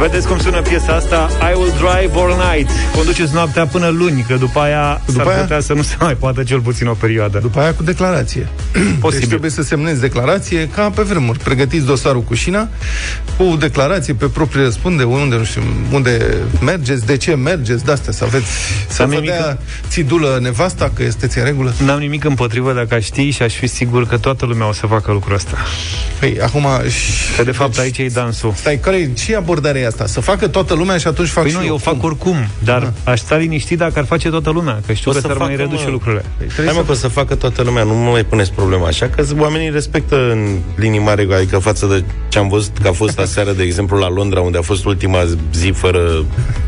Vedeți 0.00 0.26
cum 0.26 0.38
sună 0.38 0.62
piesa 0.62 0.92
asta? 0.92 1.28
I 1.52 1.56
will 1.56 1.72
drive 1.76 2.20
all 2.20 2.34
night. 2.52 2.70
Conduceți 2.94 3.34
noaptea 3.34 3.66
până 3.66 3.88
luni, 3.88 4.24
că 4.28 4.34
după 4.34 4.58
aia 4.60 5.00
după 5.06 5.22
s-ar 5.22 5.32
aia? 5.32 5.40
putea 5.40 5.60
să 5.60 5.72
nu 5.72 5.82
se 5.82 5.94
mai 6.00 6.14
poată 6.14 6.42
cel 6.42 6.60
puțin 6.60 6.86
o 6.86 6.92
perioadă. 6.92 7.38
După 7.38 7.60
aia 7.60 7.74
cu 7.74 7.82
declarație. 7.82 8.48
Posibil. 8.72 9.18
Deci 9.18 9.28
trebuie 9.28 9.50
să 9.50 9.62
semnezi 9.62 10.00
declarație 10.00 10.68
ca 10.68 10.90
pe 10.90 11.02
vremuri. 11.02 11.38
Pregătiți 11.38 11.86
dosarul 11.86 12.22
cu 12.22 12.34
șina, 12.34 12.68
cu 13.36 13.56
declarație 13.58 14.14
pe 14.14 14.26
proprie 14.26 14.62
răspunde, 14.62 15.02
unde, 15.02 15.36
nu 15.36 15.44
știu, 15.44 15.62
unde 15.92 16.36
mergeți, 16.60 17.06
de 17.06 17.16
ce 17.16 17.34
mergeți, 17.34 17.84
de-astea, 17.84 18.12
să 18.12 18.24
aveți, 18.24 18.46
să 18.88 19.04
vă 19.06 19.20
dea 19.20 19.58
țidulă 19.88 20.38
nevasta, 20.42 20.90
că 20.94 21.02
este 21.02 21.28
în 21.34 21.44
regulă. 21.44 21.74
N-am 21.84 21.98
nimic 21.98 22.24
împotrivă 22.24 22.72
dacă 22.72 22.94
aș 22.94 23.04
ști 23.04 23.30
și 23.30 23.42
aș 23.42 23.54
fi 23.54 23.66
sigur 23.66 24.06
că 24.06 24.18
toată 24.18 24.46
lumea 24.46 24.68
o 24.68 24.72
să 24.72 24.86
facă 24.86 25.12
lucrul 25.12 25.34
ăsta. 25.34 25.56
Păi, 26.18 26.38
acum... 26.42 26.66
Că 27.36 27.42
de 27.42 27.50
fapt 27.50 27.74
deci, 27.74 27.84
aici 27.84 27.98
e 27.98 28.06
dansul. 28.12 28.52
Stai, 28.56 28.78
care 28.78 28.96
e, 28.96 29.10
ce 29.12 29.36
abordare 29.36 29.78
e 29.78 29.86
asta? 29.90 30.06
Să 30.06 30.20
facă 30.20 30.48
toată 30.48 30.74
lumea 30.74 30.96
și 30.96 31.06
atunci 31.06 31.28
fac 31.28 31.42
păi 31.42 31.52
și 31.52 31.58
nu, 31.58 31.62
eu. 31.62 31.68
eu 31.68 31.76
fac 31.76 31.96
cum? 31.96 32.04
oricum, 32.04 32.36
dar 32.64 32.82
ah. 32.82 33.12
aș 33.12 33.20
sta 33.20 33.36
liniștit 33.36 33.78
dacă 33.78 33.98
ar 33.98 34.04
face 34.04 34.28
toată 34.28 34.50
lumea, 34.50 34.80
că 34.86 34.92
știu 34.92 35.10
o 35.10 35.14
că 35.14 35.20
s-ar 35.20 35.36
mai 35.36 35.56
reduce 35.56 35.84
mă. 35.84 35.90
lucrurile. 35.90 36.24
Păi, 36.38 36.64
Hai 36.64 36.74
mă, 36.74 36.80
să... 36.80 36.86
că 36.86 36.94
să 36.94 37.08
facă 37.08 37.34
toată 37.34 37.62
lumea, 37.62 37.82
nu 37.82 37.94
mă 37.94 38.10
mai 38.10 38.24
puneți 38.24 38.52
problema 38.52 38.86
așa, 38.86 39.08
că 39.08 39.24
oamenii 39.38 39.70
respectă 39.70 40.16
în 40.30 40.58
linii 40.76 41.00
mari, 41.00 41.34
adică 41.34 41.58
față 41.58 41.86
de 41.86 42.04
ce 42.28 42.38
am 42.38 42.48
văzut 42.48 42.78
că 42.78 42.88
a 42.88 42.92
fost 42.92 43.18
aseară, 43.18 43.52
de 43.52 43.62
exemplu, 43.62 43.98
la 43.98 44.08
Londra, 44.08 44.40
unde 44.40 44.58
a 44.58 44.62
fost 44.62 44.84
ultima 44.84 45.18
zi 45.52 45.70
fără 45.70 46.24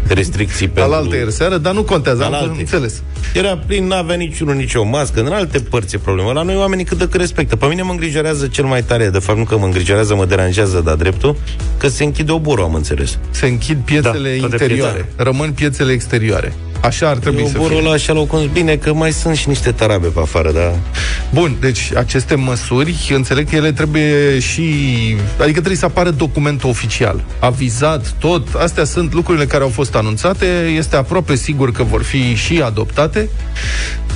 restricții 0.07 0.69
pentru... 0.69 0.91
La 0.91 0.97
altă 0.97 1.17
ieri 1.17 1.33
seară, 1.33 1.57
dar 1.57 1.75
nu 1.75 1.83
contează, 1.83 2.25
am 2.25 2.55
înțeles. 2.59 3.03
Era 3.34 3.57
plin, 3.67 3.87
n-avea 3.87 4.17
niciunul 4.17 4.55
nicio 4.55 4.84
mască, 4.84 5.20
în 5.20 5.33
alte 5.33 5.59
părți 5.59 5.95
e 5.95 5.98
problema. 5.98 6.33
La 6.33 6.43
noi 6.43 6.57
oamenii 6.57 6.84
cât 6.84 6.98
de 6.98 7.09
cât 7.09 7.20
respectă. 7.20 7.57
Pe 7.57 7.67
mine 7.67 7.83
mă 7.83 7.91
îngrijorează 7.91 8.47
cel 8.47 8.65
mai 8.65 8.83
tare, 8.83 9.09
de 9.09 9.19
fapt 9.19 9.39
nu 9.39 9.45
că 9.45 9.59
mă 9.59 9.65
îngrijorează, 9.65 10.15
mă 10.15 10.25
deranjează, 10.25 10.81
dar 10.84 10.95
dreptul, 10.95 11.37
că 11.77 11.89
se 11.89 12.05
închide 12.05 12.33
oborul, 12.33 12.65
am 12.65 12.75
înțeles. 12.75 13.12
Se 13.31 13.47
închid 13.47 13.79
piețele 13.85 14.29
da, 14.39 14.45
interioare, 14.45 15.09
rămân 15.17 15.53
piețele 15.53 15.93
exterioare. 15.93 16.53
Așa 16.83 17.08
ar 17.08 17.16
trebui 17.16 17.41
Eu 17.41 17.47
să 17.47 17.58
fie. 17.58 17.77
ăla 17.77 17.91
așa 17.91 18.12
l-au 18.12 18.50
bine, 18.52 18.77
că 18.77 18.92
mai 18.92 19.12
sunt 19.12 19.36
și 19.36 19.48
niște 19.48 19.72
tarabe 19.72 20.06
pe 20.06 20.20
afară, 20.20 20.52
da? 20.52 20.72
Bun, 21.30 21.56
deci 21.61 21.91
aceste 21.97 22.34
măsuri, 22.34 23.11
înțeleg 23.14 23.48
că 23.48 23.56
ele 23.56 23.72
trebuie 23.72 24.38
și... 24.38 24.64
Adică 25.38 25.53
trebuie 25.53 25.77
să 25.77 25.84
apară 25.84 26.10
documentul 26.10 26.69
oficial. 26.69 27.25
Avizat, 27.38 28.14
tot. 28.19 28.55
Astea 28.55 28.84
sunt 28.84 29.12
lucrurile 29.12 29.47
care 29.47 29.62
au 29.62 29.69
fost 29.69 29.94
anunțate. 29.94 30.47
Este 30.77 30.97
aproape 30.97 31.34
sigur 31.34 31.72
că 31.72 31.83
vor 31.83 32.03
fi 32.03 32.34
și 32.34 32.60
adoptate, 32.64 33.28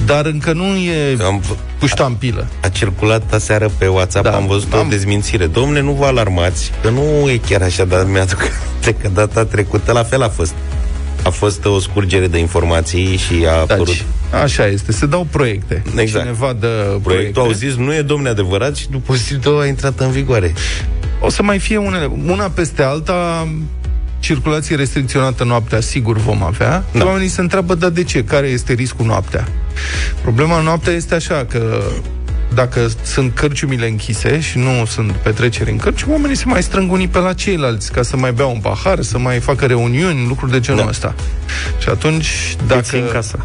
dar 0.07 0.27
încă 0.27 0.53
nu 0.53 0.65
e 0.65 1.25
am, 1.25 1.43
cu 1.79 1.87
ștampilă. 1.87 2.47
A, 2.51 2.67
a 2.67 2.69
circulat 2.69 3.33
aseară 3.33 3.71
pe 3.79 3.87
WhatsApp, 3.87 4.25
da, 4.25 4.35
am 4.35 4.47
văzut 4.47 4.73
am... 4.73 4.87
o 4.87 4.89
dezmințire. 4.89 5.47
Domne, 5.47 5.81
nu 5.81 5.93
vă 5.93 6.05
alarmați, 6.05 6.73
că 6.83 6.89
nu 6.89 7.31
e 7.31 7.41
chiar 7.49 7.63
așa, 7.63 7.85
dar 7.85 8.07
mi-aduc 8.13 8.51
că 9.03 9.09
data 9.15 9.45
trecută 9.45 9.93
la 9.93 10.03
fel 10.03 10.23
a 10.23 10.29
fost 10.29 10.55
a 11.27 11.31
fost 11.31 11.65
o 11.65 11.79
scurgere 11.79 12.27
de 12.27 12.39
informații 12.39 13.17
și 13.17 13.35
a 13.49 13.53
Daci. 13.53 13.71
apărut... 13.71 14.05
Așa 14.43 14.67
este, 14.67 14.93
se 14.93 15.07
dau 15.07 15.27
proiecte. 15.31 15.83
Exact. 15.97 16.25
Cineva 16.25 16.53
dă 16.61 16.67
Proiectul 16.67 17.01
proiecte. 17.03 17.39
au 17.41 17.51
zis, 17.51 17.75
nu 17.75 17.95
e 17.95 18.03
domne 18.03 18.29
adevărat 18.29 18.77
și 18.77 18.91
după 18.91 19.15
zi 19.15 19.35
două 19.35 19.61
a 19.61 19.67
intrat 19.67 20.01
în 20.01 20.11
vigoare. 20.11 20.53
O 21.21 21.29
să 21.31 21.43
mai 21.43 21.59
fie 21.59 21.77
unele, 21.77 22.11
una 22.27 22.45
peste 22.49 22.83
alta, 22.83 23.49
circulație 24.19 24.77
restricționată 24.77 25.45
noaptea, 25.45 25.81
sigur 25.81 26.17
vom 26.17 26.43
avea. 26.43 26.85
Da. 26.93 27.05
Oamenii 27.05 27.29
se 27.29 27.41
întreabă, 27.41 27.75
dar 27.75 27.91
de 27.91 28.03
ce? 28.05 28.25
Care 28.25 28.47
este 28.47 28.73
riscul 28.73 29.07
noaptea? 29.07 29.49
Problema 30.23 30.61
noaptea 30.61 30.93
este 30.93 31.15
așa, 31.15 31.45
că 31.49 31.83
dacă 32.55 32.91
sunt 33.03 33.35
cărciumile 33.35 33.89
închise 33.89 34.41
și 34.41 34.59
nu 34.59 34.85
sunt 34.87 35.13
petreceri 35.13 35.71
în 35.71 35.77
cărciumi, 35.77 36.13
oamenii 36.13 36.37
se 36.37 36.45
mai 36.47 36.63
strâng 36.63 36.93
unii 36.93 37.09
pe 37.09 37.19
la 37.19 37.33
ceilalți 37.33 37.93
ca 37.93 38.03
să 38.03 38.17
mai 38.17 38.33
bea 38.33 38.47
un 38.47 38.59
pahar, 38.61 39.03
să 39.03 39.19
mai 39.19 39.39
facă 39.39 39.67
reuniuni, 39.67 40.27
lucruri 40.29 40.53
de 40.53 40.61
genul 40.61 40.83
da. 40.83 40.89
ăsta. 40.89 41.15
Și 41.79 41.89
atunci, 41.89 42.57
dacă... 42.67 42.97
în 42.97 43.09
casă. 43.13 43.39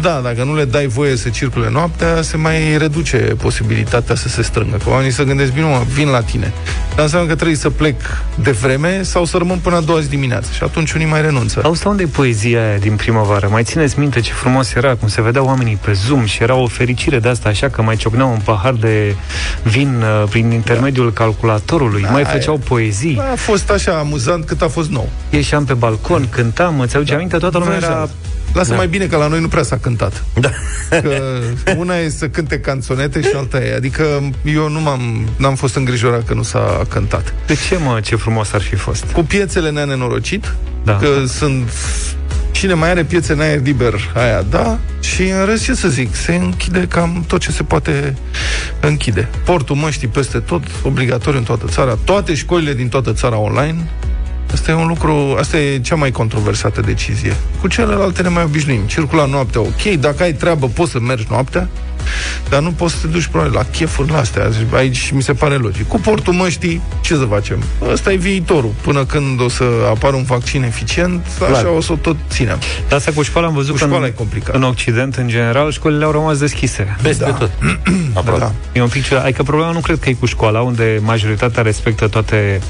Da, 0.00 0.20
dacă 0.22 0.44
nu 0.44 0.56
le 0.56 0.64
dai 0.64 0.86
voie 0.86 1.16
să 1.16 1.28
circule 1.28 1.70
noaptea, 1.70 2.22
se 2.22 2.36
mai 2.36 2.78
reduce 2.78 3.16
posibilitatea 3.16 4.14
să 4.14 4.28
se 4.28 4.42
strângă. 4.42 4.76
Că 4.76 4.90
oamenii 4.90 5.12
să 5.12 5.22
gândesc, 5.22 5.52
bine, 5.52 5.66
mă, 5.66 5.82
vin 5.92 6.08
la 6.08 6.20
tine. 6.20 6.52
Dar 6.94 7.04
înseamnă 7.04 7.28
că 7.28 7.34
trebuie 7.34 7.56
să 7.56 7.70
plec 7.70 8.00
de 8.42 8.50
vreme 8.50 9.02
sau 9.02 9.24
să 9.24 9.36
rămân 9.36 9.58
până 9.58 9.76
a 9.76 9.80
doua 9.80 10.00
zi 10.00 10.08
dimineață. 10.08 10.50
Și 10.52 10.62
atunci 10.62 10.92
unii 10.92 11.06
mai 11.06 11.22
renunță. 11.22 11.60
Auzi, 11.64 11.86
unde 11.86 12.02
e 12.02 12.06
poezia 12.06 12.66
aia 12.68 12.78
din 12.78 12.96
primăvară? 12.96 13.48
Mai 13.50 13.62
țineți 13.62 13.98
minte 13.98 14.20
ce 14.20 14.32
frumos 14.32 14.74
era, 14.74 14.94
cum 14.94 15.08
se 15.08 15.22
vedeau 15.22 15.46
oamenii 15.46 15.78
pe 15.84 15.92
Zoom 15.92 16.24
și 16.24 16.42
era 16.42 16.54
o 16.54 16.66
fericire 16.66 17.18
de 17.18 17.28
asta, 17.28 17.48
așa 17.48 17.68
că 17.68 17.82
mai 17.82 17.96
ciocneau 17.96 18.30
un 18.30 18.38
pahar 18.48 18.72
de 18.72 19.14
vin 19.62 20.02
uh, 20.02 20.28
prin 20.28 20.50
intermediul 20.50 21.06
da. 21.06 21.22
calculatorului, 21.22 22.02
da, 22.02 22.10
mai 22.10 22.24
făceau 22.24 22.54
aia. 22.54 22.64
poezii. 22.68 23.20
A 23.32 23.36
fost 23.36 23.70
așa 23.70 23.98
amuzant 23.98 24.44
cât 24.44 24.62
a 24.62 24.68
fost 24.68 24.90
nou. 24.90 25.08
Ieșeam 25.30 25.64
pe 25.64 25.74
balcon, 25.74 26.28
cântam, 26.28 26.80
îți 26.80 26.94
aduce 26.94 27.10
da. 27.10 27.16
aminte, 27.16 27.36
toată 27.36 27.58
lumea 27.58 27.76
era 27.76 28.08
Lasă 28.52 28.70
da. 28.70 28.76
mai 28.76 28.88
bine 28.88 29.06
că 29.06 29.16
la 29.16 29.26
noi 29.26 29.40
nu 29.40 29.48
prea 29.48 29.62
s-a 29.62 29.76
cântat. 29.76 30.24
Da. 30.40 30.50
Că 30.90 31.20
una 31.76 31.96
e 31.96 32.08
să 32.08 32.28
cânte 32.28 32.60
canțonete 32.60 33.20
și 33.20 33.30
alta 33.36 33.58
e. 33.58 33.74
Adică 33.74 34.32
eu 34.44 34.68
nu 34.68 34.80
m-am, 34.80 35.28
n-am 35.36 35.54
fost 35.54 35.74
îngrijorat 35.74 36.24
că 36.24 36.34
nu 36.34 36.42
s-a 36.42 36.86
cântat. 36.88 37.34
De 37.46 37.54
ce, 37.68 37.76
mă, 37.84 38.00
ce 38.00 38.16
frumos 38.16 38.52
ar 38.52 38.60
fi 38.60 38.74
fost? 38.74 39.04
Cu 39.12 39.22
piețele 39.22 39.70
ne-a 39.70 39.84
nenorocit, 39.84 40.54
da. 40.84 40.96
că 40.96 41.08
sunt 41.26 41.70
Cine 42.58 42.74
mai 42.74 42.90
are 42.90 43.04
piețe 43.04 43.32
în 43.32 43.40
aer 43.40 43.60
liber, 43.62 44.12
aia 44.14 44.42
da, 44.42 44.78
și 45.00 45.22
în 45.22 45.46
rest, 45.46 45.64
ce 45.64 45.74
să 45.74 45.88
zic, 45.88 46.14
se 46.14 46.34
închide 46.34 46.86
cam 46.88 47.24
tot 47.26 47.40
ce 47.40 47.50
se 47.50 47.62
poate 47.62 48.16
închide. 48.80 49.28
Portul 49.44 49.76
măștii 49.76 50.08
peste 50.08 50.38
tot, 50.38 50.62
obligatoriu 50.82 51.38
în 51.38 51.44
toată 51.44 51.66
țara, 51.68 51.98
toate 52.04 52.34
școlile 52.34 52.74
din 52.74 52.88
toată 52.88 53.12
țara 53.12 53.38
online, 53.38 53.90
Asta 54.52 54.70
e 54.70 54.74
un 54.74 54.86
lucru, 54.86 55.36
asta 55.38 55.58
e 55.58 55.80
cea 55.80 55.94
mai 55.94 56.10
controversată 56.10 56.80
decizie. 56.80 57.36
Cu 57.60 57.68
celelalte 57.68 58.22
ne 58.22 58.28
mai 58.28 58.42
obișnuim. 58.42 58.80
Circula 58.86 59.24
noaptea, 59.24 59.60
ok, 59.60 59.82
dacă 60.00 60.22
ai 60.22 60.32
treabă, 60.32 60.66
poți 60.66 60.90
să 60.90 61.00
mergi 61.00 61.26
noaptea, 61.30 61.68
dar 62.48 62.60
nu 62.60 62.70
poți 62.70 62.94
să 62.94 63.00
te 63.00 63.06
duci 63.06 63.26
probabil 63.26 63.54
la 63.54 63.64
chefuri 63.64 64.10
la 64.10 64.18
astea. 64.18 64.50
Aici 64.72 65.10
mi 65.10 65.22
se 65.22 65.32
pare 65.32 65.54
logic. 65.54 65.88
Cu 65.88 66.00
portul 66.00 66.32
măștii, 66.32 66.80
ce 67.00 67.14
să 67.14 67.24
facem? 67.24 67.62
Ăsta 67.90 68.12
e 68.12 68.16
viitorul. 68.16 68.72
Până 68.80 69.04
când 69.04 69.40
o 69.40 69.48
să 69.48 69.64
apară 69.88 70.16
un 70.16 70.22
vaccin 70.22 70.62
eficient, 70.62 71.26
așa 71.42 71.60
Clar. 71.60 71.64
o 71.76 71.80
să 71.80 71.92
tot 72.00 72.16
ținem. 72.28 72.58
Dar 72.88 72.98
asta 72.98 73.12
cu 73.14 73.22
școala 73.22 73.46
am 73.46 73.54
văzut 73.54 73.78
cu 73.78 73.86
că 73.86 73.94
în, 73.94 74.04
e 74.04 74.10
complicat. 74.10 74.54
în 74.54 74.62
Occident, 74.62 75.14
în 75.14 75.28
general, 75.28 75.70
școlile 75.70 76.04
au 76.04 76.10
rămas 76.10 76.38
deschise. 76.38 76.96
Peste 77.02 77.24
da. 77.24 77.30
tot. 77.30 77.50
da. 78.38 78.52
E 78.72 78.82
un 78.82 78.88
pic 78.88 79.04
ciudat. 79.04 79.24
Adică 79.24 79.42
problema 79.42 79.70
nu 79.70 79.80
cred 79.80 79.98
că 79.98 80.08
e 80.08 80.12
cu 80.12 80.26
școala, 80.26 80.60
unde 80.60 81.00
majoritatea 81.02 81.62
respectă 81.62 82.08
toate 82.08 82.60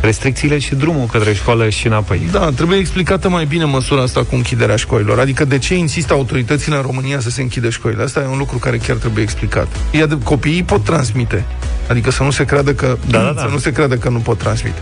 restricțiile 0.00 0.58
și 0.58 0.74
drumul 0.74 1.06
către 1.06 1.34
școală 1.34 1.68
și 1.68 1.86
înapoi. 1.86 2.28
Da, 2.30 2.50
trebuie 2.50 2.78
explicată 2.78 3.28
mai 3.28 3.44
bine 3.44 3.64
măsura 3.64 4.02
asta 4.02 4.24
cu 4.24 4.34
închiderea 4.34 4.76
școlilor. 4.76 5.18
Adică 5.18 5.44
de 5.44 5.58
ce 5.58 5.74
insistă 5.74 6.12
autoritățile 6.12 6.76
în 6.76 6.82
România 6.82 7.20
să 7.20 7.30
se 7.30 7.42
închide 7.42 7.68
școlile? 7.68 8.02
Asta 8.02 8.20
e 8.20 8.26
un 8.26 8.38
lucru 8.38 8.58
care 8.58 8.78
chiar 8.86 8.96
trebuie 8.96 9.22
explicat. 9.22 9.66
Ia 9.90 10.06
de, 10.06 10.18
copiii 10.22 10.62
pot 10.62 10.84
transmite. 10.84 11.44
Adică 11.88 12.10
să 12.10 12.22
nu 12.22 12.30
se 12.30 12.44
creadă 12.44 12.74
că 12.74 12.96
da, 13.06 13.18
da, 13.18 13.32
da. 13.32 13.40
să 13.40 13.48
nu 13.50 13.58
se 13.58 13.72
creadă 13.72 13.96
că 13.96 14.08
nu 14.08 14.18
pot 14.18 14.38
transmite. 14.38 14.78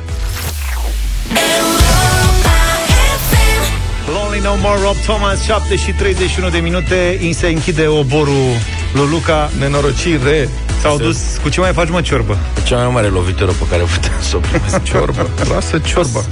Lonely 4.13 4.41
No 4.43 4.55
More, 4.61 4.81
Rob 4.83 4.97
Thomas, 4.97 5.43
7 5.43 5.77
și 5.77 5.93
31 5.93 6.49
de 6.49 6.59
minute, 6.59 7.19
se 7.33 7.47
închide 7.47 7.87
oborul 7.87 8.49
lui 8.95 9.09
Luca. 9.11 9.51
Nenorocire. 9.59 10.49
S-au 10.81 10.97
dus, 10.97 11.19
cu 11.43 11.49
ce 11.49 11.61
mai 11.61 11.73
faci, 11.73 11.89
mă, 11.89 12.01
ciorbă? 12.01 12.39
Cea 12.65 12.77
mai 12.77 12.91
mare 12.93 13.07
lovitură 13.07 13.51
pe 13.51 13.65
care 13.71 13.83
putem 13.83 14.13
să 14.21 14.37
o 14.37 14.39
primesc. 14.39 14.83
ciorbă, 14.83 15.29
lasă 15.53 15.79
ciorbă. 15.79 16.25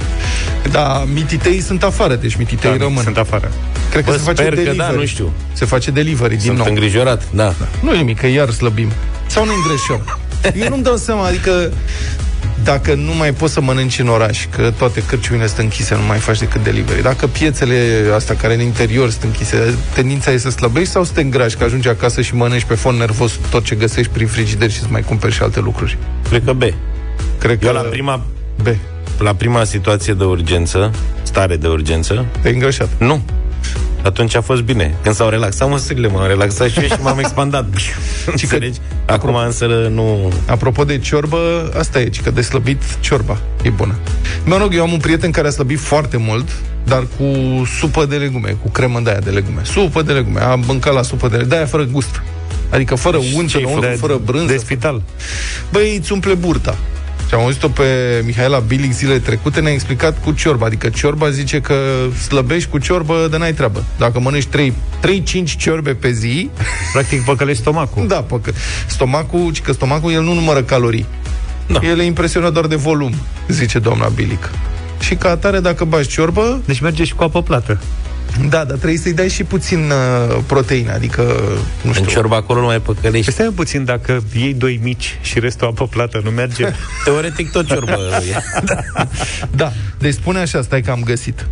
Da, 0.71 1.03
mititei 1.13 1.59
sunt 1.61 1.83
afară, 1.83 2.15
deci 2.15 2.35
mititei 2.35 2.77
da, 2.77 2.83
rămân. 2.83 3.03
Sunt 3.03 3.17
afară. 3.17 3.51
Cred 3.91 4.03
că 4.03 4.11
Bă, 4.11 4.17
se 4.17 4.23
face 4.23 4.43
delivery. 4.43 4.77
Că 4.77 4.83
da, 4.83 4.89
nu 4.89 5.05
știu. 5.05 5.31
Se 5.53 5.65
face 5.65 5.91
delivery 5.91 6.35
din 6.35 6.45
sunt 6.45 6.57
nou. 6.57 6.67
îngrijorat, 6.67 7.23
da. 7.31 7.43
da. 7.43 7.67
Nu 7.81 7.93
e 7.93 7.97
nimic, 7.97 8.19
că 8.19 8.27
iar 8.27 8.49
slăbim. 8.49 8.91
Sau 9.27 9.45
ne 9.45 9.51
îngreșăm. 9.53 10.19
Eu 10.63 10.69
nu-mi 10.69 10.83
dau 10.83 10.95
seama, 10.95 11.25
adică 11.25 11.71
dacă 12.63 12.93
nu 12.93 13.13
mai 13.17 13.33
poți 13.33 13.53
să 13.53 13.61
mănânci 13.61 13.99
în 13.99 14.07
oraș, 14.07 14.45
că 14.49 14.71
toate 14.77 15.03
cărciumile 15.07 15.47
sunt 15.47 15.59
închise, 15.59 15.95
nu 15.95 16.03
mai 16.07 16.17
faci 16.17 16.39
decât 16.39 16.63
delivery, 16.63 17.01
dacă 17.01 17.27
piețele 17.27 18.03
astea 18.15 18.35
care 18.35 18.53
în 18.53 18.59
interior 18.59 19.09
sunt 19.09 19.23
închise, 19.23 19.75
tendința 19.93 20.31
e 20.31 20.37
să 20.37 20.49
slăbești 20.49 20.89
sau 20.89 21.03
să 21.03 21.11
te 21.13 21.21
îngrași, 21.21 21.55
că 21.55 21.63
ajungi 21.63 21.87
acasă 21.87 22.21
și 22.21 22.35
mănânci 22.35 22.63
pe 22.63 22.75
fond 22.75 22.99
nervos 22.99 23.39
tot 23.49 23.63
ce 23.63 23.75
găsești 23.75 24.11
prin 24.11 24.27
frigider 24.27 24.71
și 24.71 24.79
să 24.79 24.85
mai 24.89 25.01
cumperi 25.01 25.33
și 25.33 25.41
alte 25.41 25.59
lucruri? 25.59 25.97
Cred 26.29 26.41
că 26.45 26.53
B. 26.53 26.63
Cred 27.37 27.59
că 27.59 27.65
Eu 27.65 27.73
la 27.73 27.79
prima... 27.79 28.25
B. 28.63 28.67
La 29.19 29.33
prima 29.33 29.63
situație 29.63 30.13
de 30.13 30.23
urgență, 30.23 30.91
stare 31.23 31.55
de 31.55 31.67
urgență... 31.67 32.25
Te-ai 32.41 32.53
îngrășat? 32.53 32.89
Nu. 32.97 33.21
Atunci 34.03 34.35
a 34.35 34.41
fost 34.41 34.61
bine. 34.61 34.95
Când 35.03 35.15
s-au 35.15 35.29
relaxat 35.29 35.69
măsurile, 35.69 36.07
m-am 36.07 36.27
relaxat 36.27 36.69
și 36.69 36.79
eu 36.79 36.85
și 36.85 37.01
m-am 37.01 37.19
expandat. 37.19 37.65
Înțelegi? 38.25 38.79
Acum 39.05 39.35
însă 39.35 39.65
nu... 39.91 40.33
Apropo 40.45 40.83
de 40.83 40.97
ciorbă, 40.97 41.71
asta 41.77 41.99
e, 41.99 42.09
că 42.23 42.31
de 42.31 42.41
slăbit 42.41 42.81
ciorba 42.99 43.37
e 43.63 43.69
bună. 43.69 43.95
Mă 44.43 44.57
rog, 44.57 44.73
eu 44.73 44.81
am 44.83 44.91
un 44.91 44.99
prieten 44.99 45.31
care 45.31 45.47
a 45.47 45.51
slăbit 45.51 45.79
foarte 45.79 46.17
mult, 46.17 46.47
dar 46.83 47.07
cu 47.17 47.25
supă 47.79 48.05
de 48.05 48.15
legume, 48.15 48.57
cu 48.61 48.69
cremă 48.69 48.99
de 48.99 49.09
aia 49.09 49.19
de 49.19 49.29
legume. 49.29 49.61
Supă 49.63 50.01
de 50.01 50.11
legume. 50.11 50.39
Am 50.39 50.63
mâncat 50.67 50.93
la 50.93 51.01
supă 51.01 51.27
de 51.27 51.35
legume, 51.35 51.49
de 51.49 51.55
aia 51.55 51.65
fără 51.65 51.83
gust. 51.83 52.21
Adică 52.69 52.95
fără 52.95 53.19
unță, 53.35 53.59
fără 53.97 54.19
brânză. 54.25 54.51
De 54.51 54.57
spital. 54.57 55.01
Băi, 55.71 55.97
îți 55.97 56.11
umple 56.11 56.33
burta. 56.33 56.75
Și 57.31 57.37
am 57.37 57.43
auzit-o 57.43 57.67
pe 57.67 58.21
Mihaela 58.25 58.59
Bilic 58.59 58.91
zilele 58.91 59.19
trecute, 59.19 59.59
ne-a 59.59 59.71
explicat 59.71 60.23
cu 60.23 60.31
ciorba. 60.31 60.65
Adică 60.65 60.89
ciorba 60.89 61.29
zice 61.29 61.61
că 61.61 61.75
slăbești 62.27 62.69
cu 62.69 62.77
ciorbă 62.77 63.27
de 63.29 63.37
n-ai 63.37 63.53
treabă. 63.53 63.83
Dacă 63.97 64.19
mănânci 64.19 64.47
3-5 64.47 64.49
ciorbe 65.57 65.93
pe 65.93 66.11
zi... 66.11 66.49
Practic 66.93 67.23
păcălești 67.23 67.61
stomacul. 67.61 68.07
Da, 68.07 68.15
păcă... 68.15 68.51
Stomacul, 68.87 69.51
că 69.63 69.71
stomacul 69.71 70.11
el 70.11 70.21
nu 70.21 70.33
numără 70.33 70.63
calorii. 70.63 71.05
Da. 71.67 71.79
El 71.83 71.99
e 71.99 72.03
impresionat 72.03 72.53
doar 72.53 72.67
de 72.67 72.75
volum, 72.75 73.13
zice 73.47 73.79
doamna 73.79 74.07
Bilic. 74.07 74.49
Și 74.99 75.15
ca 75.15 75.29
atare, 75.29 75.59
dacă 75.59 75.83
bași 75.83 76.07
ciorbă... 76.07 76.61
Deci 76.65 76.79
merge 76.79 77.03
și 77.03 77.13
cu 77.13 77.23
apă 77.23 77.41
plată. 77.41 77.79
Da, 78.39 78.63
dar 78.63 78.77
trebuie 78.77 78.97
să-i 78.97 79.13
dai 79.13 79.29
și 79.29 79.43
puțin 79.43 79.79
uh, 79.79 80.37
proteină, 80.45 80.93
adică, 80.93 81.21
nu 81.81 81.91
știu. 81.91 82.03
În 82.05 82.09
ciorba 82.09 82.35
acolo 82.35 82.59
nu 82.59 82.65
mai 82.65 82.81
păcălești. 82.81 83.25
Păi 83.25 83.33
stai 83.33 83.51
puțin, 83.55 83.85
dacă 83.85 84.23
iei 84.35 84.53
doi 84.53 84.79
mici 84.83 85.19
și 85.21 85.39
restul 85.39 85.67
apă 85.67 85.87
plată, 85.87 86.21
nu 86.23 86.29
merge? 86.29 86.67
Teoretic 87.05 87.51
tot 87.51 87.67
ciorbă 87.67 87.97
da. 88.65 88.77
da, 89.51 89.71
deci 89.99 90.13
spune 90.13 90.39
așa, 90.39 90.61
stai 90.61 90.81
că 90.81 90.91
am 90.91 91.01
găsit. 91.05 91.47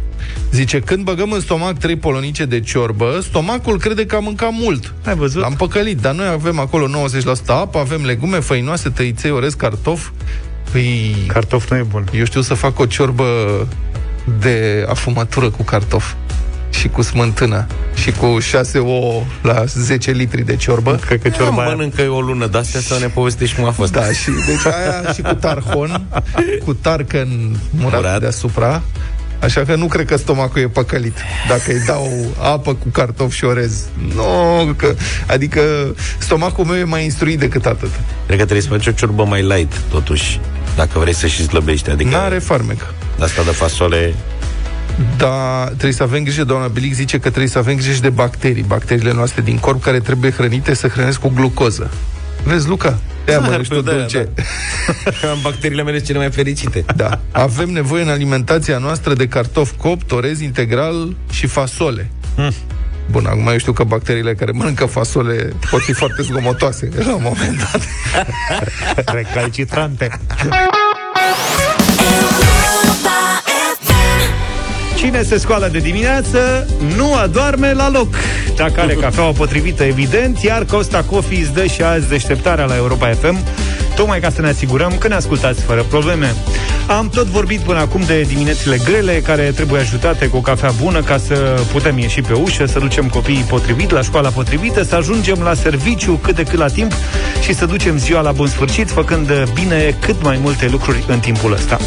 Zice, 0.51 0.79
când 0.79 1.03
băgăm 1.03 1.31
în 1.31 1.39
stomac 1.39 1.77
trei 1.77 1.95
polonice 1.95 2.45
de 2.45 2.59
ciorbă, 2.59 3.19
stomacul 3.21 3.79
crede 3.79 4.05
că 4.05 4.15
am 4.15 4.23
mâncat 4.23 4.49
mult. 4.51 4.93
Ai 5.05 5.15
văzut? 5.15 5.41
L-am 5.41 5.53
păcălit, 5.53 6.01
dar 6.01 6.13
noi 6.13 6.27
avem 6.27 6.59
acolo 6.59 6.87
90% 6.87 7.45
apă, 7.45 7.77
avem 7.77 8.05
legume, 8.05 8.39
făinoase, 8.39 8.89
tăiței, 8.89 9.31
orez, 9.31 9.53
cartof. 9.53 10.09
Păi... 10.71 11.15
Cartof 11.27 11.69
nu 11.69 11.77
e 11.77 11.83
bun. 11.89 12.07
Eu 12.13 12.25
știu 12.25 12.41
să 12.41 12.53
fac 12.53 12.79
o 12.79 12.85
ciorbă 12.85 13.25
de 14.39 14.85
afumătură 14.89 15.49
cu 15.49 15.63
cartof 15.63 16.13
și 16.69 16.87
cu 16.87 17.01
smântână 17.01 17.67
și 17.95 18.11
cu 18.11 18.39
6 18.39 18.77
ouă 18.77 19.23
la 19.41 19.63
10 19.65 20.11
litri 20.11 20.41
de 20.41 20.55
ciorbă. 20.55 20.99
Cred 21.05 21.21
că 21.21 21.29
ciorba 21.29 21.61
aia... 21.61 21.69
mănâncă 21.69 22.01
o 22.01 22.21
lună 22.21 22.47
de 22.47 22.57
astea 22.57 22.79
să 22.79 22.97
ne 22.99 23.07
povestești 23.07 23.55
cum 23.55 23.65
a 23.65 23.71
fost. 23.71 23.91
Da, 23.91 24.11
și 24.11 24.29
deci 24.45 24.73
aia 24.73 25.13
și 25.13 25.21
cu 25.21 25.33
tarhon, 25.33 26.01
cu 26.65 26.73
tarcăn 26.73 27.27
murat, 27.69 27.99
murat. 27.99 28.19
deasupra. 28.19 28.81
Așa 29.39 29.61
că 29.61 29.75
nu 29.75 29.85
cred 29.85 30.05
că 30.05 30.17
stomacul 30.17 30.61
e 30.61 30.67
păcălit 30.67 31.17
Dacă 31.47 31.71
îi 31.71 31.83
dau 31.85 32.09
apă 32.41 32.73
cu 32.73 32.87
cartof 32.89 33.33
și 33.33 33.45
orez 33.45 33.85
Nu, 34.15 34.73
că, 34.75 34.95
adică 35.27 35.61
stomacul 36.17 36.65
meu 36.65 36.75
e 36.75 36.83
mai 36.83 37.03
instruit 37.03 37.39
decât 37.39 37.65
atât 37.65 37.89
Cred 38.25 38.37
că 38.37 38.43
trebuie 38.43 38.61
să 38.61 38.67
faci 38.69 38.87
o 38.87 38.91
ciorbă 38.91 39.25
mai 39.25 39.41
light, 39.41 39.81
totuși 39.89 40.39
Dacă 40.75 40.99
vrei 40.99 41.13
să 41.13 41.27
și 41.27 41.43
slăbești 41.45 41.89
adică 41.89 42.09
N-are 42.09 42.39
farmec 42.39 42.93
Asta 43.19 43.43
de 43.43 43.51
fasole 43.51 44.13
dar 45.17 45.67
trebuie 45.67 45.91
să 45.91 46.03
avem 46.03 46.23
grijă, 46.23 46.43
doamna 46.43 46.67
Bilic 46.67 46.93
zice 46.93 47.19
că 47.19 47.27
trebuie 47.29 47.47
să 47.47 47.57
avem 47.57 47.75
grijă 47.75 47.91
și 47.91 48.01
de 48.01 48.09
bacterii, 48.09 48.63
bacteriile 48.63 49.13
noastre 49.13 49.41
din 49.41 49.57
corp 49.57 49.81
care 49.81 49.99
trebuie 49.99 50.31
hrănite 50.31 50.73
să 50.73 50.87
hrănesc 50.87 51.19
cu 51.19 51.31
glucoză. 51.35 51.91
Vezi, 52.43 52.67
Luca? 52.67 52.99
Ea 53.27 53.39
mă, 53.39 53.61
tu 53.69 53.81
dulce. 53.81 54.29
Da. 55.21 55.29
Am 55.29 55.37
bacteriile 55.49 55.83
mele 55.83 55.99
cele 55.99 56.17
mai 56.17 56.31
fericite. 56.31 56.85
Da. 56.95 57.19
Avem 57.31 57.69
nevoie 57.69 58.03
în 58.03 58.09
alimentația 58.09 58.77
noastră 58.77 59.13
de 59.13 59.27
cartof 59.27 59.71
copt, 59.77 60.11
orez 60.11 60.39
integral 60.39 61.15
și 61.31 61.47
fasole. 61.47 62.11
Mm. 62.35 62.53
Bun, 63.11 63.25
acum 63.25 63.47
eu 63.47 63.57
știu 63.57 63.71
că 63.71 63.83
bacteriile 63.83 64.33
care 64.33 64.51
mănâncă 64.51 64.85
fasole 64.85 65.53
pot 65.69 65.81
fi 65.81 65.93
foarte 65.93 66.21
zgomotoase 66.21 66.89
la 66.97 67.15
un 67.15 67.21
moment 67.23 67.57
dat. 67.57 67.81
Recalcitrante. 69.15 70.19
Cine 74.99 75.23
se 75.23 75.37
scoală 75.37 75.67
de 75.67 75.77
dimineață 75.77 76.67
nu 76.95 77.13
adorme 77.13 77.73
la 77.73 77.89
loc. 77.89 78.13
Dacă 78.55 78.79
are 78.79 78.93
cafeaua 78.93 79.31
potrivită, 79.31 79.83
evident, 79.83 80.41
iar 80.41 80.65
Costa 80.65 81.03
Coffee 81.03 81.39
îți 81.39 81.53
dă 81.53 81.65
și 81.65 81.81
azi 81.81 82.09
deșteptarea 82.09 82.65
la 82.65 82.75
Europa 82.75 83.09
FM 83.09 83.37
tocmai 83.99 84.19
ca 84.19 84.29
să 84.29 84.41
ne 84.41 84.47
asigurăm 84.47 84.95
că 84.99 85.07
ne 85.07 85.15
ascultați 85.15 85.61
fără 85.61 85.83
probleme. 85.83 86.35
Am 86.87 87.09
tot 87.09 87.25
vorbit 87.25 87.59
până 87.59 87.79
acum 87.79 88.01
de 88.05 88.21
diminețile 88.21 88.77
grele 88.83 89.13
care 89.13 89.43
trebuie 89.43 89.79
ajutate 89.79 90.27
cu 90.27 90.37
o 90.37 90.41
cafea 90.41 90.71
bună 90.81 91.01
ca 91.01 91.17
să 91.17 91.61
putem 91.71 91.97
ieși 91.97 92.21
pe 92.21 92.33
ușă, 92.33 92.65
să 92.65 92.79
ducem 92.79 93.07
copiii 93.07 93.45
potrivit 93.49 93.91
la 93.91 94.01
școala 94.01 94.29
potrivită, 94.29 94.83
să 94.83 94.95
ajungem 94.95 95.39
la 95.43 95.53
serviciu 95.53 96.19
cât 96.23 96.35
de 96.35 96.43
cât 96.43 96.59
la 96.59 96.67
timp 96.67 96.91
și 97.41 97.53
să 97.53 97.65
ducem 97.65 97.97
ziua 97.97 98.21
la 98.21 98.31
bun 98.31 98.47
sfârșit, 98.47 98.89
făcând 98.89 99.31
bine 99.53 99.95
cât 99.99 100.23
mai 100.23 100.39
multe 100.41 100.67
lucruri 100.67 101.03
în 101.07 101.19
timpul 101.19 101.53
ăsta. 101.53 101.77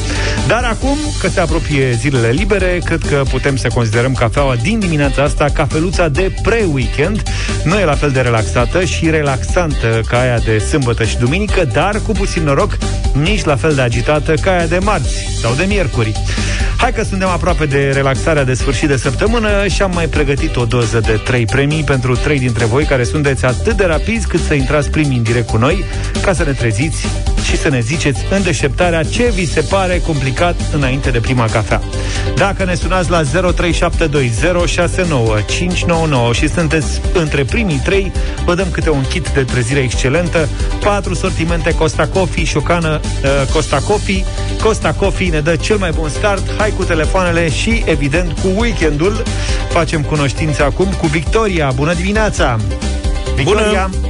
Dar 0.47 0.65
acum, 0.65 0.97
că 1.21 1.29
se 1.29 1.41
apropie 1.41 1.93
zilele 1.93 2.31
libere, 2.31 2.81
cred 2.85 3.03
că 3.09 3.23
putem 3.31 3.57
să 3.57 3.69
considerăm 3.75 4.13
cafeaua 4.13 4.57
din 4.63 4.79
dimineața 4.79 5.23
asta 5.23 5.47
cafeluța 5.53 6.09
de 6.09 6.35
pre-weekend. 6.43 7.23
Nu 7.65 7.79
e 7.79 7.85
la 7.85 7.95
fel 7.95 8.11
de 8.11 8.21
relaxată 8.21 8.85
și 8.85 9.11
relaxantă 9.11 10.01
ca 10.09 10.21
aia 10.21 10.39
de 10.39 10.59
sâmbătă 10.59 11.05
și 11.05 11.19
duminică, 11.19 11.65
dar 11.73 12.01
cu 12.03 12.13
puțin 12.13 12.43
noroc, 12.43 12.79
nici 13.13 13.45
la 13.45 13.57
fel 13.57 13.75
de 13.75 13.81
agitată 13.81 14.35
ca 14.35 14.51
aia 14.51 14.67
de 14.67 14.79
marți 14.79 15.27
sau 15.41 15.55
de 15.55 15.65
miercuri. 15.65 16.13
Hai 16.77 16.93
că 16.93 17.03
suntem 17.03 17.29
aproape 17.29 17.67
de 17.67 17.91
relaxarea 17.95 18.45
de 18.45 18.55
sfârșit 18.55 18.89
de 18.89 18.97
săptămână 18.97 19.67
și 19.67 19.83
am 19.83 19.91
mai 19.95 20.07
pregătit 20.07 20.57
o 20.57 20.65
doză 20.65 21.01
de 21.01 21.21
trei 21.25 21.45
premii 21.45 21.83
pentru 21.83 22.17
trei 22.17 22.39
dintre 22.39 22.65
voi 22.65 22.85
care 22.85 23.05
sunteți 23.05 23.45
atât 23.45 23.77
de 23.77 23.85
rapizi 23.85 24.27
cât 24.27 24.41
să 24.41 24.55
intrați 24.55 24.91
primii 24.91 25.17
în 25.17 25.23
direct 25.23 25.49
cu 25.49 25.57
noi 25.57 25.85
ca 26.23 26.33
să 26.33 26.45
ne 26.45 26.53
treziți 26.53 27.07
și 27.45 27.57
să 27.57 27.69
ne 27.69 27.81
ziceți 27.81 28.21
în 28.31 28.43
deșteptarea 28.43 29.03
ce 29.03 29.31
vi 29.35 29.47
se 29.47 29.61
pare 29.61 29.99
complicat 30.07 30.61
înainte 30.73 31.11
de 31.11 31.19
prima 31.19 31.45
cafea. 31.45 31.81
Dacă 32.37 32.65
ne 32.65 32.75
sunați 32.75 33.11
la 33.11 33.23
0372069599 33.23 33.27
și 36.33 36.49
sunteți 36.49 37.01
între 37.15 37.45
primii 37.45 37.81
trei, 37.85 38.13
vă 38.45 38.55
dăm 38.55 38.67
câte 38.71 38.91
un 38.91 39.05
kit 39.09 39.29
de 39.29 39.43
trezire 39.43 39.81
excelentă, 39.81 40.49
patru 40.81 41.15
sortimente 41.15 41.75
Costa 41.93 42.19
Coffee 42.19 42.45
și 42.45 42.57
o 42.57 42.61
cană 42.61 43.01
uh, 43.03 43.53
Costa 43.53 43.81
Coffee. 43.81 44.25
Costa 44.63 44.93
Coffee 44.93 45.31
ne 45.31 45.41
dă 45.41 45.57
cel 45.57 45.77
mai 45.77 45.91
bun 45.91 46.09
start. 46.09 46.43
Hai 46.59 46.73
cu 46.77 46.85
telefoanele 46.85 47.51
și, 47.51 47.83
evident, 47.87 48.39
cu 48.39 48.49
weekendul. 48.57 49.23
Facem 49.69 50.03
cunoștință 50.03 50.65
acum 50.65 50.87
cu 50.87 51.07
Victoria. 51.07 51.71
Bună 51.75 51.95
dimineața! 51.95 52.57
Victoria! 53.35 53.91
Bună! 53.91 54.09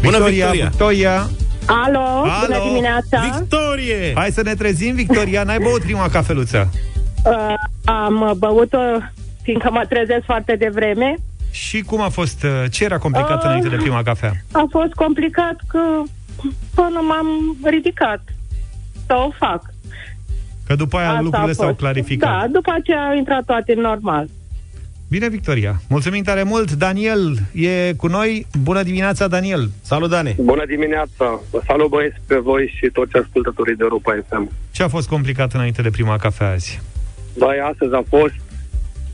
Bună, 0.02 0.28
Victoria! 0.28 0.68
Victoria! 0.68 1.30
Alo, 1.66 1.98
Alo, 1.98 2.46
bună 2.46 2.60
dimineața! 2.68 3.38
Victorie! 3.38 4.12
Hai 4.14 4.30
să 4.30 4.42
ne 4.42 4.54
trezim, 4.54 4.94
Victoria, 4.94 5.42
n-ai 5.42 5.58
băut 5.58 5.80
prima 5.80 6.08
cafeluță? 6.08 6.70
Uh, 7.24 7.54
am 7.84 8.34
băut-o 8.38 8.78
fiindcă 9.42 9.70
mă 9.70 9.84
trezesc 9.88 10.24
foarte 10.24 10.56
devreme. 10.56 11.14
Și 11.50 11.80
cum 11.80 12.00
a 12.00 12.08
fost? 12.08 12.42
Uh, 12.42 12.50
ce 12.70 12.84
era 12.84 12.98
complicat 12.98 13.36
uh, 13.36 13.44
înainte 13.44 13.68
de 13.68 13.76
prima 13.76 14.02
cafea? 14.02 14.32
A 14.52 14.64
fost 14.70 14.92
complicat 14.92 15.56
că 15.68 15.78
până 16.74 17.00
m-am 17.08 17.56
ridicat 17.64 18.22
să 19.06 19.14
o 19.14 19.30
fac. 19.38 19.62
Că 20.66 20.74
după 20.74 20.96
aia 20.96 21.08
Asta 21.08 21.20
lucrurile 21.20 21.52
s-au 21.52 21.74
clarificat. 21.74 22.40
Da, 22.40 22.46
după 22.52 22.72
aceea 22.74 23.06
au 23.08 23.16
intrat 23.16 23.44
toate 23.44 23.74
normal. 23.74 24.28
Bine, 25.08 25.28
Victoria. 25.28 25.80
Mulțumim 25.88 26.22
tare 26.22 26.42
mult. 26.42 26.72
Daniel 26.72 27.38
e 27.52 27.92
cu 27.92 28.06
noi. 28.06 28.46
Bună 28.62 28.82
dimineața, 28.82 29.28
Daniel. 29.28 29.70
Salut, 29.82 30.10
Dani. 30.10 30.34
Bună 30.38 30.64
dimineața. 30.66 31.40
Salut, 31.66 31.88
băieți, 31.88 32.16
pe 32.26 32.36
voi 32.36 32.72
și 32.76 32.90
toți 32.92 33.16
ascultătorii 33.16 33.76
de 33.76 33.82
Europa 33.82 34.12
FM. 34.28 34.50
Ce 34.70 34.82
a 34.82 34.88
fost 34.88 35.08
complicat 35.08 35.52
înainte 35.52 35.82
de 35.82 35.90
prima 35.90 36.16
cafea 36.16 36.50
azi? 36.50 36.80
Băi, 37.38 37.56
astăzi 37.70 37.94
a 37.94 38.04
fost 38.08 38.34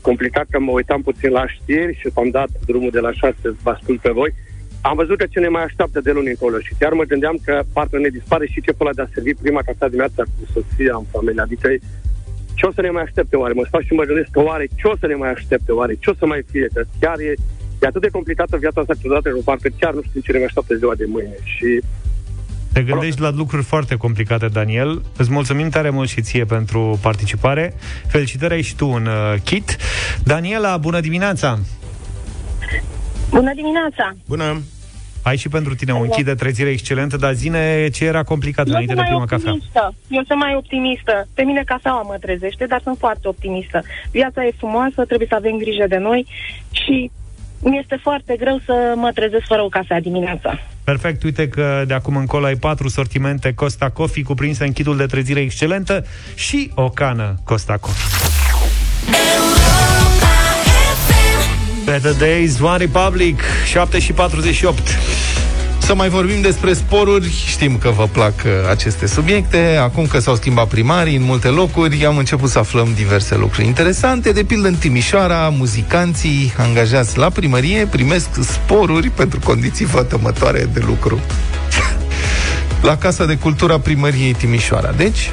complicat 0.01 0.45
că 0.49 0.59
mă 0.59 0.71
uitam 0.71 1.01
puțin 1.01 1.29
la 1.29 1.47
știri 1.47 1.97
și 1.99 2.07
am 2.15 2.29
dat 2.29 2.49
drumul 2.65 2.89
de 2.91 2.99
la 2.99 3.11
șase 3.11 3.35
să 3.41 3.53
vă 3.63 3.69
ascult 3.69 3.99
pe 3.99 4.11
voi. 4.13 4.33
Am 4.81 4.95
văzut 4.95 5.17
că 5.17 5.25
ce 5.29 5.39
ne 5.39 5.47
mai 5.47 5.63
așteaptă 5.63 5.99
de 6.01 6.11
luni 6.11 6.27
încolo 6.27 6.57
și 6.59 6.73
chiar 6.79 6.93
mă 6.93 7.03
gândeam 7.03 7.37
că 7.45 7.61
parcă 7.73 7.97
ne 7.97 8.07
dispare 8.07 8.45
și 8.47 8.61
ce 8.61 8.75
ăla 8.79 8.93
de 8.93 9.01
a 9.01 9.11
servi 9.13 9.33
prima 9.33 9.61
cafea 9.65 9.87
dimineața 9.87 10.23
cu 10.23 10.43
soția 10.53 10.95
în 10.95 11.05
familie. 11.11 11.41
Adică 11.41 11.67
ce 12.53 12.65
o 12.65 12.71
să 12.71 12.81
ne 12.81 12.89
mai 12.89 13.03
aștepte 13.03 13.35
oare? 13.35 13.53
Mă 13.53 13.63
stau 13.67 13.81
și 13.81 13.93
mă 13.93 14.03
gândesc 14.03 14.29
că 14.31 14.41
oare 14.49 14.65
ce 14.79 14.87
o 14.87 14.95
să 14.99 15.07
ne 15.07 15.15
mai 15.15 15.31
aștepte 15.31 15.71
oare? 15.71 15.93
Ce 15.99 16.09
o 16.09 16.13
să 16.13 16.25
mai 16.25 16.41
fie? 16.51 16.67
Că 16.73 16.81
chiar 16.99 17.19
e, 17.19 17.33
e 17.81 17.87
atât 17.87 18.01
de 18.01 18.15
complicată 18.17 18.57
viața 18.57 18.81
asta 18.81 18.93
câteodată 18.93 19.29
că 19.29 19.39
parcă 19.43 19.69
chiar 19.79 19.93
nu 19.93 20.01
știu 20.01 20.19
ce 20.19 20.31
ne 20.31 20.37
mai 20.37 20.47
așteaptă 20.47 20.75
ziua 20.75 20.95
de 20.95 21.05
mâine. 21.07 21.37
Și 21.43 21.81
te 22.73 22.81
gândești 22.83 23.21
la 23.21 23.31
lucruri 23.31 23.63
foarte 23.63 23.95
complicate, 23.95 24.47
Daniel. 24.47 25.01
Îți 25.17 25.31
mulțumim 25.31 25.69
tare 25.69 25.89
mult 25.89 26.09
și 26.09 26.21
ție 26.21 26.45
pentru 26.45 26.99
participare. 27.01 27.73
Felicitări 28.07 28.53
ai 28.53 28.61
și 28.61 28.75
tu 28.75 28.89
un 28.89 29.05
uh, 29.05 29.41
kit. 29.43 29.77
Daniela, 30.23 30.77
bună 30.77 30.99
dimineața! 30.99 31.59
Bună 33.29 33.53
dimineața! 33.53 34.15
Bună! 34.27 34.61
Ai 35.23 35.37
și 35.37 35.49
pentru 35.49 35.75
tine 35.75 35.93
un 35.93 36.09
kit 36.09 36.25
de 36.25 36.35
trezire 36.35 36.69
excelentă, 36.69 37.17
dar 37.17 37.33
zine 37.33 37.89
ce 37.89 38.05
era 38.05 38.23
complicat 38.23 38.65
Eu 38.65 38.71
înainte 38.71 38.93
de 38.93 39.01
prima 39.01 39.25
cafea. 39.25 39.57
Eu 40.07 40.23
sunt 40.27 40.39
mai 40.39 40.55
optimistă. 40.55 41.27
Pe 41.33 41.43
mine 41.43 41.63
cafeaua 41.65 42.01
mă 42.01 42.17
trezește, 42.21 42.65
dar 42.65 42.81
sunt 42.83 42.97
foarte 42.97 43.27
optimistă. 43.27 43.83
Viața 44.11 44.45
e 44.45 44.51
frumoasă, 44.57 45.05
trebuie 45.05 45.27
să 45.27 45.35
avem 45.35 45.57
grijă 45.57 45.85
de 45.87 45.97
noi 45.97 46.27
și 46.71 47.11
mi 47.61 47.77
este 47.77 47.99
foarte 48.01 48.35
greu 48.39 48.59
să 48.65 48.93
mă 48.95 49.11
trezesc 49.13 49.45
fără 49.45 49.61
o 49.61 49.67
cafea 49.67 49.99
dimineața. 49.99 50.59
Perfect, 50.83 51.23
uite 51.23 51.47
că 51.47 51.83
de 51.87 51.93
acum 51.93 52.15
încolo 52.15 52.45
ai 52.45 52.55
patru 52.55 52.87
sortimente 52.87 53.53
Costa 53.53 53.89
Coffee 53.89 54.23
cuprinse 54.23 54.65
în 54.65 54.71
kitul 54.71 54.97
de 54.97 55.05
trezire 55.05 55.39
excelentă 55.39 56.05
și 56.35 56.71
o 56.75 56.89
cană 56.89 57.35
Costa 57.43 57.77
Coffee. 57.77 58.07
Better 61.89 62.13
Days, 62.13 62.59
One 62.59 62.77
Republic, 62.77 63.41
7 63.65 63.99
și 63.99 64.13
48. 64.13 64.87
Să 65.77 65.95
mai 65.95 66.09
vorbim 66.09 66.41
despre 66.41 66.73
sporuri. 66.73 67.31
Știm 67.45 67.77
că 67.77 67.89
vă 67.89 68.07
plac 68.11 68.33
uh, 68.45 68.51
aceste 68.69 69.07
subiecte. 69.07 69.77
Acum 69.81 70.05
că 70.05 70.19
s-au 70.19 70.35
schimbat 70.35 70.67
primarii 70.67 71.15
în 71.15 71.23
multe 71.23 71.47
locuri, 71.47 72.05
am 72.05 72.17
început 72.17 72.49
să 72.49 72.59
aflăm 72.59 72.93
diverse 72.95 73.35
lucruri 73.35 73.67
interesante. 73.67 74.31
De 74.31 74.43
pildă, 74.43 74.67
în 74.67 74.75
Timișoara, 74.75 75.49
muzicanții 75.49 76.53
angajați 76.57 77.17
la 77.17 77.29
primărie 77.29 77.85
primesc 77.85 78.29
sporuri 78.41 79.09
pentru 79.09 79.39
condiții 79.43 79.85
vătămătoare 79.85 80.69
de 80.73 80.81
lucru. 80.85 81.19
la 82.89 82.97
Casa 82.97 83.25
de 83.25 83.37
Cultură 83.37 83.73
a 83.73 83.79
Primăriei 83.79 84.33
Timișoara. 84.33 84.91
Deci, 84.91 85.31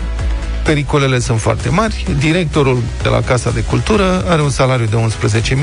pericolele 0.66 1.18
sunt 1.18 1.40
foarte 1.40 1.68
mari. 1.68 2.06
Directorul 2.18 2.82
de 3.02 3.08
la 3.08 3.20
Casa 3.20 3.50
de 3.50 3.62
Cultură 3.62 4.24
are 4.28 4.42
un 4.42 4.50
salariu 4.50 4.86
de 4.86 4.96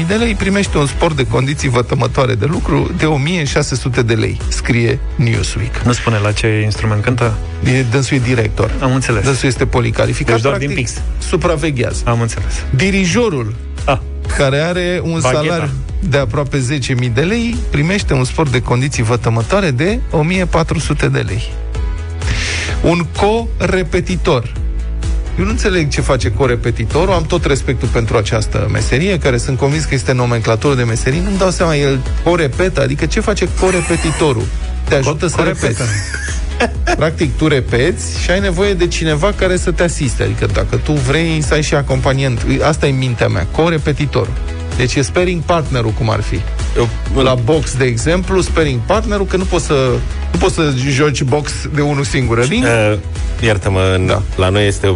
11.000 0.01 0.07
de 0.07 0.13
lei, 0.13 0.35
primește 0.35 0.77
un 0.77 0.85
sport 0.85 1.15
de 1.15 1.27
condiții 1.27 1.69
vătămătoare 1.69 2.35
de 2.35 2.45
lucru 2.45 2.91
de 2.97 3.05
1.600 4.01 4.05
de 4.05 4.13
lei, 4.13 4.37
scrie 4.47 4.99
Newsweek. 5.15 5.77
Nu 5.77 5.91
spune 5.91 6.17
la 6.17 6.31
ce 6.31 6.61
instrument 6.63 7.03
cântă? 7.03 7.37
E, 7.63 7.81
dânsul 7.81 8.17
e 8.17 8.19
director. 8.19 8.71
Am 8.81 8.93
înțeles. 8.93 9.23
Dânsul 9.23 9.47
este 9.47 9.65
policalificat. 9.65 10.33
Deci 10.33 10.41
doar 10.41 10.55
practic, 10.55 10.75
din 10.75 10.85
pix. 10.85 11.01
Supraveghează. 11.27 12.01
Am 12.05 12.21
înțeles. 12.21 12.63
Dirijorul 12.69 13.55
ah. 13.85 13.97
care 14.37 14.57
are 14.57 14.99
un 15.03 15.19
Bagheta. 15.21 15.43
salariu 15.43 15.69
de 15.99 16.17
aproape 16.17 16.57
10.000 17.03 17.13
de 17.13 17.21
lei, 17.21 17.55
primește 17.71 18.13
un 18.13 18.23
sport 18.23 18.51
de 18.51 18.61
condiții 18.61 19.03
vătămătoare 19.03 19.71
de 19.71 19.99
1.400 20.45 21.11
de 21.11 21.19
lei. 21.19 21.51
Un 22.81 23.05
co-repetitor 23.17 24.51
eu 25.37 25.43
nu 25.43 25.49
înțeleg 25.49 25.89
ce 25.89 26.01
face 26.01 26.31
corepetitorul, 26.31 27.13
am 27.13 27.23
tot 27.25 27.45
respectul 27.45 27.87
pentru 27.87 28.17
această 28.17 28.67
meserie, 28.71 29.19
care 29.19 29.37
sunt 29.37 29.57
convins 29.57 29.83
că 29.83 29.93
este 29.93 30.13
nomenclatură 30.13 30.75
de 30.75 30.83
meserie, 30.83 31.21
nu-mi 31.23 31.37
dau 31.37 31.49
seama, 31.49 31.75
el 31.75 31.99
corepetă, 32.23 32.81
adică 32.81 33.05
ce 33.05 33.19
face 33.19 33.47
corepetitorul? 33.59 34.45
Te 34.87 34.95
ajută 34.95 35.25
Co- 35.25 35.29
să 35.29 35.41
repeți. 35.41 35.81
Practic, 36.97 37.37
tu 37.37 37.47
repeți 37.47 38.21
și 38.21 38.31
ai 38.31 38.39
nevoie 38.39 38.73
de 38.73 38.87
cineva 38.87 39.33
care 39.35 39.57
să 39.57 39.71
te 39.71 39.83
asiste. 39.83 40.23
Adică 40.23 40.45
dacă 40.53 40.75
tu 40.75 40.91
vrei 40.91 41.41
să 41.41 41.53
ai 41.53 41.61
și 41.61 41.75
acompaniant, 41.75 42.45
asta 42.61 42.87
e 42.87 42.91
mintea 42.91 43.27
mea, 43.27 43.47
corepetitorul. 43.51 44.33
Deci 44.77 44.95
e 44.95 45.01
sparing 45.01 45.41
partnerul, 45.41 45.91
cum 45.91 46.09
ar 46.09 46.21
fi. 46.21 46.39
Eu, 46.77 46.89
la 47.23 47.33
box, 47.33 47.77
de 47.77 47.85
exemplu, 47.85 48.41
sparing 48.41 48.79
partnerul, 48.85 49.25
că 49.25 49.37
nu 49.37 49.43
poți 49.43 49.65
să, 49.65 49.73
nu 50.31 50.39
poți 50.39 50.53
să 50.53 50.73
joci 50.89 51.23
box 51.23 51.51
de 51.75 51.81
unul 51.81 52.03
singur, 52.03 52.37
uh, 52.37 52.97
Iartă-mă, 53.41 54.01
da. 54.07 54.21
la 54.35 54.49
noi 54.49 54.67
este 54.67 54.95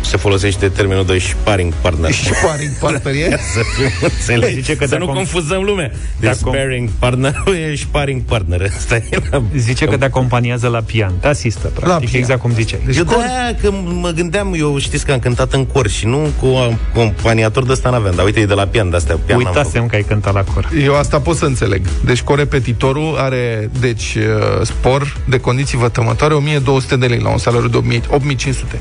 se 0.00 0.16
folosește 0.16 0.68
termenul 0.68 1.06
de 1.06 1.18
sparring 1.18 1.72
partner. 1.72 2.12
Sparring 2.40 2.72
partner 2.80 3.14
e? 3.14 3.38
să 3.52 3.60
fim 3.76 3.92
înțelegi. 4.02 4.54
Zice 4.54 4.76
că 4.76 4.86
să 4.86 4.96
nu 4.96 5.06
confuzăm 5.06 5.62
lumea. 5.62 5.90
De 6.20 6.30
sparring 6.30 6.88
partner 6.98 7.42
e 7.70 7.76
sparring 7.76 8.22
partner. 8.22 8.62
Asta 8.76 8.96
e 8.96 9.18
la... 9.30 9.42
Zice 9.56 9.84
că 9.84 9.96
te 9.96 10.04
acompaniază 10.04 10.68
la 10.68 10.80
pian. 10.80 11.12
Te 11.20 11.26
asistă, 11.26 11.68
practic, 11.68 12.10
pian. 12.10 12.22
exact 12.22 12.40
cum 12.40 12.52
ziceai. 12.52 12.80
Deci 12.84 12.96
eu 12.96 13.04
cor... 13.04 13.24
că 13.60 13.70
mă 14.00 14.10
gândeam, 14.10 14.54
eu 14.54 14.78
știți 14.78 15.04
că 15.04 15.12
am 15.12 15.18
cântat 15.18 15.52
în 15.52 15.66
cor 15.66 15.88
și 15.88 16.06
nu 16.06 16.28
cu 16.40 16.46
acompaniator 16.92 17.64
de 17.64 17.72
ăsta 17.72 17.90
n-aveam, 17.90 18.14
dar 18.14 18.24
uite, 18.24 18.40
e 18.40 18.46
de 18.46 18.54
la 18.54 18.66
pian, 18.66 18.90
de 18.90 18.96
astea 18.96 19.16
pian 19.26 19.38
Uitasem 19.38 19.86
că 19.86 19.94
ai 19.94 20.02
cântat 20.02 20.34
la 20.34 20.42
cor. 20.42 20.68
Eu 20.84 20.96
asta 20.96 21.20
pot 21.20 21.36
să 21.36 21.44
înțeleg. 21.44 21.88
Deci 22.04 22.22
corepetitorul 22.22 23.16
are, 23.18 23.70
deci, 23.80 24.14
uh, 24.14 24.66
spor 24.66 25.16
de 25.28 25.40
condiții 25.40 25.78
vătămătoare 25.78 26.34
1200 26.34 26.96
de 26.96 27.06
lei 27.06 27.18
la 27.18 27.30
un 27.30 27.38
salariu 27.38 27.68
de 27.68 27.76
8500. 27.76 28.80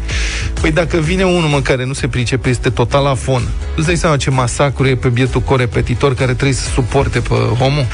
Păi 0.62 0.72
dacă 0.72 0.98
vine 1.08 1.24
unul 1.24 1.50
mă 1.50 1.62
care 1.62 1.86
nu 1.86 1.94
se 1.94 2.08
pricepe, 2.08 2.50
este 2.50 2.70
total 2.70 3.06
afon. 3.06 3.42
Îți 3.76 3.86
dai 3.86 3.96
seama 3.96 4.18
ce 4.18 4.30
masacru 4.30 4.88
e 4.88 4.96
pe 4.96 5.08
bietul 5.08 5.42
corepetitor 5.42 6.14
care 6.14 6.34
trebuie 6.34 6.54
să 6.54 6.70
suporte 6.70 7.20
pe 7.20 7.34
omul? 7.60 7.86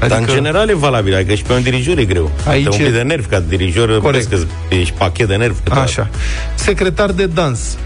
Adică... 0.00 0.18
Dar 0.18 0.18
în 0.18 0.26
general 0.34 0.68
e 0.68 0.74
valabil, 0.74 1.14
adică 1.14 1.34
și 1.34 1.42
pe 1.42 1.52
un 1.52 1.62
dirijor 1.62 1.98
e 1.98 2.04
greu. 2.04 2.30
Aici 2.46 2.66
un 2.66 2.76
pic 2.76 2.92
de 2.92 3.02
nerv 3.02 3.26
ca 3.28 3.40
dirijor, 3.40 4.00
Corect. 4.00 4.28
că 4.28 4.38
ești 4.68 4.94
pachet 4.98 5.28
de 5.28 5.36
nerv. 5.36 5.56
Așa. 5.70 6.08
Secretar 6.54 7.10
de 7.10 7.26
dans. 7.26 7.76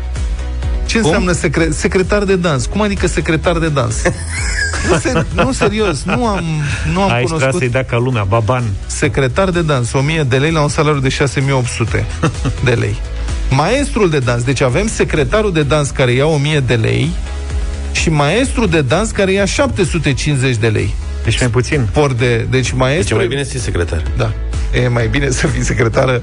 Ce 0.87 0.99
Cum? 0.99 1.07
înseamnă 1.07 1.33
secre- 1.33 1.71
secretar 1.71 2.23
de 2.25 2.37
dans? 2.37 2.67
Cum 2.67 2.81
adică 2.81 3.07
secretar 3.07 3.59
de 3.59 3.69
dans? 3.69 4.03
nu, 4.91 4.99
ser- 4.99 5.27
nu, 5.35 5.53
serios, 5.53 6.03
nu 6.03 6.27
am, 6.27 6.45
nu 6.93 7.03
am 7.03 7.11
Aici 7.11 7.27
cunoscut... 7.27 7.59
să-i 7.59 7.69
dea 7.69 7.85
ca 7.85 7.97
lumea, 7.99 8.23
baban. 8.25 8.65
Secretar 8.87 9.51
de 9.51 9.63
dans, 9.63 9.93
1000 9.93 10.23
de 10.29 10.37
lei 10.37 10.51
la 10.51 10.61
un 10.61 10.69
salariu 10.69 11.01
de 11.01 11.09
6800 11.09 12.05
de 12.65 12.71
lei. 12.71 13.01
Maestrul 13.57 14.11
de 14.11 14.19
dans, 14.19 14.43
deci 14.45 14.61
avem 14.61 14.87
secretarul 14.87 15.53
de 15.53 15.63
dans 15.63 15.91
care 15.91 16.13
ia 16.13 16.27
1000 16.27 16.63
de 16.67 16.75
lei 16.75 17.11
și 17.93 18.11
maestrul 18.11 18.69
de 18.69 18.81
dans 18.81 19.11
care 19.11 19.33
ia 19.33 19.45
750 19.45 20.57
de 20.57 20.69
lei. 20.69 20.95
Deci 21.25 21.41
mai 21.41 21.49
puțin. 21.49 21.89
Por 21.93 22.13
de, 22.13 22.47
deci 22.51 22.73
maestru... 22.73 23.09
Deci 23.09 23.17
mai 23.17 23.27
bine 23.27 23.43
să 23.43 23.51
fii 23.51 23.61
secretar. 23.61 24.03
Da 24.17 24.33
e 24.73 24.89
mai 24.89 25.09
bine 25.09 25.31
să 25.31 25.47
fii 25.47 25.65
secretară 25.65 26.23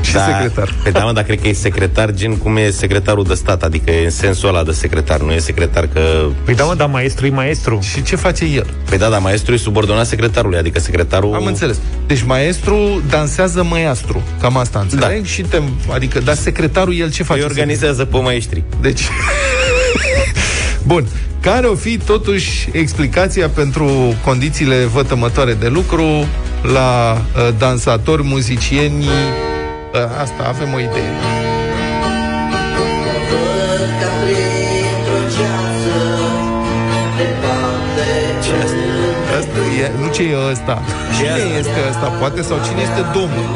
și 0.00 0.12
da, 0.12 0.24
secretar. 0.24 0.74
Pe 0.82 0.90
da, 0.90 1.04
mă, 1.04 1.12
dar 1.12 1.24
cred 1.24 1.40
că 1.40 1.48
e 1.48 1.52
secretar 1.52 2.12
gen 2.12 2.36
cum 2.36 2.56
e 2.56 2.70
secretarul 2.70 3.24
de 3.24 3.34
stat, 3.34 3.62
adică 3.62 3.90
e 3.90 4.04
în 4.04 4.10
sensul 4.10 4.48
ăla 4.48 4.62
de 4.62 4.72
secretar, 4.72 5.20
nu 5.20 5.32
e 5.32 5.38
secretar 5.38 5.88
că... 5.92 6.26
Păi 6.44 6.54
da, 6.54 6.64
mă, 6.64 6.74
dar 6.74 6.88
maestru 6.88 7.26
e 7.26 7.30
maestru. 7.30 7.78
Și 7.80 8.02
ce 8.02 8.16
face 8.16 8.44
el? 8.44 8.66
Păi 8.88 8.98
da, 8.98 9.08
dar 9.08 9.20
maestru 9.20 9.52
e 9.52 9.56
subordonat 9.56 10.06
secretarului, 10.06 10.58
adică 10.58 10.80
secretarul... 10.80 11.34
Am 11.34 11.46
înțeles. 11.46 11.80
Deci 12.06 12.22
maestru 12.22 13.02
dansează 13.08 13.62
măiastru, 13.62 14.22
cam 14.40 14.56
asta 14.56 14.78
înțeleg? 14.78 15.20
Da. 15.20 15.26
Și 15.26 15.42
te, 15.42 15.60
adică, 15.92 16.18
dar 16.18 16.34
secretarul 16.34 16.96
el 16.96 17.10
ce 17.10 17.22
face? 17.22 17.40
Îi 17.40 17.46
organizează 17.46 18.04
pe 18.04 18.16
maestri. 18.16 18.62
Deci... 18.80 19.00
Bun. 20.82 21.06
Care 21.40 21.66
o 21.66 21.74
fi 21.74 21.98
totuși 21.98 22.68
explicația 22.72 23.48
pentru 23.48 24.14
condițiile 24.24 24.84
vătămătoare 24.84 25.52
de 25.52 25.68
lucru 25.68 26.26
la 26.62 27.16
uh, 27.16 27.48
dansatori, 27.58 28.22
muzicieni? 28.22 29.04
Uh, 29.04 30.20
asta 30.20 30.42
avem 30.48 30.74
o 30.74 30.78
idee. 30.78 31.12
Ce 38.42 38.52
asta? 39.38 39.58
e, 39.80 39.90
nu 40.00 40.12
ce 40.12 40.22
e 40.22 40.36
ăsta. 40.50 40.82
Cine 41.16 41.58
este 41.58 41.80
ăsta? 41.88 42.06
Poate 42.06 42.42
sau 42.42 42.58
cine 42.66 42.80
este 42.82 43.02
domnul? 43.12 43.48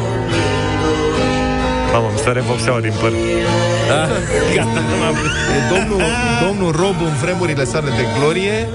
Mamă, 1.92 2.08
îmi 2.08 2.18
sare 2.18 2.40
vopseaua 2.40 2.80
din 2.80 2.92
păr. 3.00 3.12
Da? 3.88 4.00
Gata, 4.54 4.80
e 5.56 5.60
domnul, 5.74 6.02
domnul 6.46 6.70
Rob 6.82 6.96
în 7.08 7.14
vremurile 7.22 7.64
sale 7.64 7.90
de 8.00 8.04
glorie. 8.18 8.68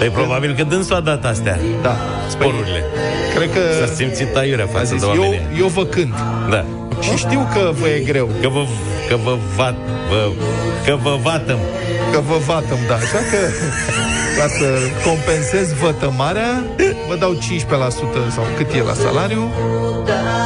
Păi 0.00 0.08
probabil 0.08 0.54
că 0.54 0.62
dânsul 0.62 0.94
a 0.96 1.00
dat 1.00 1.24
astea. 1.24 1.58
Da. 1.82 1.96
Sporurile. 2.28 2.84
Păi, 2.92 3.34
cred 3.34 3.52
că... 3.52 3.86
S-a 3.86 3.92
simțit 3.94 4.36
aiurea 4.36 4.66
față 4.66 4.84
zis, 4.84 5.00
de 5.00 5.06
oameni. 5.06 5.34
Eu, 5.34 5.58
eu 5.58 5.66
vă 5.66 5.84
cânt. 5.84 6.14
Da. 6.50 6.64
Și 7.00 7.16
știu 7.16 7.48
că 7.52 7.70
vă 7.80 7.88
e 7.88 7.98
greu. 7.98 8.30
Că 8.40 8.48
vă, 8.48 8.64
că 9.08 9.16
vă, 9.24 9.36
vat, 9.56 9.74
vă, 10.10 10.30
că 10.84 10.98
vă 11.02 11.18
vatăm. 11.22 11.58
Că 12.12 12.20
vă 12.28 12.36
vatăm, 12.46 12.78
da. 12.88 12.94
Așa 12.94 13.20
că 13.30 13.38
ca 14.38 14.46
să 14.58 14.66
compensez 15.04 15.72
vătămarea, 15.72 16.64
vă 17.08 17.16
dau 17.16 17.34
15% 17.34 17.38
sau 18.34 18.44
cât 18.56 18.72
e 18.72 18.82
la 18.82 18.92
salariu 18.92 19.48
dai 20.10 20.39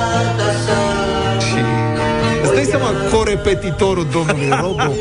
seama, 2.78 3.08
corepetitorul 3.10 4.06
domnului 4.12 4.48
Robu? 4.60 4.94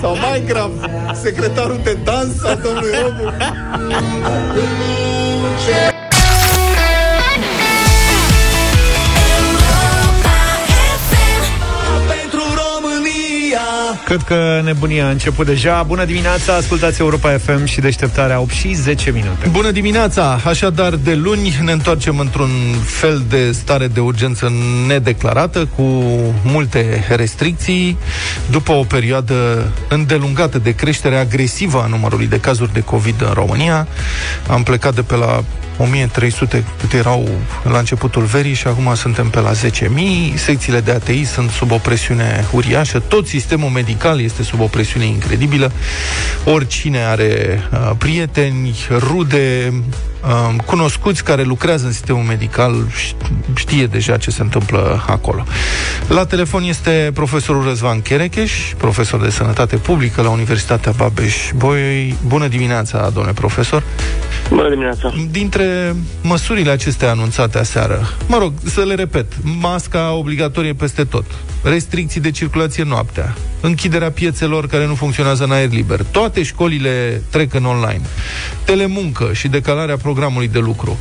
Sau 0.00 0.16
mai 0.16 0.42
grav, 0.46 0.70
secretarul 1.22 1.80
de 1.84 1.96
dans 2.04 2.44
al 2.44 2.60
domnului 2.62 2.90
Robu? 3.02 3.32
Cred 14.12 14.24
că 14.24 14.60
nebunia 14.64 15.06
a 15.06 15.10
început 15.10 15.46
deja. 15.46 15.82
Bună 15.82 16.04
dimineața, 16.04 16.54
ascultați 16.54 17.00
Europa 17.00 17.38
FM 17.38 17.64
și 17.64 17.80
deșteptarea 17.80 18.40
8 18.40 18.50
și 18.50 18.74
10 18.74 19.10
minute. 19.10 19.48
Bună 19.48 19.70
dimineața! 19.70 20.40
Așadar, 20.44 20.94
de 20.94 21.14
luni 21.14 21.58
ne 21.64 21.72
întoarcem 21.72 22.18
într-un 22.18 22.50
fel 22.84 23.22
de 23.28 23.52
stare 23.52 23.86
de 23.86 24.00
urgență 24.00 24.52
nedeclarată, 24.86 25.68
cu 25.76 25.82
multe 26.42 27.04
restricții, 27.08 27.98
după 28.50 28.72
o 28.72 28.82
perioadă 28.82 29.68
îndelungată 29.88 30.58
de 30.58 30.74
creștere 30.74 31.16
agresivă 31.16 31.82
a 31.84 31.86
numărului 31.86 32.26
de 32.26 32.40
cazuri 32.40 32.72
de 32.72 32.80
COVID 32.80 33.20
în 33.20 33.32
România. 33.32 33.86
Am 34.48 34.62
plecat 34.62 34.94
de 34.94 35.02
pe 35.02 35.16
la 35.16 35.44
1300 35.78 36.64
cât 36.80 36.92
erau 36.92 37.28
la 37.64 37.78
începutul 37.78 38.22
verii 38.22 38.54
și 38.54 38.66
acum 38.66 38.94
suntem 38.94 39.28
pe 39.28 39.40
la 39.40 39.52
10.000. 39.52 39.58
Secțiile 40.34 40.80
de 40.80 40.90
ATI 40.90 41.24
sunt 41.24 41.50
sub 41.50 41.70
o 41.70 41.76
presiune 41.76 42.44
uriașă. 42.52 42.98
Tot 42.98 43.26
sistemul 43.26 43.70
medical 43.70 44.20
este 44.20 44.42
sub 44.42 44.60
o 44.60 44.66
presiune 44.66 45.04
incredibilă. 45.06 45.72
Oricine 46.44 46.98
are 46.98 47.60
uh, 47.72 47.90
prieteni, 47.98 48.74
rude, 48.98 49.72
uh, 50.24 50.54
cunoscuți 50.64 51.24
care 51.24 51.42
lucrează 51.42 51.86
în 51.86 51.92
sistemul 51.92 52.22
medical, 52.22 52.74
știe 53.54 53.86
deja 53.86 54.16
ce 54.16 54.30
se 54.30 54.42
întâmplă 54.42 55.04
acolo. 55.06 55.44
La 56.08 56.26
telefon 56.26 56.62
este 56.62 57.10
profesorul 57.14 57.64
Răzvan 57.64 58.00
Cherecheș, 58.00 58.52
profesor 58.76 59.20
de 59.20 59.30
sănătate 59.30 59.76
publică 59.76 60.22
la 60.22 60.28
Universitatea 60.28 60.92
Babeș-Bolyai. 60.92 62.16
Bună 62.26 62.48
dimineața, 62.48 63.10
domnule 63.14 63.34
profesor! 63.34 63.82
Bună 64.48 64.68
dimineața! 64.68 65.14
Dintre 65.30 65.94
măsurile 66.22 66.70
acestea 66.70 67.10
anunțate 67.10 67.58
aseară, 67.58 68.08
mă 68.26 68.38
rog, 68.38 68.52
să 68.64 68.80
le 68.80 68.94
repet, 68.94 69.26
masca 69.60 70.12
obligatorie 70.12 70.72
peste 70.72 71.04
tot, 71.04 71.24
restricții 71.62 72.20
de 72.20 72.30
circulație 72.30 72.84
noaptea, 72.84 73.34
închiderea 73.60 74.10
piețelor 74.10 74.66
care 74.66 74.86
nu 74.86 74.94
funcționează 74.94 75.44
în 75.44 75.50
aer 75.50 75.70
liber, 75.70 76.02
toate 76.10 76.42
școlile 76.42 77.22
trec 77.30 77.54
în 77.54 77.64
online, 77.64 78.00
telemuncă 78.64 79.30
și 79.32 79.48
decalarea 79.48 79.96
programului 80.12 80.48
de 80.48 80.58
lucru. 80.58 80.98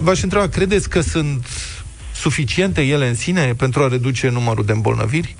V-aș 0.00 0.22
întreba, 0.22 0.48
credeți 0.48 0.90
că 0.90 1.00
sunt 1.00 1.46
suficiente 2.14 2.82
ele 2.82 3.08
în 3.08 3.14
sine 3.14 3.54
pentru 3.58 3.82
a 3.82 3.88
reduce 3.88 4.28
numărul 4.28 4.64
de 4.64 4.72
îmbolnăviri? 4.72 5.36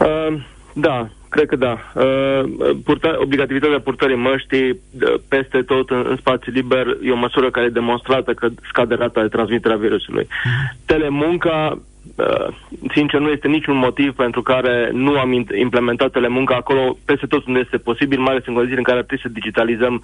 Uh, 0.00 0.42
da, 0.72 1.10
Cred 1.34 1.46
că 1.46 1.56
da. 1.56 1.74
Uh, 1.94 2.42
purta, 2.84 3.16
obligativitatea 3.18 3.80
purtării 3.80 4.16
măștii 4.16 4.70
uh, 4.70 5.14
peste 5.28 5.62
tot 5.62 5.90
în, 5.90 6.04
în 6.08 6.16
spațiu 6.16 6.52
liber 6.52 6.86
e 7.02 7.10
o 7.10 7.16
măsură 7.16 7.50
care 7.50 7.66
e 7.66 7.80
demonstrată 7.80 8.32
că 8.32 8.48
scade 8.68 8.94
rata 8.94 9.20
de 9.20 9.28
transmitere 9.28 9.74
a 9.74 9.76
virusului. 9.76 10.26
Mhm. 10.44 10.76
Telemunca, 10.84 11.72
uh, 11.72 11.80
sincer, 12.94 13.20
nu 13.20 13.28
este 13.28 13.48
niciun 13.48 13.76
motiv 13.76 14.14
pentru 14.14 14.42
care 14.42 14.90
nu 14.92 15.18
am 15.18 15.32
implementat 15.58 16.10
telemunca 16.10 16.54
acolo 16.54 16.96
peste 17.04 17.26
tot 17.26 17.46
unde 17.46 17.58
este 17.58 17.76
posibil, 17.76 18.20
mai 18.20 18.30
ales 18.32 18.46
în 18.46 18.54
condiții 18.54 18.78
în 18.78 18.82
care 18.82 18.98
trebuie 18.98 19.18
să 19.22 19.28
digitalizăm 19.28 20.02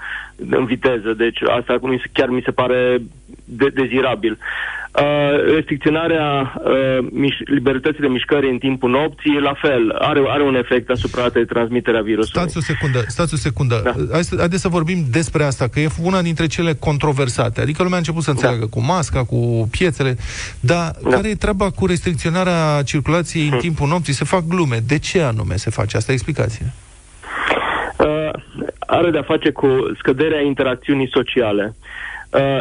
în 0.51 0.65
viteză. 0.65 1.13
Deci 1.13 1.43
asta 1.43 1.79
chiar 2.13 2.29
mi 2.29 2.43
se 2.45 2.51
pare 2.51 2.99
de- 3.45 3.73
dezirabil. 3.75 4.39
Uh, 4.93 5.55
restricționarea 5.55 6.55
uh, 6.65 7.07
miș- 7.11 7.45
libertății 7.45 8.01
de 8.01 8.07
mișcare 8.07 8.49
în 8.49 8.59
timpul 8.59 8.91
nopții, 8.91 9.41
la 9.41 9.55
fel, 9.61 9.97
are, 9.99 10.23
are 10.27 10.43
un 10.43 10.55
efect 10.55 10.91
asupra 10.91 11.23
ratei 11.23 11.45
de 11.45 11.53
transmitere 11.53 11.99
a 11.99 12.01
virusului. 12.01 12.41
Stați 12.41 12.57
o 12.57 12.61
secundă, 12.61 13.05
stați 13.07 13.35
o 13.35 13.37
secundă. 13.37 13.81
Da. 13.85 14.17
Haideți 14.37 14.63
să 14.63 14.69
vorbim 14.69 15.05
despre 15.11 15.45
asta, 15.45 15.69
că 15.69 15.81
e 15.81 15.89
una 16.03 16.23
dintre 16.23 16.47
cele 16.47 16.75
controversate. 16.75 17.61
Adică 17.61 17.83
lumea 17.83 17.97
a 17.97 17.99
început 17.99 18.23
să 18.23 18.31
înțeleagă 18.31 18.65
da. 18.65 18.71
cu 18.71 18.81
masca, 18.81 19.25
cu 19.25 19.69
piețele, 19.71 20.17
dar 20.61 20.91
da. 21.03 21.11
care 21.11 21.29
e 21.29 21.35
treaba 21.35 21.71
cu 21.71 21.87
restricționarea 21.87 22.83
circulației 22.85 23.45
hmm. 23.45 23.53
în 23.53 23.59
timpul 23.59 23.89
nopții? 23.89 24.13
Se 24.13 24.25
fac 24.25 24.47
glume. 24.47 24.77
De 24.87 24.99
ce 24.99 25.21
anume 25.21 25.57
se 25.57 25.71
face 25.71 25.97
asta? 25.97 26.13
Explicație. 26.13 26.73
Uh, 27.99 28.31
are 28.79 29.11
de-a 29.11 29.23
face 29.23 29.51
cu 29.51 29.69
scăderea 29.99 30.41
interacțiunii 30.41 31.11
sociale. 31.13 31.75
Uh, 31.75 32.08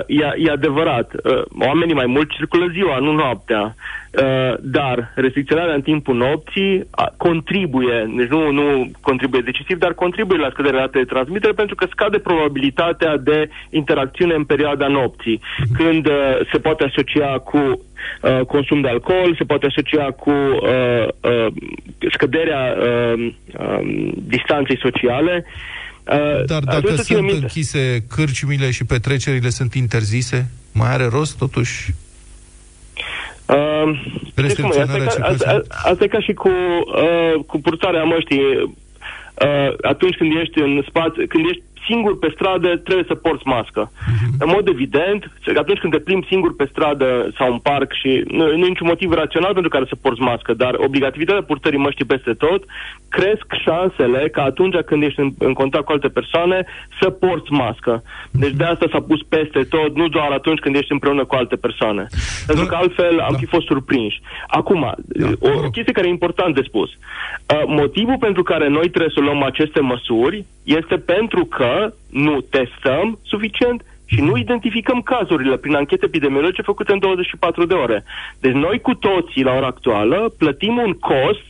e, 0.07 0.33
e 0.38 0.51
adevărat, 0.51 1.13
uh, 1.13 1.41
oamenii 1.59 1.93
mai 1.93 2.05
mult 2.05 2.31
circulă 2.31 2.65
ziua, 2.71 2.97
nu 3.00 3.12
noaptea, 3.12 3.75
uh, 4.12 4.53
dar 4.62 5.12
restricționarea 5.15 5.74
în 5.74 5.81
timpul 5.81 6.15
nopții 6.15 6.75
uh, 6.77 7.05
contribuie, 7.17 8.12
deci 8.15 8.27
nu, 8.27 8.51
nu 8.51 8.91
contribuie 9.01 9.41
decisiv, 9.41 9.77
dar 9.77 9.93
contribuie 9.93 10.39
la 10.39 10.50
scăderea 10.50 10.79
ratei 10.79 11.03
de 11.03 11.07
transmitere 11.13 11.53
pentru 11.53 11.75
că 11.75 11.88
scade 11.89 12.17
probabilitatea 12.17 13.17
de 13.17 13.50
interacțiune 13.69 14.33
în 14.33 14.43
perioada 14.43 14.88
nopții, 14.88 15.41
când 15.77 16.07
uh, 16.07 16.39
se 16.51 16.57
poate 16.57 16.83
asocia 16.83 17.39
cu 17.39 17.57
uh, 17.57 18.39
consum 18.39 18.81
de 18.81 18.88
alcool, 18.88 19.36
se 19.38 19.43
poate 19.43 19.65
asocia 19.65 20.12
cu 20.12 20.31
uh, 20.31 21.07
uh, 21.21 21.47
scăderea 22.12 22.75
uh, 22.77 23.33
uh, 23.59 24.13
distanței 24.15 24.77
sociale. 24.77 25.45
Uh, 25.45 25.76
Dar 26.45 26.63
dacă 26.63 26.95
sunt 26.95 27.21
minte. 27.21 27.35
închise 27.41 28.05
cârciumile 28.09 28.71
și 28.71 28.85
petrecerile 28.85 29.49
sunt 29.49 29.73
interzise, 29.73 30.49
mai 30.71 30.89
are 30.89 31.05
rost 31.05 31.37
totuși? 31.37 31.93
Uh, 33.45 34.01
Restricționarea 34.35 35.07
asta, 35.07 35.25
asta, 35.25 35.61
asta 35.69 36.03
e 36.03 36.07
ca 36.07 36.19
și 36.19 36.33
cu, 36.33 36.49
uh, 36.49 37.45
cu 37.45 37.59
purtarea 37.59 38.03
măștii. 38.03 38.41
Uh, 39.45 39.73
atunci 39.81 40.15
când 40.15 40.31
ești 40.41 40.59
în 40.59 40.83
spațiu, 40.87 41.25
când 41.27 41.45
ești 41.49 41.63
singur 41.88 42.20
pe 42.20 42.29
stradă, 42.34 42.67
trebuie 42.77 43.06
să 43.08 43.15
porți 43.15 43.48
mască. 43.48 43.91
Uh-huh. 43.91 44.29
În 44.39 44.50
mod 44.56 44.67
evident, 44.67 45.32
atunci 45.56 45.79
când 45.79 45.94
te 45.94 46.00
plimbi 46.00 46.27
singur 46.27 46.56
pe 46.56 46.70
stradă 46.72 47.08
sau 47.38 47.51
în 47.51 47.60
parc 47.60 47.89
și 48.01 48.24
nu, 48.27 48.44
nu 48.46 48.65
e 48.65 48.74
niciun 48.74 48.88
motiv 48.88 49.12
rațional 49.12 49.54
pentru 49.54 49.69
care 49.69 49.86
să 49.88 49.95
porți 50.02 50.21
mască, 50.21 50.54
dar 50.54 50.73
obligativitatea 50.78 51.43
purtării 51.43 51.80
măștii 51.86 52.06
peste 52.06 52.34
tot 52.34 52.63
cresc 53.10 53.45
șansele 53.63 54.30
ca 54.30 54.43
atunci 54.43 54.76
când 54.86 55.04
ești 55.04 55.19
în, 55.19 55.32
în 55.39 55.54
contact 55.54 55.86
cu 55.86 55.91
alte 55.91 56.08
persoane 56.08 56.65
să 57.00 57.10
porți 57.10 57.52
mască. 57.52 58.04
Deci 58.32 58.52
de 58.52 58.63
asta 58.63 58.86
s-a 58.91 59.02
pus 59.02 59.21
peste 59.30 59.63
tot, 59.63 59.95
nu 59.95 60.08
doar 60.08 60.32
atunci 60.32 60.60
când 60.60 60.76
ești 60.76 60.91
împreună 60.91 61.26
cu 61.26 61.36
alte 61.36 61.56
persoane. 61.56 62.08
Pentru 62.47 62.65
că 62.65 62.76
altfel 62.76 63.19
am 63.19 63.32
da. 63.32 63.38
fi 63.38 63.45
fost 63.45 63.65
surprinși. 63.65 64.21
Acum, 64.47 64.95
da. 65.06 65.28
o, 65.39 65.50
o 65.65 65.69
chestie 65.69 65.93
care 65.93 66.08
e 66.08 66.10
important 66.10 66.56
de 66.56 66.62
spus. 66.67 66.89
Uh, 66.89 67.63
motivul 67.65 68.17
pentru 68.19 68.43
care 68.43 68.67
noi 68.67 68.89
trebuie 68.89 69.12
să 69.13 69.19
luăm 69.19 69.43
aceste 69.43 69.80
măsuri 69.80 70.45
este 70.63 70.95
pentru 70.95 71.45
că 71.45 71.76
nu 72.09 72.41
testăm 72.41 73.19
suficient 73.23 73.81
și 74.05 74.21
nu 74.21 74.37
identificăm 74.37 75.01
cazurile 75.01 75.57
prin 75.57 75.75
anchete 75.75 76.05
epidemiologice 76.05 76.61
făcute 76.61 76.91
în 76.91 76.99
24 76.99 77.65
de 77.65 77.73
ore. 77.73 78.03
Deci 78.39 78.53
noi 78.53 78.79
cu 78.79 78.93
toții, 78.93 79.43
la 79.43 79.53
ora 79.53 79.65
actuală, 79.65 80.33
plătim 80.37 80.77
un 80.77 80.93
cost 80.93 81.47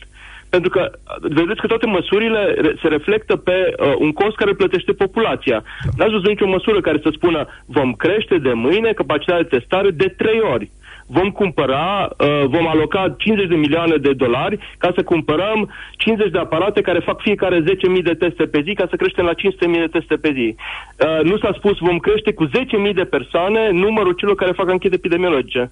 pentru 0.50 0.70
că 0.70 0.90
vedeți 1.20 1.60
că 1.60 1.66
toate 1.66 1.86
măsurile 1.86 2.54
se 2.82 2.88
reflectă 2.88 3.36
pe 3.36 3.74
uh, 3.78 3.94
un 3.98 4.12
cost 4.12 4.36
care 4.36 4.52
plătește 4.52 4.92
populația. 4.92 5.62
N-ați 5.96 6.10
văzut 6.10 6.28
nicio 6.28 6.46
măsură 6.46 6.80
care 6.80 6.98
să 7.02 7.10
spună 7.12 7.46
vom 7.66 7.92
crește 7.92 8.38
de 8.38 8.52
mâine 8.52 8.92
capacitatea 8.92 9.42
de 9.42 9.56
testare 9.56 9.90
de 9.90 10.14
trei 10.16 10.40
ori 10.40 10.70
vom 11.08 11.30
cumpăra, 11.30 12.08
uh, 12.18 12.44
vom 12.46 12.68
aloca 12.68 13.14
50 13.18 13.48
de 13.48 13.54
milioane 13.54 13.96
de 13.96 14.12
dolari 14.12 14.58
ca 14.78 14.92
să 14.94 15.02
cumpărăm 15.02 15.70
50 15.92 16.30
de 16.30 16.38
aparate 16.38 16.80
care 16.80 16.98
fac 16.98 17.20
fiecare 17.20 17.62
10.000 17.62 18.02
de 18.02 18.14
teste 18.14 18.44
pe 18.44 18.60
zi 18.64 18.72
ca 18.74 18.86
să 18.90 18.96
creștem 18.96 19.24
la 19.24 19.34
500.000 19.34 19.72
de 19.72 19.98
teste 19.98 20.16
pe 20.16 20.32
zi. 20.32 20.54
Uh, 20.56 21.22
nu 21.22 21.38
s-a 21.38 21.52
spus 21.56 21.78
vom 21.78 21.98
crește 21.98 22.32
cu 22.32 22.46
10.000 22.46 22.94
de 22.94 23.04
persoane 23.04 23.70
numărul 23.70 24.12
celor 24.12 24.34
care 24.34 24.52
fac 24.52 24.68
anchete 24.70 24.94
epidemiologice, 24.94 25.70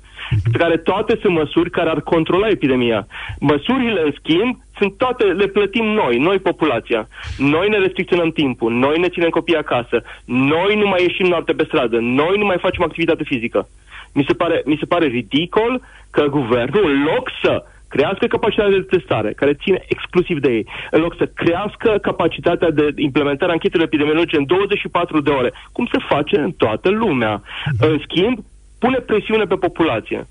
care 0.52 0.76
toate 0.76 1.18
sunt 1.20 1.34
măsuri 1.34 1.70
care 1.70 1.90
ar 1.90 2.00
controla 2.00 2.48
epidemia. 2.48 3.06
Măsurile, 3.40 4.02
în 4.04 4.12
schimb, 4.18 4.58
sunt 4.78 4.96
toate, 4.96 5.24
le 5.24 5.46
plătim 5.46 5.84
noi, 5.84 6.18
noi 6.18 6.38
populația. 6.38 7.08
Noi 7.38 7.68
ne 7.68 7.78
restricționăm 7.78 8.30
timpul, 8.30 8.72
noi 8.72 8.98
ne 8.98 9.08
ținem 9.08 9.28
copiii 9.28 9.56
acasă, 9.58 10.02
noi 10.24 10.76
nu 10.76 10.86
mai 10.86 11.02
ieșim 11.02 11.26
noapte 11.26 11.52
pe 11.52 11.64
stradă, 11.64 11.98
noi 11.98 12.34
nu 12.38 12.44
mai 12.44 12.58
facem 12.60 12.82
activitate 12.82 13.24
fizică. 13.24 13.68
Mi 14.16 14.24
se 14.28 14.34
pare, 14.34 14.62
mi 14.64 14.76
se 14.80 14.86
pare 14.86 15.06
ridicol 15.06 15.82
că 16.10 16.22
guvernul, 16.38 16.84
în 16.90 17.02
loc 17.02 17.30
să 17.42 17.64
crească 17.88 18.26
capacitatea 18.26 18.78
de 18.78 18.96
testare, 18.96 19.32
care 19.32 19.54
ține 19.62 19.84
exclusiv 19.88 20.40
de 20.40 20.50
ei, 20.52 20.66
în 20.90 21.00
loc 21.00 21.14
să 21.16 21.26
crească 21.26 21.98
capacitatea 22.02 22.70
de 22.70 22.86
implementare 22.96 23.50
a 23.50 23.54
anchetelor 23.54 23.86
epidemiologice 23.86 24.36
în 24.36 24.46
24 24.46 25.20
de 25.20 25.30
ore, 25.30 25.52
cum 25.72 25.88
se 25.92 25.98
face 26.08 26.36
în 26.38 26.52
toată 26.52 26.88
lumea. 26.90 27.42
În 27.80 27.98
schimb, 28.06 28.38
pune 28.78 28.98
presiune 28.98 29.44
pe 29.44 29.54
populație. 29.54 30.26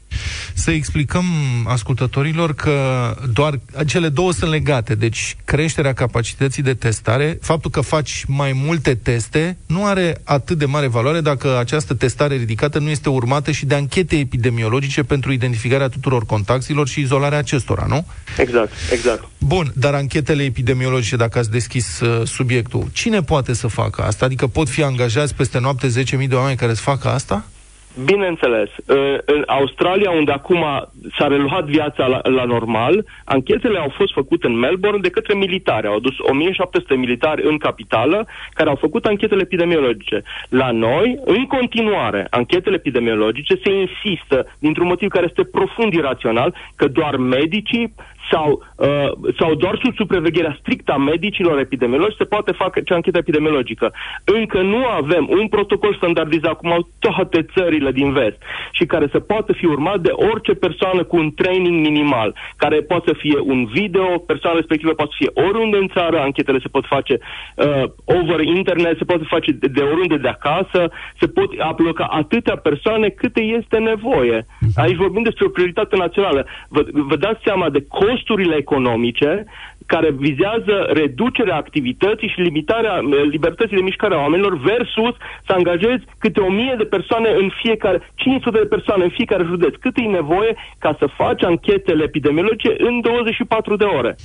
Să 0.53 0.71
explicăm 0.71 1.25
ascultătorilor 1.65 2.53
că 2.53 2.73
doar 3.33 3.59
cele 3.87 4.09
două 4.09 4.31
sunt 4.31 4.51
legate. 4.51 4.95
Deci 4.95 5.35
creșterea 5.45 5.93
capacității 5.93 6.63
de 6.63 6.73
testare, 6.73 7.37
faptul 7.41 7.71
că 7.71 7.81
faci 7.81 8.23
mai 8.27 8.61
multe 8.65 8.95
teste, 8.95 9.57
nu 9.65 9.85
are 9.85 10.21
atât 10.23 10.57
de 10.57 10.65
mare 10.65 10.87
valoare 10.87 11.21
dacă 11.21 11.57
această 11.57 11.93
testare 11.93 12.35
ridicată 12.35 12.79
nu 12.79 12.89
este 12.89 13.09
urmată 13.09 13.51
și 13.51 13.65
de 13.65 13.75
anchete 13.75 14.15
epidemiologice 14.15 15.03
pentru 15.03 15.31
identificarea 15.31 15.87
tuturor 15.87 16.25
contactilor 16.25 16.87
și 16.87 16.99
izolarea 16.99 17.37
acestora, 17.37 17.85
nu? 17.87 18.05
Exact, 18.37 18.71
exact. 18.91 19.23
Bun, 19.37 19.71
dar 19.75 19.93
anchetele 19.93 20.43
epidemiologice, 20.43 21.15
dacă 21.15 21.39
ați 21.39 21.51
deschis 21.51 21.99
uh, 21.99 22.27
subiectul, 22.27 22.87
cine 22.93 23.21
poate 23.21 23.53
să 23.53 23.67
facă 23.67 24.01
asta? 24.01 24.25
Adică 24.25 24.47
pot 24.47 24.69
fi 24.69 24.83
angajați 24.83 25.35
peste 25.35 25.59
noapte 25.59 25.87
10.000 26.21 26.27
de 26.27 26.35
oameni 26.35 26.57
care 26.57 26.73
să 26.73 26.81
facă 26.81 27.07
asta? 27.07 27.45
Bineînțeles. 28.03 28.69
În 29.25 29.43
Australia, 29.45 30.11
unde 30.11 30.31
acum 30.31 30.65
s-a 31.17 31.27
reluat 31.27 31.65
viața 31.65 32.07
la, 32.07 32.21
la 32.23 32.43
normal, 32.43 33.05
anchetele 33.25 33.79
au 33.79 33.93
fost 33.95 34.13
făcute 34.13 34.47
în 34.47 34.57
Melbourne 34.57 34.99
de 34.99 35.09
către 35.09 35.33
militari. 35.33 35.87
Au 35.87 35.95
adus 35.95 36.13
1700 36.19 36.95
militari 36.95 37.47
în 37.47 37.57
capitală 37.57 38.27
care 38.53 38.69
au 38.69 38.75
făcut 38.75 39.05
anchetele 39.05 39.41
epidemiologice. 39.41 40.23
La 40.49 40.71
noi, 40.71 41.19
în 41.25 41.45
continuare, 41.45 42.27
anchetele 42.29 42.75
epidemiologice 42.75 43.55
se 43.63 43.71
insistă, 43.71 44.55
dintr-un 44.59 44.87
motiv 44.87 45.09
care 45.09 45.25
este 45.29 45.43
profund 45.43 45.93
irațional, 45.93 46.55
că 46.75 46.87
doar 46.87 47.15
medicii 47.15 47.93
sau, 48.31 48.63
uh, 48.75 49.31
sau 49.39 49.55
doar 49.55 49.79
sub 49.83 49.95
supravegherea 49.95 50.57
strictă 50.59 50.91
a 50.91 50.97
medicilor 50.97 51.59
epidemiologi 51.59 52.15
se 52.17 52.23
poate 52.23 52.51
face 52.51 52.93
anchetă 52.93 53.17
epidemiologică. 53.17 53.93
Încă 54.23 54.61
nu 54.61 54.85
avem 54.85 55.27
un 55.29 55.47
protocol 55.47 55.95
standardizat, 55.95 56.57
cum 56.57 56.71
au 56.71 56.87
toate 56.99 57.45
țările 57.55 57.91
din 57.91 58.11
vest, 58.11 58.37
și 58.71 58.85
care 58.85 59.07
să 59.11 59.19
poată 59.19 59.53
fi 59.53 59.65
urmat 59.65 59.99
de 59.99 60.11
orice 60.11 60.53
persoană 60.53 61.03
cu 61.03 61.17
un 61.17 61.31
training 61.31 61.85
minimal, 61.87 62.35
care 62.57 62.81
poate 62.81 63.03
să 63.05 63.15
fie 63.17 63.39
un 63.39 63.65
video, 63.65 64.17
persoana 64.17 64.57
respectivă 64.57 64.93
poate 64.93 65.11
să 65.17 65.21
fie 65.23 65.43
oriunde 65.47 65.77
în 65.77 65.87
țară, 65.87 66.19
anchetele 66.19 66.59
se 66.61 66.67
pot 66.67 66.85
face 66.85 67.19
uh, 67.55 67.83
over 68.05 68.39
internet, 68.39 68.97
se 68.97 69.03
poate 69.03 69.23
face 69.27 69.51
de, 69.51 69.67
de 69.67 69.81
oriunde 69.81 70.17
de 70.17 70.27
acasă, 70.27 70.91
se 71.19 71.27
pot 71.27 71.49
aploca 71.59 72.05
atâtea 72.05 72.55
persoane 72.55 73.09
câte 73.09 73.41
este 73.41 73.77
nevoie. 73.77 74.45
Aici 74.75 74.95
vorbim 74.95 75.23
despre 75.23 75.45
o 75.45 75.49
prioritate 75.49 75.95
națională. 75.95 76.45
Vă, 76.69 76.85
vă 76.91 77.15
dați 77.15 77.43
seama 77.43 77.69
de 77.69 77.85
costurile 78.15 78.55
economice 78.55 79.45
care 79.85 80.09
vizează 80.11 80.75
reducerea 81.01 81.55
activității 81.55 82.31
și 82.33 82.45
limitarea 82.47 82.95
eh, 83.01 83.27
libertății 83.35 83.77
de 83.77 83.87
mișcare 83.89 84.15
a 84.15 84.23
oamenilor 84.25 84.57
versus 84.69 85.15
să 85.45 85.51
angajezi 85.53 86.03
câte 86.17 86.39
o 86.39 86.51
mie 86.51 86.75
de 86.77 86.83
persoane 86.95 87.29
în 87.41 87.49
fiecare, 87.61 87.97
500 88.15 88.57
de 88.57 88.73
persoane 88.75 89.03
în 89.03 89.09
fiecare 89.09 89.43
județ. 89.43 89.73
Cât 89.79 89.97
e 89.97 90.17
nevoie 90.19 90.55
ca 90.77 90.95
să 90.99 91.15
faci 91.21 91.43
anchetele 91.43 92.03
epidemiologice 92.03 92.71
în 92.77 93.01
24 93.01 93.75
de 93.75 93.83
ore. 93.83 94.15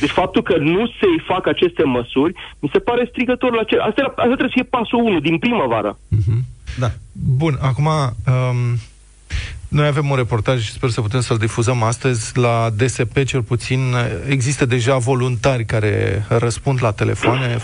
Deci 0.00 0.18
faptul 0.20 0.42
că 0.42 0.56
nu 0.56 0.86
se 0.86 1.08
fac 1.30 1.46
aceste 1.46 1.84
măsuri, 1.84 2.32
mi 2.60 2.70
se 2.72 2.78
pare 2.78 3.08
strigător 3.10 3.52
la 3.54 3.62
cer. 3.62 3.78
Asta, 3.78 4.02
asta 4.02 4.36
trebuie 4.36 4.52
să 4.54 4.58
fie 4.58 4.72
pasul 4.76 4.98
1 4.98 5.20
din 5.20 5.38
primăvară. 5.38 5.98
Mm-hmm. 6.16 6.40
Da. 6.78 6.88
Bun, 7.40 7.54
acum... 7.60 7.86
Um 8.32 8.60
noi 9.68 9.86
avem 9.86 10.10
un 10.10 10.16
reportaj 10.16 10.64
și 10.64 10.72
sper 10.72 10.90
să 10.90 11.00
putem 11.00 11.20
să-l 11.20 11.36
difuzăm 11.36 11.82
astăzi. 11.82 12.38
La 12.38 12.70
DSP, 12.76 13.24
cel 13.24 13.42
puțin, 13.42 13.94
există 14.28 14.66
deja 14.66 14.96
voluntari 14.96 15.64
care 15.64 16.24
răspund 16.28 16.78
la 16.82 16.92
telefoane. 16.92 17.56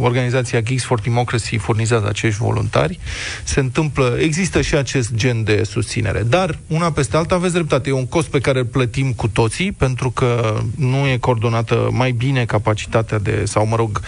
Organizația 0.00 0.60
Geeks 0.60 0.84
for 0.84 1.00
Democracy 1.00 1.56
furnizează 1.56 2.08
acești 2.08 2.40
voluntari. 2.40 2.98
Se 3.44 3.60
întâmplă, 3.60 4.16
există 4.20 4.60
și 4.60 4.74
acest 4.74 5.14
gen 5.14 5.44
de 5.44 5.62
susținere. 5.64 6.22
Dar, 6.22 6.58
una 6.66 6.90
peste 6.92 7.16
alta, 7.16 7.34
aveți 7.34 7.52
dreptate, 7.52 7.88
e 7.88 7.92
un 7.92 8.06
cost 8.06 8.28
pe 8.28 8.40
care 8.40 8.58
îl 8.58 8.64
plătim 8.64 9.12
cu 9.12 9.28
toții, 9.28 9.72
pentru 9.72 10.10
că 10.10 10.60
nu 10.76 11.06
e 11.06 11.16
coordonată 11.16 11.88
mai 11.92 12.10
bine 12.10 12.44
capacitatea 12.44 13.18
de, 13.18 13.44
sau 13.44 13.66
mă 13.66 13.76
rog, 13.76 14.00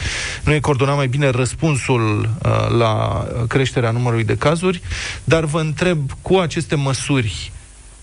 nu 0.44 0.52
e 0.52 0.60
coordonat 0.60 0.96
mai 0.96 1.08
bine 1.08 1.28
răspunsul 1.28 2.20
uh, 2.20 2.78
la 2.78 3.24
creșterea 3.48 3.90
numărului 3.90 4.24
de 4.24 4.36
cazuri. 4.36 4.80
Dar 5.24 5.44
vă 5.44 5.60
întreb, 5.60 5.98
cu 6.22 6.36
aceste 6.36 6.74
măsuri, 6.74 7.49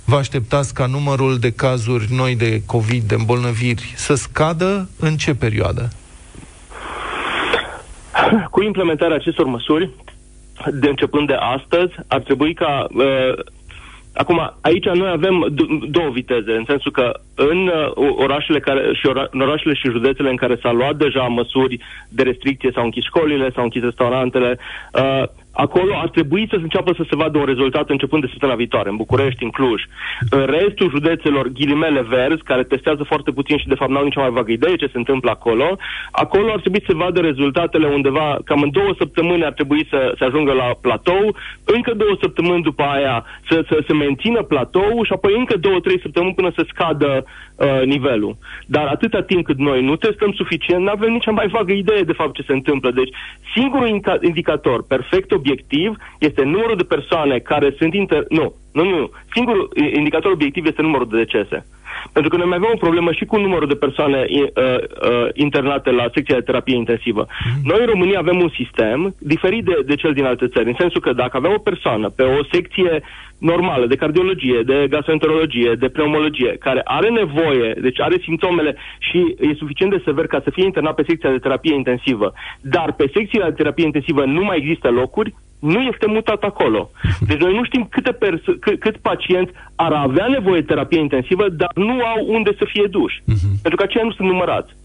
vă 0.10 0.16
așteptați 0.16 0.74
ca 0.74 0.86
numărul 0.86 1.38
de 1.40 1.52
cazuri 1.52 2.06
noi 2.12 2.36
de 2.36 2.62
COVID, 2.66 3.04
de 3.04 3.16
îmbolnăviri, 3.16 3.94
să 3.96 4.16
scadă 4.16 4.90
în 5.00 5.16
ce 5.16 5.36
perioadă? 5.36 5.90
Cu 8.52 8.64
implementarea 8.64 9.16
acestor 9.16 9.46
măsuri, 9.46 9.90
de 10.72 10.88
începând 10.88 11.28
de 11.28 11.34
astăzi, 11.34 11.94
ar 12.08 12.20
trebui 12.20 12.54
ca 12.54 12.88
uh, 12.92 13.06
Acum, 14.18 14.54
aici 14.62 14.86
noi 14.86 15.10
avem 15.10 15.48
d- 15.52 15.90
două 15.90 16.10
viteze, 16.10 16.52
în 16.52 16.64
sensul 16.68 16.92
că 16.92 17.12
în 17.36 17.68
uh, 17.68 18.14
orașele, 18.18 18.60
care, 18.60 18.94
și 18.94 19.06
ora, 19.06 19.28
în 19.32 19.42
orașele 19.42 19.74
și 19.74 19.90
județele 19.90 20.30
în 20.30 20.36
care 20.36 20.60
s-a 20.62 20.72
luat 20.72 20.96
deja 20.96 21.22
măsuri 21.22 21.80
de 22.10 22.24
restricție, 22.24 22.72
s-au 22.74 22.84
închis 22.84 23.04
școlile, 23.04 23.52
s-au 23.52 23.64
închis 23.64 23.82
restaurantele, 23.82 24.60
uh, 24.94 25.24
acolo 25.66 25.94
ar 26.04 26.10
trebui 26.10 26.44
să 26.50 26.56
se 26.58 26.68
înceapă 26.68 26.92
să 26.98 27.04
se 27.10 27.16
vadă 27.16 27.38
un 27.38 27.46
rezultat 27.46 27.90
începând 27.90 28.22
de 28.22 28.30
săptămâna 28.32 28.58
viitoare, 28.58 28.90
în 28.90 28.96
București, 28.96 29.44
în 29.44 29.50
Cluj. 29.50 29.82
În 30.30 30.46
restul 30.46 30.90
județelor, 30.90 31.46
ghilimele 31.48 32.02
verzi, 32.02 32.44
care 32.44 32.64
testează 32.64 33.04
foarte 33.04 33.32
puțin 33.32 33.58
și 33.58 33.68
de 33.68 33.80
fapt 33.80 33.92
n-au 33.92 34.04
nicio 34.04 34.20
mai 34.20 34.30
vagă 34.30 34.52
idee 34.52 34.76
ce 34.76 34.94
se 34.94 34.98
întâmplă 34.98 35.30
acolo, 35.30 35.78
acolo 36.12 36.52
ar 36.52 36.60
trebui 36.60 36.82
să 36.86 36.90
se 36.92 37.02
vadă 37.04 37.20
rezultatele 37.20 37.88
undeva, 37.88 38.38
cam 38.46 38.62
în 38.62 38.72
două 38.72 38.92
săptămâni 38.98 39.46
ar 39.46 39.54
trebui 39.54 39.88
să 39.90 40.14
se 40.18 40.24
ajungă 40.26 40.54
la 40.54 40.68
platou, 40.82 41.36
încă 41.64 41.94
două 41.94 42.16
săptămâni 42.22 42.64
după 42.70 42.84
aia 42.84 43.26
să, 43.50 43.66
să 43.70 43.84
se 43.88 43.94
mențină 43.94 44.42
platou 44.42 45.04
și 45.04 45.14
apoi 45.14 45.34
încă 45.38 45.58
două, 45.58 45.80
trei 45.80 46.00
săptămâni 46.02 46.34
până 46.34 46.52
să 46.56 46.66
scadă 46.68 47.10
uh, 47.18 47.47
nivelul. 47.86 48.38
Dar 48.66 48.88
atâta 48.88 49.22
timp 49.22 49.46
cât 49.46 49.58
noi 49.58 49.84
nu 49.84 49.96
testăm 49.96 50.32
suficient, 50.32 50.84
nu 50.84 50.90
avem 50.90 51.12
nici 51.12 51.32
mai 51.32 51.48
vagă 51.48 51.72
idee 51.72 52.02
de 52.02 52.14
fapt 52.14 52.34
ce 52.34 52.44
se 52.48 52.54
întâmplă. 52.54 52.92
Deci, 52.92 53.16
singurul 53.56 54.02
indicator 54.22 54.84
perfect 54.88 55.32
obiectiv 55.32 55.98
este 56.20 56.44
numărul 56.44 56.78
de 56.78 56.84
persoane 56.84 57.40
care 57.40 57.76
sunt 57.78 57.94
inter... 57.94 58.26
Nu, 58.30 58.54
nu, 58.74 58.84
nu. 58.84 59.10
Singurul 59.34 59.72
indicator 59.96 60.32
obiectiv 60.32 60.66
este 60.66 60.82
numărul 60.82 61.08
de 61.10 61.18
decese. 61.18 61.66
Pentru 62.12 62.30
că 62.32 62.38
noi 62.38 62.48
mai 62.48 62.58
avem 62.58 62.72
o 62.74 62.84
problemă 62.86 63.12
și 63.12 63.26
cu 63.26 63.38
numărul 63.40 63.68
de 63.68 63.76
persoane 63.76 64.26
uh, 64.30 64.44
uh, 64.44 65.28
internate 65.34 65.92
la 65.92 66.06
secția 66.14 66.36
de 66.36 66.42
terapie 66.42 66.76
intensivă. 66.76 67.28
Mm. 67.28 67.70
Noi 67.70 67.80
în 67.80 67.86
România 67.86 68.20
avem 68.20 68.40
un 68.40 68.50
sistem 68.50 69.16
diferit 69.20 69.64
de, 69.66 69.76
de 69.86 69.96
cel 69.96 70.14
din 70.14 70.26
alte 70.26 70.48
țări, 70.48 70.68
în 70.68 70.76
sensul 70.80 71.02
că 71.02 71.14
dacă 71.14 71.38
avem 71.38 71.52
o 71.56 71.60
persoană 71.70 72.10
pe 72.10 72.24
o 72.24 72.44
secție 72.52 73.04
normală 73.38 73.86
de 73.86 73.96
cardiologie, 73.96 74.62
de 74.66 74.88
gastroenterologie, 74.90 75.74
de 75.80 75.88
pneumologie, 75.88 76.56
care 76.60 76.82
are 76.84 77.10
nevoie, 77.10 77.74
deci 77.82 78.02
are 78.02 78.18
simptomele 78.24 78.76
și 79.00 79.36
e 79.40 79.54
suficient 79.54 79.92
de 79.92 80.02
sever 80.06 80.28
ca 80.28 80.42
să 80.44 80.50
fie 80.50 80.64
internat 80.64 80.96
pe 80.96 81.04
secția 81.08 81.32
de 81.32 81.38
terapie 81.38 81.74
intensivă, 81.74 82.34
dar 82.62 82.94
pe 82.94 83.10
secția 83.14 83.46
de 83.46 83.56
terapie 83.56 83.86
intensivă 83.86 84.26
nu 84.26 84.44
mai 84.44 84.58
există 84.58 84.90
locuri, 84.90 85.34
nu 85.60 85.82
este 85.82 86.08
mutat 86.08 86.44
acolo. 86.44 86.92
Deci 87.20 87.40
noi 87.40 87.54
nu 87.54 87.64
știm 87.64 87.88
câte 87.90 88.12
perso- 88.12 88.60
cât, 88.60 88.80
cât 88.80 88.98
pacienți 88.98 89.52
ar 89.76 89.92
avea 89.92 90.28
nevoie 90.28 90.60
de 90.60 90.66
terapie 90.66 91.00
intensivă, 91.00 91.50
dar 91.50 91.72
nu 91.76 92.06
au 92.06 92.26
unde 92.28 92.52
să 92.58 92.66
fie 92.68 92.88
duși. 92.90 93.22
Uh-huh. 93.22 93.62
Pentru 93.62 93.80
că 93.80 93.84
aceia 93.84 94.04
nu 94.04 94.12
sunt 94.12 94.28
numărați. 94.28 94.76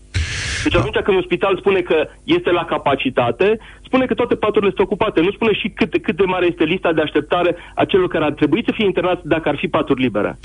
Deci 0.63 0.75
atunci 0.75 1.05
când 1.05 1.17
un 1.17 1.23
spital 1.23 1.57
spune 1.59 1.81
că 1.81 2.09
este 2.25 2.51
la 2.51 2.65
capacitate, 2.65 3.59
spune 3.85 4.05
că 4.07 4.15
toate 4.15 4.35
paturile 4.35 4.73
sunt 4.77 4.87
ocupate. 4.87 5.21
Nu 5.21 5.31
spune 5.31 5.53
și 5.53 5.69
cât, 5.69 6.03
cât 6.03 6.17
de 6.17 6.25
mare 6.25 6.47
este 6.47 6.65
lista 6.65 6.93
de 6.93 7.01
așteptare 7.01 7.57
a 7.75 7.85
celor 7.85 8.09
care 8.09 8.25
ar 8.25 8.33
trebui 8.33 8.63
să 8.65 8.73
fie 8.75 8.85
internați 8.85 9.29
dacă 9.29 9.49
ar 9.49 9.57
fi 9.57 9.69
paturi 9.69 10.03
libere. 10.03 10.39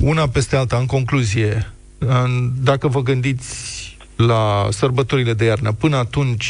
Una 0.00 0.22
peste 0.32 0.56
alta, 0.56 0.76
în 0.76 0.86
concluzie, 0.86 1.72
dacă 2.62 2.88
vă 2.88 3.02
gândiți 3.02 3.76
la 4.16 4.66
sărbătorile 4.70 5.32
de 5.32 5.44
iarnă, 5.44 5.72
până 5.72 5.96
atunci 5.96 6.46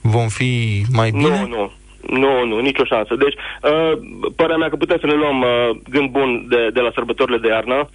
vom 0.00 0.28
fi 0.28 0.84
mai 0.92 1.10
bine? 1.10 1.40
Nu, 1.40 1.46
nu. 1.46 1.72
Nu, 2.06 2.44
nu, 2.44 2.58
nicio 2.58 2.84
șansă. 2.84 3.14
Deci, 3.14 3.34
uh, 3.34 3.92
părerea 4.36 4.56
mea 4.56 4.68
că 4.68 4.76
putem 4.76 4.96
să 5.00 5.06
ne 5.06 5.14
luăm 5.14 5.40
uh, 5.40 5.70
gând 5.90 6.10
bun 6.10 6.46
de, 6.48 6.70
de 6.72 6.80
la 6.80 6.90
sărbătorile 6.94 7.38
de 7.38 7.48
iarnă, 7.48 7.88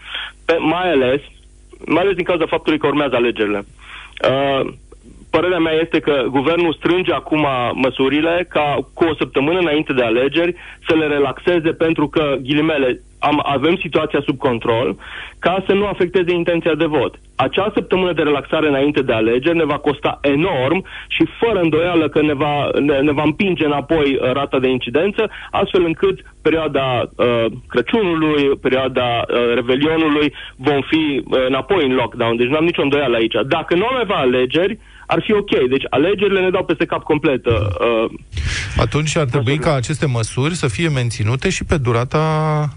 pe, 0.46 0.56
mai 0.60 0.92
ales 0.92 1.22
mai 1.86 2.02
ales 2.02 2.16
din 2.16 2.24
cauza 2.24 2.46
faptului 2.46 2.80
că 2.80 2.88
urmează 2.88 3.16
alegerile. 3.16 3.66
Uh, 4.30 4.74
părerea 5.30 5.60
mea 5.60 5.74
este 5.74 6.00
că 6.00 6.26
guvernul 6.30 6.74
strânge 6.74 7.13
acum 7.13 7.46
măsurile 7.74 8.46
ca 8.50 8.88
cu 8.94 9.04
o 9.04 9.16
săptămână 9.16 9.60
înainte 9.60 9.94
de 9.94 10.04
alegeri 10.04 10.56
să 10.88 10.96
le 10.96 11.08
relaxeze 11.08 11.72
pentru 11.72 12.08
că, 12.08 12.36
ghilimele, 12.42 13.02
am, 13.20 13.42
avem 13.44 13.76
situația 13.78 14.22
sub 14.26 14.38
control 14.38 14.96
ca 15.39 15.63
să 15.68 15.74
nu 15.74 15.86
afecteze 15.86 16.32
intenția 16.32 16.76
de 16.76 16.86
vot. 16.86 17.20
Acea 17.36 17.72
săptămână 17.74 18.13
de 18.13 18.22
relaxare 18.22 18.67
înainte 18.67 19.02
de 19.02 19.13
alegeri 19.13 19.58
ne 19.58 19.65
va 19.65 19.78
costa 19.78 20.19
enorm 20.22 20.86
și 21.08 21.28
fără 21.39 21.60
îndoială 21.60 22.10
că 22.10 22.22
ne 22.22 22.34
va, 22.34 22.69
ne, 22.80 23.00
ne 23.00 23.12
va 23.12 23.24
împinge 23.24 23.65
înapoi 23.65 24.15
uh, 24.15 24.32
rata 24.32 24.60
de 24.60 24.69
incidență, 24.69 25.30
astfel 25.52 25.84
încât 25.86 26.19
perioada 26.41 27.10
uh, 27.15 27.46
Crăciunului, 27.67 28.58
perioada 28.62 29.26
uh, 29.28 29.54
Revelionului 29.54 30.34
vom 30.56 30.82
fi 30.82 31.24
uh, 31.26 31.46
înapoi 31.48 31.86
în 31.86 31.96
lockdown. 31.96 32.36
Deci 32.36 32.48
nu 32.48 32.56
am 32.56 32.63
nicio 32.63 32.82
îndoială 32.82 33.15
aici. 33.15 33.36
Dacă 33.48 33.76
nu 33.76 33.86
am 33.86 33.96
avea 34.02 34.17
alegeri, 34.17 34.80
ar 35.08 35.22
fi 35.22 35.34
ok. 35.34 35.69
Deci 35.69 35.84
alegerile 35.89 36.39
ne 36.39 36.50
dau 36.50 36.65
peste 36.65 36.86
cap 36.86 37.04
complet. 37.04 37.46
Uh, 37.46 37.54
uh 37.54 38.12
Atunci 38.78 39.17
ar 39.17 39.26
trebui 39.26 39.58
ca 39.58 39.74
aceste 39.74 40.06
măsuri 40.06 40.56
să 40.56 40.67
fie 40.67 40.89
menținute 40.89 41.50
și 41.50 41.63
pe 41.63 41.78
durata 41.78 42.24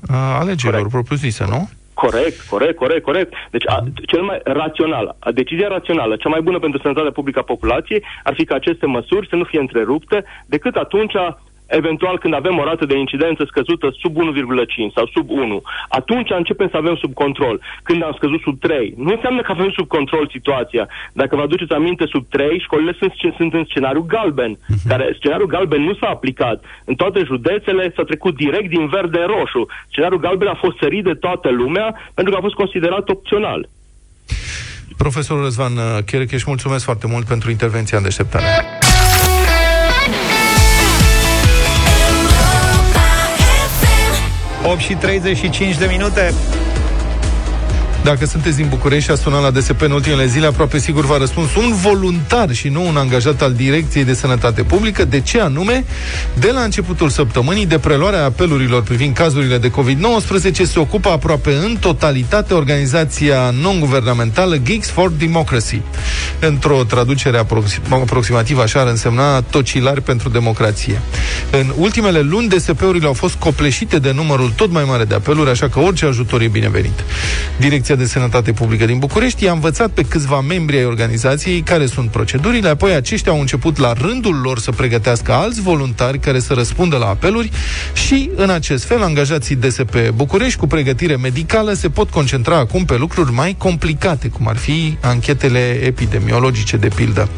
uh, 0.09 0.17
alegerilor 0.41 0.89
propriu-zise, 0.89 1.45
nu? 1.49 1.69
Corect, 2.03 2.41
corect, 2.49 2.77
corect, 2.77 3.05
corect. 3.05 3.33
Deci, 3.51 3.69
a, 3.69 3.77
cel 4.07 4.23
mai 4.23 4.41
rațional, 4.45 5.17
a, 5.19 5.33
decizia 5.33 5.69
rațională, 5.69 6.17
cea 6.17 6.29
mai 6.29 6.41
bună 6.41 6.59
pentru 6.59 6.81
sănătatea 6.81 7.11
publică 7.11 7.39
a 7.39 7.53
populației, 7.53 8.05
ar 8.23 8.35
fi 8.35 8.45
ca 8.45 8.55
aceste 8.55 8.87
măsuri 8.87 9.29
să 9.29 9.37
nu 9.37 9.45
fie 9.45 9.61
întrerupte, 9.61 10.25
decât 10.47 10.75
atunci 10.75 11.15
eventual 11.67 12.19
când 12.19 12.35
avem 12.35 12.59
o 12.59 12.65
rată 12.65 12.85
de 12.87 12.99
incidență 12.99 13.45
scăzută 13.47 13.87
sub 14.03 14.15
1,5 14.17 14.23
sau 14.95 15.07
sub 15.07 15.31
1, 15.31 15.63
atunci 15.89 16.31
începem 16.31 16.69
să 16.71 16.77
avem 16.77 16.97
sub 16.97 17.13
control. 17.15 17.61
Când 17.83 18.03
am 18.03 18.15
scăzut 18.17 18.41
sub 18.41 18.61
3, 18.61 18.95
nu 18.97 19.13
înseamnă 19.13 19.41
că 19.43 19.53
avem 19.53 19.71
sub 19.71 19.87
control 19.87 20.29
situația. 20.33 20.89
Dacă 21.13 21.37
vă 21.37 21.43
aduceți 21.43 21.73
aminte, 21.73 22.05
sub 22.09 22.25
3, 22.29 22.61
școlile 22.61 22.97
sunt, 22.99 23.13
sunt 23.37 23.55
în 23.55 23.65
scenariu 23.69 24.05
galben, 24.09 24.53
uh-huh. 24.57 24.89
care 24.89 25.15
scenariul 25.19 25.49
galben 25.49 25.83
nu 25.83 25.95
s-a 25.95 26.09
aplicat. 26.09 26.65
În 26.85 26.95
toate 26.95 27.23
județele 27.25 27.93
s-a 27.97 28.03
trecut 28.03 28.37
direct 28.37 28.69
din 28.69 28.87
verde 28.87 29.19
în 29.19 29.27
roșu. 29.27 29.67
Scenariul 29.89 30.21
galben 30.21 30.49
a 30.49 30.59
fost 30.65 30.77
sărit 30.79 31.05
de 31.05 31.15
toată 31.15 31.51
lumea 31.51 31.95
pentru 32.15 32.33
că 32.33 32.39
a 32.39 32.43
fost 32.47 32.55
considerat 32.55 33.09
opțional. 33.09 33.69
Profesorul 34.97 35.43
Răzvan 35.43 35.73
Cherecheș, 36.07 36.45
mulțumesc 36.45 36.85
foarte 36.85 37.07
mult 37.07 37.27
pentru 37.27 37.51
intervenția 37.51 37.99
în 37.99 38.05
deșteptare. 38.05 38.45
8 44.67 44.81
și 44.81 44.95
35 44.95 45.77
de 45.77 45.87
minute. 45.91 46.35
Dacă 48.07 48.27
sunteți 48.27 48.57
din 48.57 48.67
București 48.69 49.05
și 49.05 49.11
a 49.11 49.15
sunat 49.15 49.43
la 49.43 49.51
DSP 49.51 49.81
în 49.81 49.91
ultimele 49.91 50.27
zile, 50.27 50.47
aproape 50.47 50.79
sigur 50.79 51.05
v-a 51.05 51.17
răspuns 51.17 51.55
un 51.55 51.75
voluntar 51.75 52.53
și 52.53 52.69
nu 52.69 52.87
un 52.87 52.97
angajat 52.97 53.43
al 53.43 53.53
Direcției 53.53 54.05
de 54.05 54.15
Sănătate 54.15 54.63
Publică. 54.63 55.05
De 55.05 55.21
ce 55.21 55.41
anume? 55.41 55.85
De 56.39 56.51
la 56.51 56.61
începutul 56.61 57.09
săptămânii 57.09 57.67
de 57.67 57.79
preluarea 57.79 58.25
apelurilor 58.25 58.83
privind 58.83 59.15
cazurile 59.15 59.59
de 59.59 59.71
COVID-19 59.71 60.53
se 60.53 60.79
ocupă 60.79 61.09
aproape 61.09 61.51
în 61.51 61.77
totalitate 61.81 62.55
organizația 62.55 63.55
non-guvernamentală 63.61 64.57
Geeks 64.57 64.89
for 64.89 65.11
Democracy. 65.11 65.81
Într-o 66.41 66.85
traducere 66.85 67.39
aproxim- 67.39 67.83
aproximativă 67.91 68.63
așa 68.63 68.81
ar 68.81 68.87
însemna 68.87 69.41
tocilari 69.41 70.03
pentru 70.03 70.29
democrație. 70.29 71.01
În 71.51 71.73
ultimele 71.77 72.21
luni, 72.21 72.49
DSP-urile 72.49 73.07
au 73.07 73.13
fost 73.13 73.35
copleșite 73.35 73.99
de 73.99 74.13
numărul 74.13 74.53
tot 74.57 74.71
mai 74.71 74.85
mare 74.87 75.05
de 75.05 75.15
apeluri, 75.15 75.51
așa 75.51 75.69
că 75.69 75.79
orice 75.81 76.07
ajutor 76.07 76.41
e 76.41 76.49
binevenit. 76.49 77.05
Direcția 77.59 77.95
de 77.97 78.07
Sănătate 78.07 78.53
Publică 78.53 78.85
din 78.85 78.99
București 78.99 79.45
i-a 79.45 79.53
învățat 79.53 79.91
pe 79.91 80.03
câțiva 80.03 80.41
membri 80.41 80.77
ai 80.77 80.85
organizației 80.85 81.61
care 81.61 81.87
sunt 81.87 82.11
procedurile, 82.11 82.69
apoi 82.69 82.95
aceștia 82.95 83.33
au 83.33 83.41
început 83.41 83.79
la 83.79 83.93
rândul 83.93 84.41
lor 84.43 84.59
să 84.59 84.71
pregătească 84.71 85.33
alți 85.33 85.61
voluntari 85.61 86.19
care 86.19 86.39
să 86.39 86.53
răspundă 86.53 86.97
la 86.97 87.07
apeluri 87.07 87.51
și, 87.93 88.31
în 88.35 88.51
acest 88.51 88.85
fel, 88.85 89.03
angajații 89.03 89.57
DSP 89.57 90.09
București 90.15 90.59
cu 90.59 90.67
pregătire 90.67 91.17
medicală 91.17 91.73
se 91.73 91.89
pot 91.89 92.11
concentra 92.11 92.57
acum 92.57 92.85
pe 92.85 92.97
lucruri 92.97 93.33
mai 93.33 93.55
complicate, 93.59 94.29
cum 94.29 94.49
ar 94.49 94.57
fi 94.57 94.97
anchetele 95.01 95.59
epidemiologice, 95.85 96.77
de 96.77 96.89
pildă. 96.95 97.29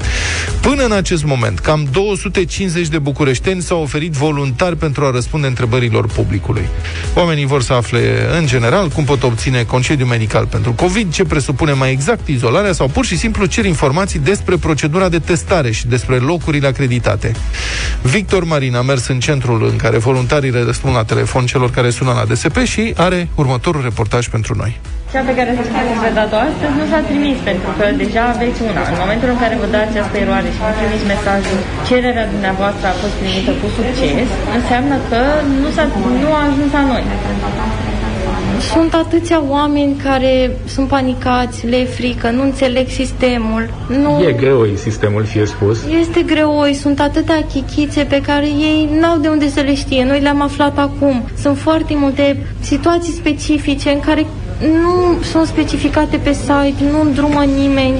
Până 0.60 0.84
în 0.84 0.92
acest 0.92 1.24
moment, 1.24 1.58
cam 1.58 1.88
250 1.92 2.88
de 2.88 2.98
bucureșteni 2.98 3.62
s-au 3.62 3.82
oferit 3.82 4.12
voluntari 4.12 4.76
pentru 4.76 5.04
a 5.04 5.10
răspunde 5.10 5.46
întrebărilor 5.46 6.06
publicului. 6.06 6.68
Oamenii 7.14 7.46
vor 7.46 7.62
să 7.62 7.72
afle, 7.72 8.26
în 8.38 8.46
general, 8.46 8.88
cum 8.88 9.04
pot 9.04 9.22
obține 9.22 9.62
concediu 9.62 10.06
medical 10.06 10.46
pentru 10.48 10.72
COVID, 10.72 11.12
ce 11.12 11.24
presupune 11.24 11.72
mai 11.72 11.90
exact 11.90 12.28
izolarea 12.28 12.72
sau 12.72 12.88
pur 12.88 13.04
și 13.04 13.16
simplu 13.16 13.44
cer 13.46 13.64
informații 13.64 14.18
despre 14.18 14.56
procedura 14.56 15.08
de 15.08 15.18
testare 15.18 15.70
și 15.70 15.86
despre 15.86 16.16
locurile 16.16 16.66
acreditate. 16.66 17.32
Victor 18.02 18.44
Marin 18.44 18.76
a 18.76 18.82
mers 18.82 19.06
în 19.06 19.20
centrul 19.20 19.68
în 19.70 19.76
care 19.76 19.98
voluntarii 19.98 20.50
răspund 20.50 20.94
la 20.94 21.04
telefon 21.04 21.46
celor 21.46 21.70
care 21.70 21.90
sună 21.90 22.12
la 22.12 22.24
DSP 22.24 22.56
și 22.72 22.94
are 22.96 23.28
următorul 23.34 23.82
reportaj 23.82 24.28
pentru 24.28 24.54
noi. 24.54 24.80
Cea 25.12 25.22
pe 25.28 25.34
care 25.38 25.50
ați 25.50 26.00
predat-o 26.02 26.38
astăzi 26.48 26.74
nu 26.78 26.84
s-a 26.90 27.00
trimis, 27.08 27.36
pentru 27.48 27.70
că 27.78 27.84
deja 28.02 28.24
aveți 28.34 28.58
una. 28.70 28.82
În 28.92 28.98
momentul 29.04 29.28
în 29.34 29.38
care 29.42 29.54
vă 29.62 29.68
dați 29.74 29.90
această 29.92 30.16
eroare 30.24 30.48
și 30.54 30.60
nu 30.64 30.72
trimis 30.78 31.02
mesajul, 31.14 31.58
cererea 31.88 32.26
dumneavoastră 32.34 32.84
a 32.88 32.94
fost 33.02 33.14
primită 33.20 33.52
cu 33.60 33.66
succes, 33.78 34.28
înseamnă 34.58 34.96
că 35.10 35.20
nu, 35.62 35.68
s-a, 35.76 35.84
nu 36.22 36.30
a 36.38 36.40
ajuns 36.48 36.70
la 36.78 36.82
noi. 36.92 37.04
Sunt 38.60 38.94
atâția 38.94 39.42
oameni 39.48 39.96
care 40.02 40.50
sunt 40.66 40.88
panicați, 40.88 41.66
le 41.66 41.76
e 41.76 41.84
frică, 41.84 42.30
nu 42.30 42.42
înțeleg 42.42 42.88
sistemul. 42.88 43.70
Nu... 43.88 44.22
E 44.28 44.32
greoi 44.32 44.76
sistemul, 44.76 45.24
fie 45.24 45.44
spus. 45.44 45.84
Este 46.00 46.22
greoi, 46.22 46.74
sunt 46.74 47.00
atâtea 47.00 47.44
chichițe 47.52 48.04
pe 48.04 48.20
care 48.20 48.46
ei 48.46 48.88
n-au 49.00 49.18
de 49.18 49.28
unde 49.28 49.48
să 49.48 49.60
le 49.60 49.74
știe. 49.74 50.04
Noi 50.04 50.20
le-am 50.20 50.42
aflat 50.42 50.78
acum. 50.78 51.22
Sunt 51.40 51.58
foarte 51.58 51.94
multe 51.96 52.46
situații 52.60 53.12
specifice 53.12 53.90
în 53.90 54.00
care 54.00 54.26
nu 54.60 55.22
sunt 55.22 55.46
specificate 55.46 56.16
pe 56.16 56.32
site, 56.32 56.90
nu 56.90 57.00
îndrumă 57.00 57.44
nimeni. 57.44 57.94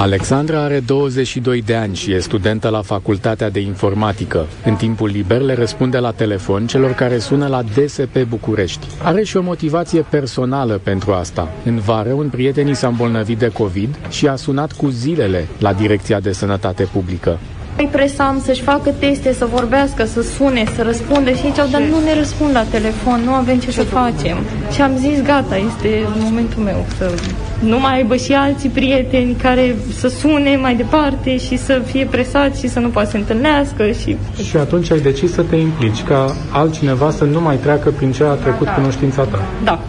Alexandra 0.00 0.62
are 0.62 0.80
22 0.80 1.62
de 1.62 1.74
ani 1.74 1.94
și 1.94 2.12
e 2.12 2.18
studentă 2.18 2.68
la 2.68 2.82
Facultatea 2.82 3.50
de 3.50 3.60
Informatică. 3.60 4.46
În 4.64 4.74
timpul 4.74 5.08
liber 5.08 5.40
le 5.40 5.54
răspunde 5.54 5.98
la 5.98 6.10
telefon 6.10 6.66
celor 6.66 6.92
care 6.92 7.18
sună 7.18 7.46
la 7.46 7.62
DSP 7.62 8.22
București. 8.28 8.86
Are 9.02 9.22
și 9.22 9.36
o 9.36 9.42
motivație 9.42 10.00
personală 10.00 10.80
pentru 10.82 11.12
asta. 11.12 11.48
În 11.64 11.78
vară, 11.78 12.12
un 12.12 12.28
prieten 12.28 12.68
i 12.68 12.74
s-a 12.74 12.88
îmbolnăvit 12.88 13.38
de 13.38 13.48
COVID 13.48 13.98
și 14.08 14.26
a 14.26 14.36
sunat 14.36 14.72
cu 14.72 14.88
zilele 14.88 15.46
la 15.58 15.72
Direcția 15.72 16.20
de 16.20 16.32
Sănătate 16.32 16.88
Publică. 16.92 17.38
Îi 17.80 17.88
presam 17.92 18.40
să-și 18.44 18.62
facă 18.62 18.90
teste, 18.98 19.32
să 19.32 19.46
vorbească, 19.54 20.04
să 20.04 20.22
sune, 20.22 20.64
să 20.76 20.82
răspundă 20.82 21.30
și 21.30 21.46
ziceau, 21.46 21.66
dar 21.70 21.80
nu 21.80 21.98
ne 22.04 22.14
răspund 22.14 22.50
la 22.52 22.62
telefon, 22.62 23.20
nu 23.24 23.32
avem 23.32 23.58
ce 23.58 23.70
să 23.70 23.82
facem. 23.82 24.36
Și 24.72 24.80
am 24.80 24.92
zis, 24.96 25.22
gata, 25.22 25.56
este 25.56 26.06
momentul 26.22 26.62
meu 26.62 26.84
să 26.96 27.12
nu 27.58 27.78
mai 27.80 27.94
aibă 27.96 28.16
și 28.16 28.32
alții 28.32 28.68
prieteni 28.68 29.34
care 29.34 29.76
să 29.98 30.08
sune 30.08 30.56
mai 30.56 30.74
departe 30.76 31.36
și 31.36 31.56
să 31.56 31.82
fie 31.84 32.06
presați 32.10 32.60
și 32.60 32.68
să 32.68 32.78
nu 32.78 32.88
poată 32.88 33.10
să 33.10 33.16
întâlnească. 33.16 33.90
Și... 33.90 34.16
și 34.48 34.56
atunci 34.56 34.90
ai 34.90 35.00
decis 35.00 35.32
să 35.32 35.42
te 35.42 35.56
implici, 35.56 36.02
ca 36.02 36.36
altcineva 36.50 37.10
să 37.10 37.24
nu 37.24 37.40
mai 37.40 37.56
treacă 37.56 37.90
prin 37.90 38.12
ce 38.12 38.24
a 38.24 38.32
trecut 38.32 38.66
da. 38.66 38.72
cunoștința 38.72 39.22
ta. 39.22 39.42
Da, 39.64 39.80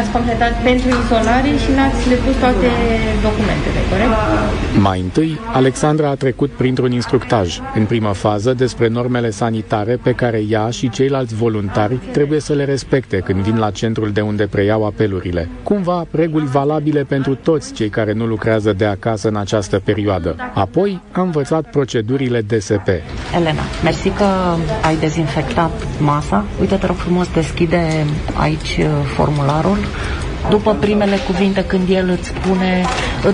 Ați 0.00 0.10
completat 0.10 0.62
pentru 0.62 0.88
izolare 0.88 1.48
și 1.62 1.70
n-ați 1.76 2.08
depus 2.08 2.36
toate 2.40 2.68
documentele, 3.22 3.80
corect? 3.90 4.10
Mai 4.78 5.00
întâi, 5.00 5.38
Alexandra 5.52 6.08
a 6.08 6.14
trecut 6.14 6.50
printr-un 6.50 6.92
instructaj, 6.92 7.58
în 7.74 7.84
prima 7.84 8.12
fază, 8.12 8.52
despre 8.52 8.88
normele 8.88 9.30
sanitare 9.30 9.98
pe 10.02 10.12
care 10.12 10.42
ea 10.48 10.70
și 10.70 10.90
ceilalți 10.90 11.34
voluntari 11.34 11.94
trebuie 12.12 12.40
să 12.40 12.52
le 12.52 12.64
respecte 12.64 13.16
când 13.16 13.38
vin 13.40 13.58
la 13.58 13.70
centrul 13.70 14.10
de 14.10 14.20
unde 14.20 14.46
preiau 14.46 14.86
apelurile. 14.86 15.48
Cumva, 15.62 16.06
reguli 16.10 16.46
valabile 16.46 17.02
pentru 17.02 17.34
toți 17.34 17.72
cei 17.72 17.88
care 17.88 18.12
nu 18.12 18.26
lucrează 18.26 18.72
de 18.72 18.84
acasă 18.84 19.28
în 19.28 19.36
această 19.36 19.80
perioadă. 19.84 20.36
Apoi, 20.54 21.00
a 21.12 21.20
învățat 21.20 21.70
procedurile 21.70 22.40
DSP. 22.40 22.88
Elena, 23.34 23.62
mersi 23.82 24.08
că 24.08 24.24
ai 24.82 24.96
dezinfectat 24.96 25.70
masa. 25.98 26.44
Uite, 26.60 26.76
te 26.76 26.86
rog 26.86 26.96
frumos, 26.96 27.28
deschide 27.32 28.04
aici 28.34 28.78
uh, 28.78 28.86
formularul 29.64 29.86
după 30.48 30.76
primele 30.80 31.16
cuvinte 31.16 31.64
când 31.64 31.88
el 31.88 32.08
îți 32.10 32.28
spune 32.28 32.84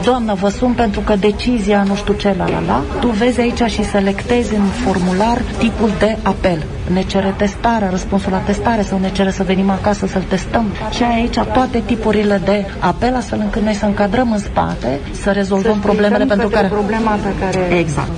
Doamnă, 0.05 0.35
vă 0.35 0.49
sun 0.49 0.73
pentru 0.73 1.01
că 1.01 1.17
decizia 1.17 1.83
nu 1.83 1.95
știu 1.95 2.15
ce, 2.15 2.35
la 2.39 2.49
la 2.49 2.63
la, 2.67 2.83
tu 3.01 3.09
vezi 3.09 3.41
aici 3.41 3.63
și 3.63 3.85
selectezi 3.85 4.55
în 4.55 4.65
formular 4.85 5.43
tipul 5.59 5.91
de 5.99 6.17
apel. 6.23 6.65
Ne 6.93 7.03
cere 7.03 7.35
testare, 7.37 7.89
răspunsul 7.91 8.33
la 8.33 8.39
testare 8.39 8.83
sau 8.83 8.99
ne 8.99 9.11
cere 9.13 9.31
să 9.31 9.43
venim 9.43 9.71
acasă 9.71 10.07
să-l 10.07 10.23
testăm. 10.29 10.67
Și 10.91 11.03
ai 11.03 11.15
aici 11.21 11.39
toate 11.53 11.83
tipurile 11.87 12.41
de 12.45 12.65
apel, 12.79 13.15
astfel 13.15 13.39
încât 13.39 13.63
noi 13.63 13.75
să 13.75 13.85
încadrăm 13.85 14.33
în 14.33 14.39
spate, 14.39 15.01
să 15.11 15.31
rezolvăm 15.31 15.75
să 15.75 15.81
problemele 15.81 16.25
pentru 16.25 16.49
care... 16.49 16.67
Problema 16.67 17.11
pe 17.11 17.33
care... 17.41 17.79
Exact. 17.79 18.11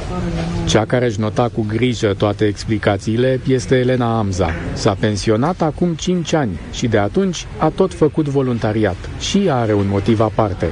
Cea 0.65 0.85
care 0.85 1.07
își 1.07 1.21
nota 1.21 1.51
cu 1.55 1.65
grijă 1.69 2.15
toate 2.19 2.45
explicațiile 2.45 3.41
este 3.49 3.77
Elena 3.77 4.19
Amza. 4.19 4.51
S-a 4.73 4.97
pensionat 5.01 5.63
acum 5.63 5.95
5 5.95 6.33
ani 6.33 6.61
și 6.73 6.87
de 6.87 6.99
atunci 6.99 7.47
a 7.59 7.69
tot 7.69 7.95
făcut 7.95 8.29
voluntariat. 8.29 8.97
Și 9.19 9.39
ea 9.47 9.57
are 9.57 9.75
un 9.75 9.87
motiv 9.89 10.21
aparte. 10.21 10.67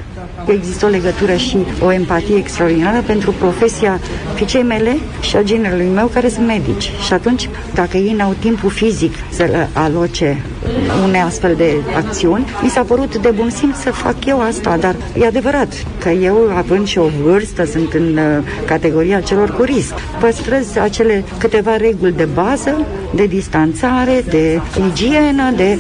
Există 0.46 0.86
o 0.86 0.88
legătură 0.88 1.34
și 1.34 1.56
o 1.80 1.92
empatie 1.92 2.36
extraordinară 2.36 3.02
pentru 3.06 3.30
profesia 3.30 4.00
fiicei 4.34 4.62
mele 4.62 4.96
și 5.20 5.36
a 5.36 5.42
generului 5.42 5.88
meu 5.94 6.06
care 6.06 6.28
sunt 6.28 6.46
medici. 6.46 6.90
Și 7.06 7.12
atunci, 7.12 7.48
dacă 7.74 7.96
ei 7.96 8.12
n-au 8.12 8.34
timpul 8.38 8.70
fizic 8.70 9.14
să 9.30 9.66
aloce 9.72 10.42
unei 11.04 11.20
astfel 11.20 11.54
de 11.54 11.74
acțiuni, 11.96 12.46
mi 12.62 12.68
s-a 12.68 12.82
părut 12.82 13.16
de 13.16 13.28
bun 13.28 13.50
simț 13.50 13.76
să 13.76 13.90
fac 13.90 14.24
eu 14.24 14.40
asta, 14.40 14.76
dar 14.76 14.96
e 15.20 15.26
adevărat 15.26 15.72
că 15.98 16.08
eu, 16.08 16.36
având 16.56 16.86
și 16.86 16.98
o 16.98 17.06
vârstă, 17.22 17.64
sunt 17.64 17.92
în 17.92 18.16
uh, 18.16 18.44
categoria 18.66 19.20
celor 19.20 19.50
cu 19.50 19.62
risc. 19.62 19.94
Păstrez 20.20 20.76
acele 20.76 21.24
câteva 21.38 21.76
reguli 21.76 22.12
de 22.12 22.28
bază, 22.34 22.86
de 23.14 23.26
distanțare, 23.26 24.24
de 24.28 24.60
igienă, 24.88 25.50
de 25.56 25.78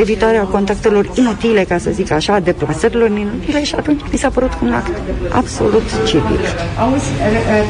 evitarea 0.00 0.42
contactelor 0.42 1.10
inutile, 1.14 1.64
ca 1.68 1.78
să 1.78 1.90
zic 1.90 2.10
așa, 2.10 2.38
deplasărilor 2.38 3.08
inutile 3.08 3.64
și 3.64 3.74
atunci 3.78 4.00
mi 4.12 4.18
s-a 4.18 4.28
părut 4.28 4.52
un 4.62 4.72
act 4.72 4.92
absolut 5.30 5.86
civic. 6.06 6.42
Auzi, 6.84 7.10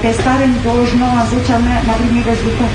testare 0.00 0.44
în 0.44 0.54
29 0.62 1.10
a 1.22 1.24
10 1.24 1.52
a 1.52 1.94
primit 2.02 2.24
rezultat. 2.24 2.72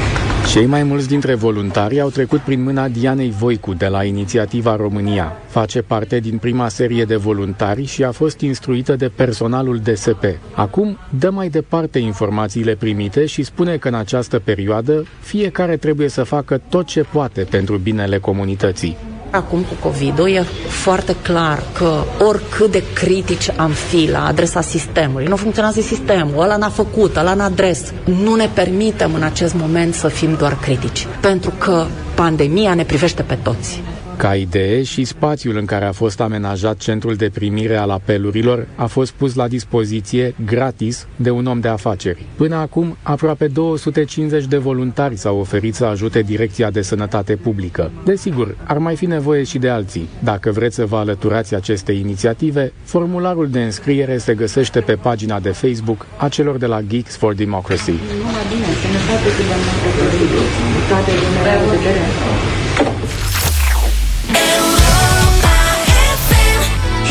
Cei 0.52 0.66
mai 0.66 0.84
mulți 0.84 1.08
dintre 1.08 1.34
voluntari 1.34 2.00
au 2.00 2.10
trecut 2.10 2.40
prin 2.40 2.64
mâna 2.64 2.88
Dianei 2.88 3.30
Voicu 3.40 3.74
de 3.74 3.88
la 3.88 4.04
Inițiativa 4.04 4.76
România. 4.76 5.38
Face 5.48 5.82
parte 5.82 6.20
din 6.20 6.38
prima 6.38 6.68
serie 6.68 7.04
de 7.04 7.16
voluntari 7.16 7.86
și 7.86 8.04
a 8.04 8.12
fost 8.12 8.40
instruită 8.40 8.96
de 8.96 9.12
personalul 9.16 9.78
DSP. 9.78 10.24
Acum 10.54 10.98
dă 11.20 11.30
mai 11.30 11.50
departe 11.50 12.00
informațiile 12.00 12.76
primite 12.76 13.26
și 13.26 13.44
spune 13.44 13.78
că 13.78 13.88
în 13.88 13.94
această 13.94 14.40
perioadă 14.40 15.06
fiecare 15.20 15.78
trebuie 15.78 16.08
să 16.08 16.24
facă 16.24 16.62
tot 16.70 16.86
ce 16.86 17.06
poate 17.12 17.42
pentru 17.50 17.78
binele 17.78 18.18
comunității. 18.18 18.98
Acum 19.36 19.62
cu 19.62 19.88
COVID-ul 19.90 20.30
e 20.30 20.42
foarte 20.68 21.16
clar 21.22 21.64
că 21.74 22.04
oricât 22.26 22.72
de 22.72 22.84
critici 22.94 23.50
am 23.56 23.72
fi 23.72 24.10
la 24.12 24.26
adresa 24.26 24.62
sistemului, 24.62 25.26
nu 25.26 25.36
funcționează 25.36 25.82
sistemul, 25.82 26.44
ăla 26.44 26.56
n-a 26.56 26.70
făcut, 26.70 27.16
ăla 27.16 27.34
n-a 27.34 27.44
adres. 27.44 27.94
Nu 28.04 28.36
ne 28.36 28.50
permitem 28.54 29.14
în 29.14 29.24
acest 29.24 29.54
moment 29.54 29.94
să 29.94 30.08
fim 30.08 30.36
doar 30.36 30.60
critici, 30.60 31.08
pentru 31.22 31.54
că 31.58 31.86
pandemia 32.16 32.74
ne 32.74 32.84
privește 32.84 33.22
pe 33.22 33.38
toți. 33.44 33.82
Ca 34.18 34.36
idee 34.36 34.84
și 34.84 35.04
spațiul 35.04 35.58
în 35.58 35.66
care 35.66 35.86
a 35.86 35.92
fost 35.92 36.20
amenajat 36.22 36.78
centrul 36.78 37.16
de 37.16 37.30
primire 37.34 37.76
al 37.76 37.90
apelurilor 37.90 38.68
a 38.76 38.86
fost 38.86 39.12
pus 39.12 39.36
la 39.36 39.48
dispoziție 39.48 40.36
gratis 40.46 41.08
de 41.16 41.30
un 41.30 41.46
om 41.46 41.60
de 41.60 41.68
afaceri. 41.68 42.26
Până 42.36 42.56
acum, 42.56 42.98
aproape 43.02 43.48
250 43.48 44.46
de 44.46 44.58
voluntari 44.58 45.16
s-au 45.16 45.40
oferit 45.40 45.76
să 45.76 45.86
ajute 45.86 46.22
Direcția 46.22 46.72
de 46.72 46.82
Sănătate 46.82 47.36
Publică. 47.36 47.92
Desigur, 48.06 48.56
ar 48.64 48.78
mai 48.78 48.96
fi 48.96 49.06
nevoie 49.06 49.44
și 49.44 49.58
de 49.58 49.70
alții. 49.70 50.10
Dacă 50.20 50.52
vreți 50.52 50.76
să 50.76 50.86
vă 50.86 50.98
alăturați 50.98 51.56
acestei 51.56 52.00
inițiative, 52.00 52.74
formularul 52.84 53.50
de 53.50 53.64
înscriere 53.64 54.18
se 54.18 54.34
găsește 54.34 54.80
pe 54.80 54.94
pagina 54.94 55.40
de 55.40 55.50
Facebook 55.50 56.06
a 56.18 56.28
celor 56.28 56.58
de 56.58 56.66
la 56.66 56.82
Geeks 56.82 57.16
for 57.16 57.34
Democracy. 57.34 57.92
Numai 57.92 58.44
bine, 58.50 58.66
sănătate 58.82 59.30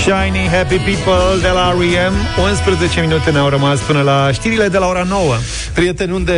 Shiny 0.02 0.48
Happy 0.50 0.76
People 0.76 1.40
de 1.40 1.48
la 1.48 1.74
R.E.M. 1.78 2.12
11 2.50 3.00
minute 3.00 3.30
ne-au 3.30 3.48
rămas 3.48 3.80
până 3.80 4.02
la 4.02 4.32
știrile 4.32 4.68
de 4.68 4.78
la 4.78 4.86
ora 4.86 5.02
9. 5.02 5.34
Prieteni, 5.74 6.12
unde 6.12 6.32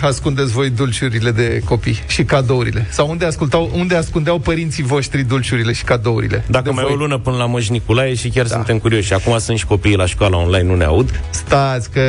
ascundeți 0.00 0.52
voi 0.52 0.70
dulciurile 0.70 1.30
de 1.30 1.62
copii 1.64 2.02
și 2.06 2.24
cadourile? 2.24 2.86
Sau 2.90 3.08
unde, 3.08 3.24
ascultau, 3.24 3.70
unde 3.74 3.96
ascundeau 3.96 4.38
părinții 4.38 4.82
voștri 4.82 5.22
dulciurile 5.22 5.72
și 5.72 5.84
cadourile? 5.84 6.44
Dacă 6.46 6.72
mai 6.72 6.84
voi? 6.84 6.92
o 6.92 6.96
lună 6.96 7.18
până 7.18 7.36
la 7.36 7.46
Moș 7.46 7.68
Nicolae 7.68 8.14
și 8.14 8.28
chiar 8.28 8.46
da. 8.46 8.54
suntem 8.54 8.78
curioși. 8.78 9.12
Acum 9.12 9.38
sunt 9.38 9.58
și 9.58 9.66
copiii 9.66 9.96
la 9.96 10.06
școală 10.06 10.36
online, 10.36 10.68
nu 10.68 10.74
ne 10.74 10.84
aud. 10.84 11.20
Stați, 11.30 11.90
că 11.90 12.00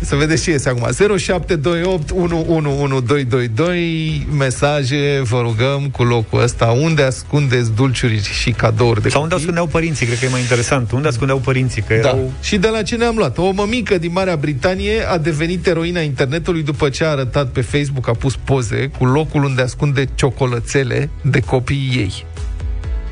să 0.00 0.16
vedeți 0.16 0.42
ce 0.42 0.50
este 0.50 0.68
acum. 0.68 0.88
0728 1.16 2.10
111222 2.10 4.26
mesaje, 4.36 5.20
vă 5.22 5.40
rugăm 5.40 5.88
cu 5.92 6.02
locul 6.02 6.42
ăsta. 6.42 6.66
Unde 6.66 7.02
ascundeți 7.02 7.74
dulciuri 7.74 8.30
și 8.40 8.50
cadouri 8.50 9.02
de 9.02 9.08
Sau 9.08 9.22
unde 9.22 9.34
ascundeau 9.34 9.66
părinții, 9.66 10.06
cred 10.06 10.18
că 10.18 10.24
e 10.24 10.28
mai 10.28 10.40
interesant. 10.40 10.50
Unde 10.92 11.08
ascundeau 11.08 11.38
părinții? 11.38 11.82
Că 11.82 11.94
da. 11.94 11.98
erau... 11.98 12.32
Și 12.40 12.56
de 12.56 12.68
la 12.68 12.82
ce 12.82 12.96
ne-am 12.96 13.16
luat? 13.16 13.38
O 13.38 13.50
mămică 13.50 13.98
din 13.98 14.12
Marea 14.12 14.36
Britanie 14.36 15.08
a 15.08 15.18
devenit 15.18 15.66
eroina 15.66 16.00
internetului 16.00 16.62
după 16.62 16.88
ce 16.88 17.04
a 17.04 17.08
arătat 17.08 17.48
pe 17.48 17.60
Facebook, 17.60 18.08
a 18.08 18.12
pus 18.12 18.36
poze 18.36 18.90
cu 18.98 19.04
locul 19.04 19.44
unde 19.44 19.62
ascunde 19.62 20.04
ciocolățele 20.14 21.10
de 21.22 21.40
copiii 21.40 21.92
ei 21.96 22.24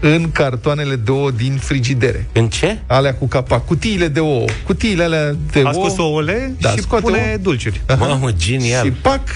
în 0.00 0.30
cartoanele 0.32 0.96
de 0.96 1.10
ouă 1.10 1.30
din 1.30 1.56
frigidere. 1.62 2.26
În 2.32 2.48
ce? 2.48 2.78
Alea 2.86 3.14
cu 3.14 3.26
capac, 3.26 3.66
cutiile 3.66 4.08
de 4.08 4.20
ouă. 4.20 4.44
Cutiile 4.64 5.02
alea 5.02 5.36
de 5.52 5.62
A 5.64 5.72
scos 5.72 5.98
ouăle 5.98 6.54
da, 6.60 6.70
și 6.70 6.82
pune 7.00 7.26
ouă. 7.28 7.36
dulciuri. 7.40 7.80
Aha. 7.86 8.06
Mamă, 8.06 8.30
genial. 8.32 8.84
Și 8.84 8.90
pac! 8.90 9.20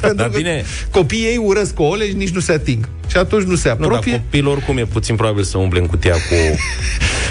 Pentru 0.00 0.16
Dar 0.16 0.28
bine... 0.28 0.64
copiii 0.90 1.24
ei 1.24 1.36
urăsc 1.36 1.78
ouăle 1.78 2.08
și 2.08 2.14
nici 2.14 2.30
nu 2.30 2.40
se 2.40 2.52
ating. 2.52 2.88
Și 3.06 3.16
atunci 3.16 3.46
nu 3.46 3.54
se 3.54 3.68
apropie. 3.68 3.96
Nu, 3.96 4.16
dar 4.16 4.20
copilul 4.20 4.52
oricum 4.52 4.78
e 4.78 4.84
puțin 4.84 5.16
probabil 5.16 5.44
să 5.44 5.58
umble 5.58 5.78
în 5.80 5.86
cutia 5.86 6.12
cu... 6.12 6.34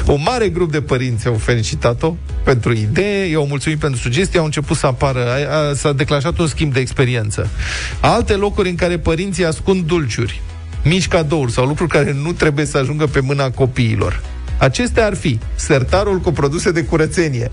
Un 0.13 0.21
mare 0.25 0.49
grup 0.49 0.71
de 0.71 0.81
părinți 0.81 1.27
au 1.27 1.33
felicitat-o 1.33 2.15
pentru 2.43 2.73
idee, 2.73 3.25
i-au 3.25 3.47
mulțumit 3.47 3.79
pentru 3.79 3.99
sugestii, 3.99 4.39
au 4.39 4.45
început 4.45 4.77
să 4.77 4.85
apară, 4.85 5.19
a, 5.19 5.57
a, 5.57 5.73
s-a 5.73 5.93
declanșat 5.93 6.37
un 6.37 6.47
schimb 6.47 6.73
de 6.73 6.79
experiență. 6.79 7.49
Alte 7.99 8.33
locuri 8.33 8.69
în 8.69 8.75
care 8.75 8.97
părinții 8.97 9.45
ascund 9.45 9.83
dulciuri, 9.85 10.41
mici 10.85 11.07
cadouri 11.07 11.51
sau 11.51 11.65
lucruri 11.65 11.89
care 11.89 12.15
nu 12.23 12.31
trebuie 12.31 12.65
să 12.65 12.77
ajungă 12.77 13.05
pe 13.05 13.19
mâna 13.19 13.49
copiilor. 13.49 14.21
Acestea 14.57 15.05
ar 15.05 15.15
fi 15.15 15.39
sertarul 15.55 16.19
cu 16.19 16.31
produse 16.31 16.71
de 16.71 16.83
curățenie, 16.83 17.51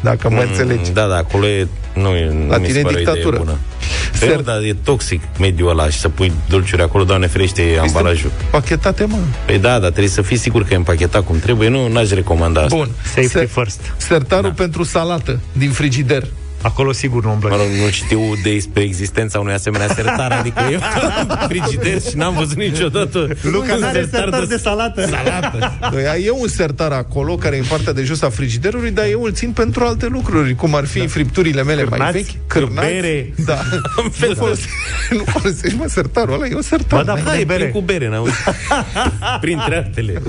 dacă 0.00 0.30
mă 0.30 0.42
mm, 0.42 0.48
înțelegi. 0.50 0.92
Da, 0.92 1.06
da, 1.06 1.16
acolo 1.16 1.46
e, 1.46 1.66
nu, 1.94 2.08
e, 2.08 2.46
La 2.48 2.56
nu 2.56 2.64
tine 2.64 2.78
e 2.78 2.94
dictatură. 2.94 3.36
Bună. 3.36 3.58
Ser... 4.12 4.40
dar 4.40 4.62
e 4.62 4.76
toxic 4.84 5.20
mediul 5.38 5.68
ăla 5.68 5.88
și 5.88 5.98
să 5.98 6.08
pui 6.08 6.32
dulciuri 6.48 6.82
acolo, 6.82 7.04
doamne 7.04 7.26
ferește, 7.26 7.62
este 7.62 7.78
ambalajul. 7.78 8.30
Pachetate, 8.50 9.04
mă. 9.04 9.18
Păi 9.46 9.58
da, 9.58 9.70
dar 9.70 9.90
trebuie 9.90 10.08
să 10.08 10.22
fii 10.22 10.36
sigur 10.36 10.64
că 10.64 10.72
e 10.72 10.76
împachetat 10.76 11.24
cum 11.24 11.38
trebuie. 11.38 11.68
Nu, 11.68 11.88
n-aș 11.88 12.10
recomanda 12.10 12.60
asta. 12.60 12.76
Bun. 12.76 12.88
Safety 13.04 13.28
Ser- 13.28 13.48
first. 13.48 13.80
Sertarul 13.96 14.52
da. 14.56 14.62
pentru 14.62 14.82
salată 14.82 15.40
din 15.52 15.70
frigider. 15.70 16.26
Acolo 16.62 16.92
sigur 16.92 17.24
nu 17.24 17.30
umblă. 17.30 17.48
Mă 17.48 17.56
rog, 17.56 17.66
nu 17.84 17.90
știu 17.90 18.20
despre 18.42 18.82
existența 18.82 19.38
unui 19.38 19.52
asemenea 19.52 19.86
sertar, 19.86 20.32
adică 20.32 20.60
eu 20.70 20.80
frigider 21.48 22.00
și 22.00 22.16
n-am 22.16 22.34
văzut 22.34 22.56
niciodată 22.56 23.28
Luca 23.42 23.74
un 23.74 23.80
sertar, 23.92 24.20
sertar 24.20 24.40
de, 24.40 24.46
de 24.46 24.56
salată. 24.56 25.06
salată. 25.06 25.74
e 26.24 26.30
un 26.30 26.48
sertar 26.48 26.92
acolo, 26.92 27.34
care 27.34 27.56
e 27.56 27.58
în 27.58 27.64
partea 27.68 27.92
de 27.92 28.02
jos 28.02 28.22
a 28.22 28.28
frigiderului, 28.28 28.90
dar 28.90 29.04
eu 29.10 29.22
îl 29.22 29.32
țin 29.32 29.50
pentru 29.50 29.84
alte 29.84 30.06
lucruri, 30.06 30.54
cum 30.54 30.74
ar 30.74 30.86
fi 30.86 30.98
da. 30.98 31.06
fripturile 31.06 31.62
mele 31.62 31.82
Cârnați, 31.82 32.02
mai 32.02 32.12
vechi, 32.12 32.46
cârnați. 32.46 32.88
Bere. 32.88 33.32
Da. 33.44 33.58
nu, 33.96 34.34
folose, 34.34 34.66
nu 35.10 35.24
folosești, 35.26 35.76
mă, 35.78 35.84
sertarul 35.88 36.34
ăla, 36.34 36.46
e 36.46 36.54
un 36.54 36.62
sertar. 36.62 37.04
Ba, 37.04 37.14
da, 37.14 37.20
da, 37.24 37.38
e 37.38 37.44
bere. 37.44 37.68
cu 37.68 37.80
bere, 37.80 38.08
n 38.08 38.12
Printre 39.40 39.76
altele. 39.76 40.22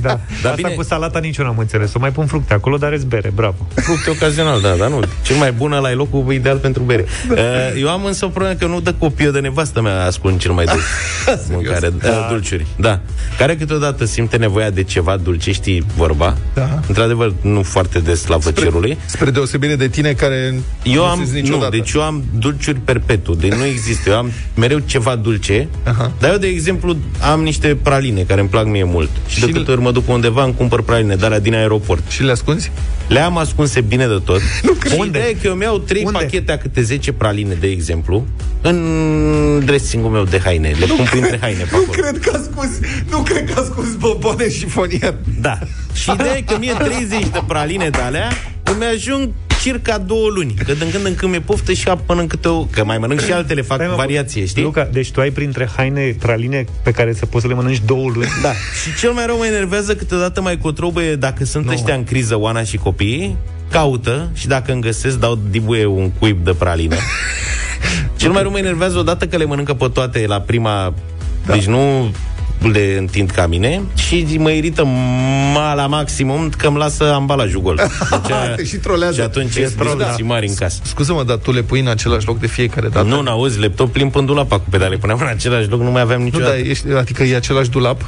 Da. 0.00 0.20
Dar 0.42 0.52
Asta 0.52 0.52
bine... 0.54 0.68
cu 0.68 0.82
salata 0.82 1.18
nici 1.18 1.36
eu 1.36 1.44
n-am 1.44 1.58
înțeles. 1.58 1.94
O 1.94 1.98
mai 1.98 2.12
pun 2.12 2.26
fructe 2.26 2.54
acolo, 2.54 2.76
dar 2.76 2.92
e 2.92 3.00
bere, 3.06 3.32
bravo. 3.34 3.66
Fructe 3.74 4.10
ocazional, 4.10 4.60
da, 4.60 4.74
dar 4.74 4.88
nu. 4.88 5.00
Cel 5.22 5.36
mai 5.36 5.49
mai 5.50 5.58
bună, 5.58 5.78
la 5.78 5.94
locul 5.94 6.32
ideal 6.32 6.56
pentru 6.56 6.82
bere. 6.82 7.04
Da. 7.28 7.34
Uh, 7.34 7.80
eu 7.80 7.88
am 7.88 8.04
însă 8.04 8.24
o 8.24 8.28
problemă 8.28 8.54
că 8.54 8.66
nu 8.66 8.80
dă 8.80 8.92
copii, 8.92 9.24
eu 9.24 9.30
de 9.30 9.40
nevastă 9.40 9.80
mea 9.80 10.04
ascund 10.04 10.40
cel 10.40 10.52
mai 10.52 10.64
dulce. 10.64 11.42
mâncare, 11.50 11.86
uh, 11.86 11.92
da. 12.02 12.26
dulciuri. 12.30 12.66
Da. 12.76 13.00
Care 13.38 13.56
câteodată 13.56 14.04
simte 14.04 14.36
nevoia 14.36 14.70
de 14.70 14.82
ceva 14.82 15.16
dulce, 15.16 15.52
știi 15.52 15.84
vorba. 15.96 16.36
Da. 16.54 16.80
Într-adevăr, 16.86 17.32
nu 17.40 17.62
foarte 17.62 17.98
des 17.98 18.26
la 18.26 18.36
văcerului. 18.36 18.90
Spre, 18.90 19.18
spre 19.18 19.30
deosebire 19.30 19.76
de 19.76 19.88
tine 19.88 20.12
care 20.12 20.60
eu 20.82 21.04
am, 21.04 21.28
nu, 21.42 21.68
deci 21.68 21.92
eu 21.92 22.02
am 22.02 22.24
dulciuri 22.38 22.78
perpetu. 22.78 23.34
Deci 23.34 23.52
nu 23.52 23.64
există. 23.64 24.10
Eu 24.10 24.16
am 24.16 24.30
mereu 24.54 24.78
ceva 24.78 25.16
dulce. 25.16 25.68
Aha. 25.84 26.12
Dar 26.18 26.30
eu, 26.30 26.38
de 26.38 26.46
exemplu, 26.46 26.96
am 27.20 27.42
niște 27.42 27.78
praline 27.82 28.22
care 28.22 28.40
îmi 28.40 28.48
plac 28.48 28.66
mie 28.66 28.84
mult. 28.84 29.10
Și, 29.26 29.38
și 29.38 29.46
de 29.46 29.52
câte 29.52 29.70
ori 29.70 29.80
mă 29.80 29.92
duc 29.92 30.08
undeva, 30.08 30.44
îmi 30.44 30.54
cumpăr 30.54 30.82
praline, 30.82 31.14
dar 31.14 31.38
din 31.38 31.54
aeroport. 31.54 32.10
Și 32.10 32.22
le 32.22 32.30
ascunzi? 32.30 32.70
Le-am 33.10 33.36
ascunse 33.36 33.80
bine 33.80 34.06
de 34.06 34.20
tot. 34.24 34.40
Nu, 34.62 34.76
Unde? 34.98 35.18
Ideea 35.40 35.52
e 35.56 35.62
că 35.62 35.64
eu 35.64 35.72
mi-au 35.72 35.78
trei 35.78 36.02
Unde? 36.04 36.18
pachete 36.18 36.52
a 36.52 36.58
câte 36.58 36.82
10 36.82 37.12
praline, 37.12 37.54
de 37.54 37.66
exemplu, 37.66 38.26
în 38.60 39.62
dressing-ul 39.64 40.10
meu 40.10 40.24
de 40.24 40.40
haine. 40.44 40.74
Le 40.78 40.86
pun 40.86 41.06
printre 41.10 41.38
haine 41.40 41.62
pe 41.62 41.76
acolo. 41.76 41.84
Nu 41.86 41.92
cred 41.92 42.18
că 42.18 42.30
a 42.36 42.40
scos, 42.52 42.68
nu 43.10 43.18
cred 43.18 43.50
că 43.50 43.60
a 43.60 43.62
scos 43.62 43.94
bomboane 43.94 44.50
și 44.50 44.66
fonier. 44.66 45.14
Da. 45.40 45.58
Și 45.92 46.10
ideea 46.10 46.36
e 46.36 46.40
că 46.40 46.56
mie 46.58 46.72
30 46.72 47.28
de 47.28 47.42
praline 47.46 47.88
de 47.90 47.98
alea 47.98 48.28
îmi 48.62 48.84
ajung 48.84 49.28
circa 49.62 49.98
două 49.98 50.28
luni. 50.28 50.54
Că 50.66 50.72
din 50.72 50.90
când 50.90 51.06
în 51.06 51.14
când 51.14 51.30
mi-e 51.30 51.40
poftă 51.40 51.72
și 51.72 51.90
mănânc 52.06 52.28
câte 52.28 52.48
o... 52.48 52.64
Că 52.64 52.84
mai 52.84 52.98
mănânc 52.98 53.20
și 53.20 53.32
altele, 53.32 53.62
fac 53.62 53.78
Hai, 53.78 53.86
mă, 53.86 53.94
variație, 53.94 54.46
știi? 54.46 54.62
Luca, 54.62 54.88
deci 54.92 55.10
tu 55.10 55.20
ai 55.20 55.30
printre 55.30 55.68
haine 55.76 56.16
praline 56.18 56.64
pe 56.82 56.90
care 56.90 57.12
să 57.12 57.26
poți 57.26 57.42
să 57.42 57.48
le 57.48 57.54
mănânci 57.54 57.82
două 57.86 58.10
luni? 58.14 58.28
Da. 58.42 58.52
și 58.82 58.98
cel 58.98 59.12
mai 59.12 59.26
rău 59.26 59.36
mă 59.36 59.46
enervează 59.46 59.94
câteodată 59.94 60.40
mai 60.40 60.58
cotrobăie 60.58 61.16
dacă 61.16 61.44
sunt 61.44 61.64
no. 61.64 61.72
ăștia 61.72 61.94
în 61.94 62.04
criză, 62.04 62.38
Oana 62.38 62.62
și 62.62 62.76
copiii, 62.76 63.36
caută 63.70 64.30
și 64.32 64.46
dacă 64.46 64.72
îmi 64.72 64.80
găsesc, 64.80 65.18
dau 65.18 65.38
dibuie 65.50 65.86
un 65.86 66.10
cuib 66.10 66.44
de 66.44 66.52
pralină. 66.52 66.96
Cel 68.16 68.30
mai 68.30 68.42
rău 68.42 68.50
mă 68.50 68.58
enervează 68.58 68.98
odată 68.98 69.26
că 69.26 69.36
le 69.36 69.44
mănâncă 69.44 69.74
pe 69.74 69.88
toate 69.92 70.24
la 70.26 70.40
prima... 70.40 70.94
Da. 71.46 71.52
Deci 71.52 71.64
nu 71.64 72.10
le 72.72 72.96
întind 72.98 73.30
ca 73.30 73.46
mine 73.46 73.82
și 73.94 74.36
mă 74.38 74.50
irită 74.50 74.84
ma 75.54 75.74
la 75.74 75.86
maximum 75.86 76.50
că 76.56 76.66
îmi 76.66 76.76
lasă 76.76 77.12
ambalajul 77.12 77.60
gol. 77.60 77.80
Deci, 78.56 78.66
și 78.66 78.76
trolează. 78.76 79.14
Și 79.14 79.20
atunci 79.20 79.56
e 79.56 79.72
da. 79.98 80.14
mari 80.22 80.46
în 80.46 80.54
casă. 80.54 80.80
Scuză-mă, 80.84 81.24
dar 81.24 81.36
tu 81.36 81.52
le 81.52 81.62
pui 81.62 81.80
în 81.80 81.88
același 81.88 82.26
loc 82.26 82.38
de 82.38 82.46
fiecare 82.46 82.88
dată? 82.88 83.06
Nu, 83.06 83.22
n-auzi, 83.22 83.58
le 83.58 83.68
tot 83.68 83.92
plimb 83.92 84.16
în 84.16 84.26
dulap 84.26 84.48
cu 84.48 84.64
pedale. 84.70 84.96
Puneam 84.96 85.18
în 85.20 85.26
același 85.26 85.68
loc, 85.68 85.80
nu 85.80 85.90
mai 85.90 86.00
aveam 86.00 86.22
niciodată. 86.22 86.52
Nu, 86.52 86.60
dar 86.60 86.70
ești, 86.70 86.92
adică 86.92 87.22
e 87.22 87.36
același 87.36 87.70
dulap? 87.70 88.04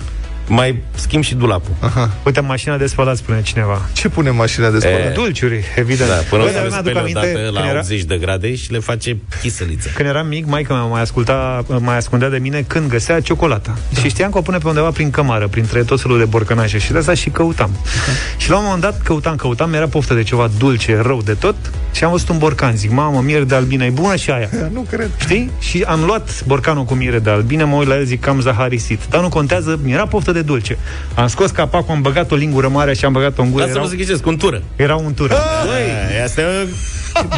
Mai 0.48 0.82
schimb 0.94 1.22
și 1.22 1.34
dulapul. 1.34 1.74
Aha. 1.80 2.10
Uite, 2.24 2.40
mașina 2.40 2.76
de 2.76 2.86
spălat, 2.86 3.16
spune 3.16 3.42
cineva. 3.42 3.88
Ce 3.92 4.08
pune 4.08 4.30
mașina 4.30 4.70
de 4.70 4.78
spălat? 4.78 5.00
E... 5.00 5.12
Dulciuri, 5.14 5.64
evident. 5.76 6.08
Da, 6.10 6.14
până 6.14 6.42
Băi, 6.42 6.52
să 6.52 6.80
le 6.84 6.98
aminte, 6.98 7.48
la 7.52 7.66
era... 7.68 7.78
80 7.78 8.02
de 8.02 8.16
grade 8.16 8.54
și 8.54 8.72
le 8.72 8.78
face 8.78 9.16
chiseliță. 9.40 9.88
Când 9.94 10.08
eram 10.08 10.26
mic, 10.26 10.46
maica 10.46 10.74
mea 10.74 10.82
mai, 10.82 11.00
asculta, 11.00 11.64
mai 11.78 11.96
ascundea 11.96 12.28
de 12.28 12.38
mine 12.38 12.64
când 12.66 12.88
găsea 12.88 13.20
ciocolata. 13.20 13.76
Da. 13.92 14.00
Și 14.00 14.08
știam 14.08 14.30
că 14.30 14.38
o 14.38 14.40
pune 14.40 14.58
pe 14.58 14.68
undeva 14.68 14.90
prin 14.90 15.10
cămară, 15.10 15.48
printre 15.48 15.82
tot 15.82 16.00
felul 16.00 16.18
de 16.18 16.24
borcănașe. 16.24 16.78
Și 16.78 16.92
de 16.92 16.98
asta 16.98 17.14
și 17.14 17.30
căutam. 17.30 17.70
Uh-huh. 17.70 18.36
Și 18.36 18.50
la 18.50 18.56
un 18.56 18.62
moment 18.64 18.82
dat 18.82 19.02
căutam, 19.02 19.36
căutam, 19.36 19.72
era 19.72 19.88
poftă 19.88 20.14
de 20.14 20.22
ceva 20.22 20.50
dulce, 20.58 21.00
rău 21.02 21.22
de 21.24 21.32
tot. 21.32 21.54
Și 21.92 22.04
am 22.04 22.10
văzut 22.10 22.28
un 22.28 22.38
borcan. 22.38 22.76
Zic, 22.76 22.90
mamă, 22.90 23.20
miere 23.20 23.44
de 23.44 23.54
albine, 23.54 23.84
e 23.84 23.90
bună 23.90 24.16
și 24.16 24.30
aia. 24.30 24.48
Nu 24.72 24.86
cred. 24.90 25.10
Știi? 25.18 25.50
Și 25.58 25.82
am 25.86 26.04
luat 26.04 26.44
borcanul 26.44 26.84
cu 26.84 26.94
miere 26.94 27.18
de 27.18 27.30
albine, 27.30 27.64
mă 27.64 27.76
uit 27.76 27.88
la 27.88 27.96
el, 27.96 28.04
zic, 28.04 28.20
cam 28.20 28.40
zaharisit. 28.40 29.00
Dar 29.10 29.20
nu 29.20 29.28
contează, 29.28 29.78
mi 29.82 29.92
era 29.92 30.06
poftă 30.06 30.31
de 30.32 30.42
dulce. 30.42 30.78
Am 31.14 31.26
scos 31.26 31.50
capacul, 31.50 31.94
am 31.94 32.02
băgat 32.02 32.30
o 32.30 32.34
lingură 32.34 32.68
mare 32.68 32.94
și 32.94 33.04
am 33.04 33.12
băgat-o 33.12 33.42
în 33.42 33.50
gură. 33.50 33.64
Lasă-mă 33.64 33.86
să 33.86 33.94
ghicesc, 33.94 34.26
un 34.26 34.36
tură. 34.36 34.62
Era 34.76 34.96
un 34.96 35.14
tură. 35.14 35.36
Băi, 35.64 36.22
asta 36.24 36.40
e 36.40 36.68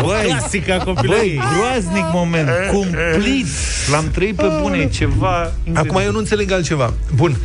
Băi, 0.03 0.27
clasica 0.29 0.77
copilării. 0.77 1.37
Băi, 1.37 1.49
groaznic 1.57 2.05
moment, 2.13 2.49
cumplit. 2.73 3.47
L-am 3.91 4.11
trăit 4.13 4.35
pe 4.35 4.47
bune, 4.61 4.89
ceva 4.89 5.53
incredibil. 5.65 5.91
Acum 5.91 6.01
eu 6.05 6.13
nu 6.13 6.19
înțeleg 6.19 6.53
altceva. 6.53 6.93
Bun, 7.15 7.37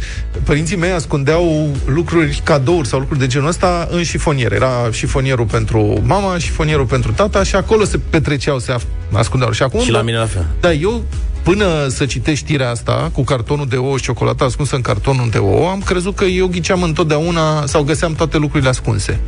părinții 0.44 0.78
mei 0.78 0.92
ascundeau 0.92 1.72
lucruri, 1.86 2.42
cadouri 2.44 2.88
sau 2.88 3.00
lucruri 3.00 3.20
de 3.20 3.28
genul 3.28 3.48
ăsta 3.48 3.88
în 3.92 4.04
șifonier. 4.04 4.54
Era 4.54 4.72
șifonierul 4.92 5.46
pentru 5.46 6.02
mama, 6.04 6.38
șifonierul 6.38 6.86
pentru 6.86 7.12
tata 7.12 7.44
și 7.44 7.56
acolo 7.56 7.84
se 7.84 8.00
petreceau, 8.10 8.60
se 8.60 8.76
ascundeau. 9.14 9.52
Și 9.52 9.64
acum... 9.64 9.80
Și 9.80 9.92
la 9.92 10.02
mine 10.02 10.18
la 10.18 10.26
fel. 10.26 10.46
Da, 10.60 10.72
eu 10.72 11.04
până 11.50 11.88
să 11.88 12.06
citești 12.06 12.46
știrea 12.46 12.70
asta 12.70 13.12
cu 13.14 13.24
cartonul 13.24 13.68
de 13.68 13.76
ouă 13.76 13.98
și 13.98 14.04
ciocolata 14.04 14.46
ascunsă 14.46 14.76
în 14.76 14.82
cartonul 14.82 15.30
de 15.30 15.38
ouă, 15.38 15.70
am 15.70 15.82
crezut 15.86 16.16
că 16.16 16.24
eu 16.24 16.48
ghiceam 16.48 16.84
întotdeauna 16.84 17.66
sau 17.66 17.84
găseam 17.84 18.14
toate 18.14 18.38
lucrurile 18.38 18.70
ascunse. 18.70 19.20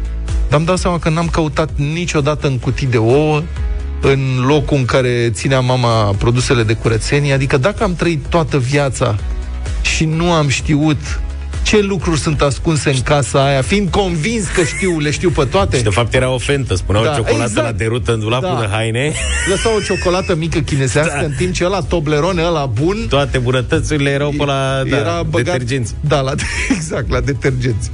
Dar 0.49 0.59
am 0.59 0.65
dat 0.65 0.77
seama 0.77 0.99
că 0.99 1.09
n-am 1.09 1.27
căutat 1.27 1.69
niciodată 1.75 2.47
în 2.47 2.59
cutii 2.59 2.87
de 2.87 2.97
ouă, 2.97 3.43
în 4.01 4.19
locul 4.45 4.77
în 4.77 4.85
care 4.85 5.29
ținea 5.29 5.59
mama 5.59 6.15
produsele 6.17 6.63
de 6.63 6.73
curățenie. 6.73 7.33
Adică 7.33 7.57
dacă 7.57 7.83
am 7.83 7.95
trăit 7.95 8.25
toată 8.29 8.57
viața 8.57 9.15
și 9.81 10.05
nu 10.05 10.31
am 10.31 10.47
știut 10.47 11.21
ce 11.71 11.81
lucruri 11.81 12.19
sunt 12.19 12.41
ascunse 12.41 12.89
în 12.89 13.01
casa 13.01 13.45
aia, 13.45 13.61
fiind 13.61 13.89
convins 13.89 14.47
că 14.47 14.63
știu, 14.63 14.99
le 14.99 15.11
știu 15.11 15.29
pe 15.29 15.45
toate. 15.45 15.77
Și 15.77 15.83
de 15.83 15.89
fapt 15.89 16.13
era 16.13 16.29
o 16.29 16.37
fentă, 16.37 16.75
spunea 16.75 17.03
da, 17.03 17.09
o 17.11 17.13
ciocolată 17.13 17.43
exact. 17.43 17.67
la 17.67 17.71
derută 17.71 18.13
în 18.13 18.19
dulap 18.19 18.41
da. 18.41 18.67
haine. 18.71 19.13
Lăsa 19.49 19.75
o 19.75 19.79
ciocolată 19.79 20.35
mică 20.35 20.59
chinesească, 20.59 21.17
da. 21.19 21.25
în 21.25 21.31
timp 21.37 21.53
ce 21.53 21.65
ăla 21.65 21.81
Toblerone, 21.81 22.43
ăla 22.43 22.65
bun... 22.65 23.05
Toate 23.09 23.37
bunătățurile 23.37 24.09
erau 24.09 24.33
pe 24.37 24.45
la 24.45 24.81
da, 24.89 24.97
era 24.97 25.23
băgat, 25.23 25.45
detergenți. 25.45 25.95
Da, 25.99 26.19
la, 26.19 26.33
exact, 26.75 27.09
la 27.09 27.19
detergenți. 27.19 27.91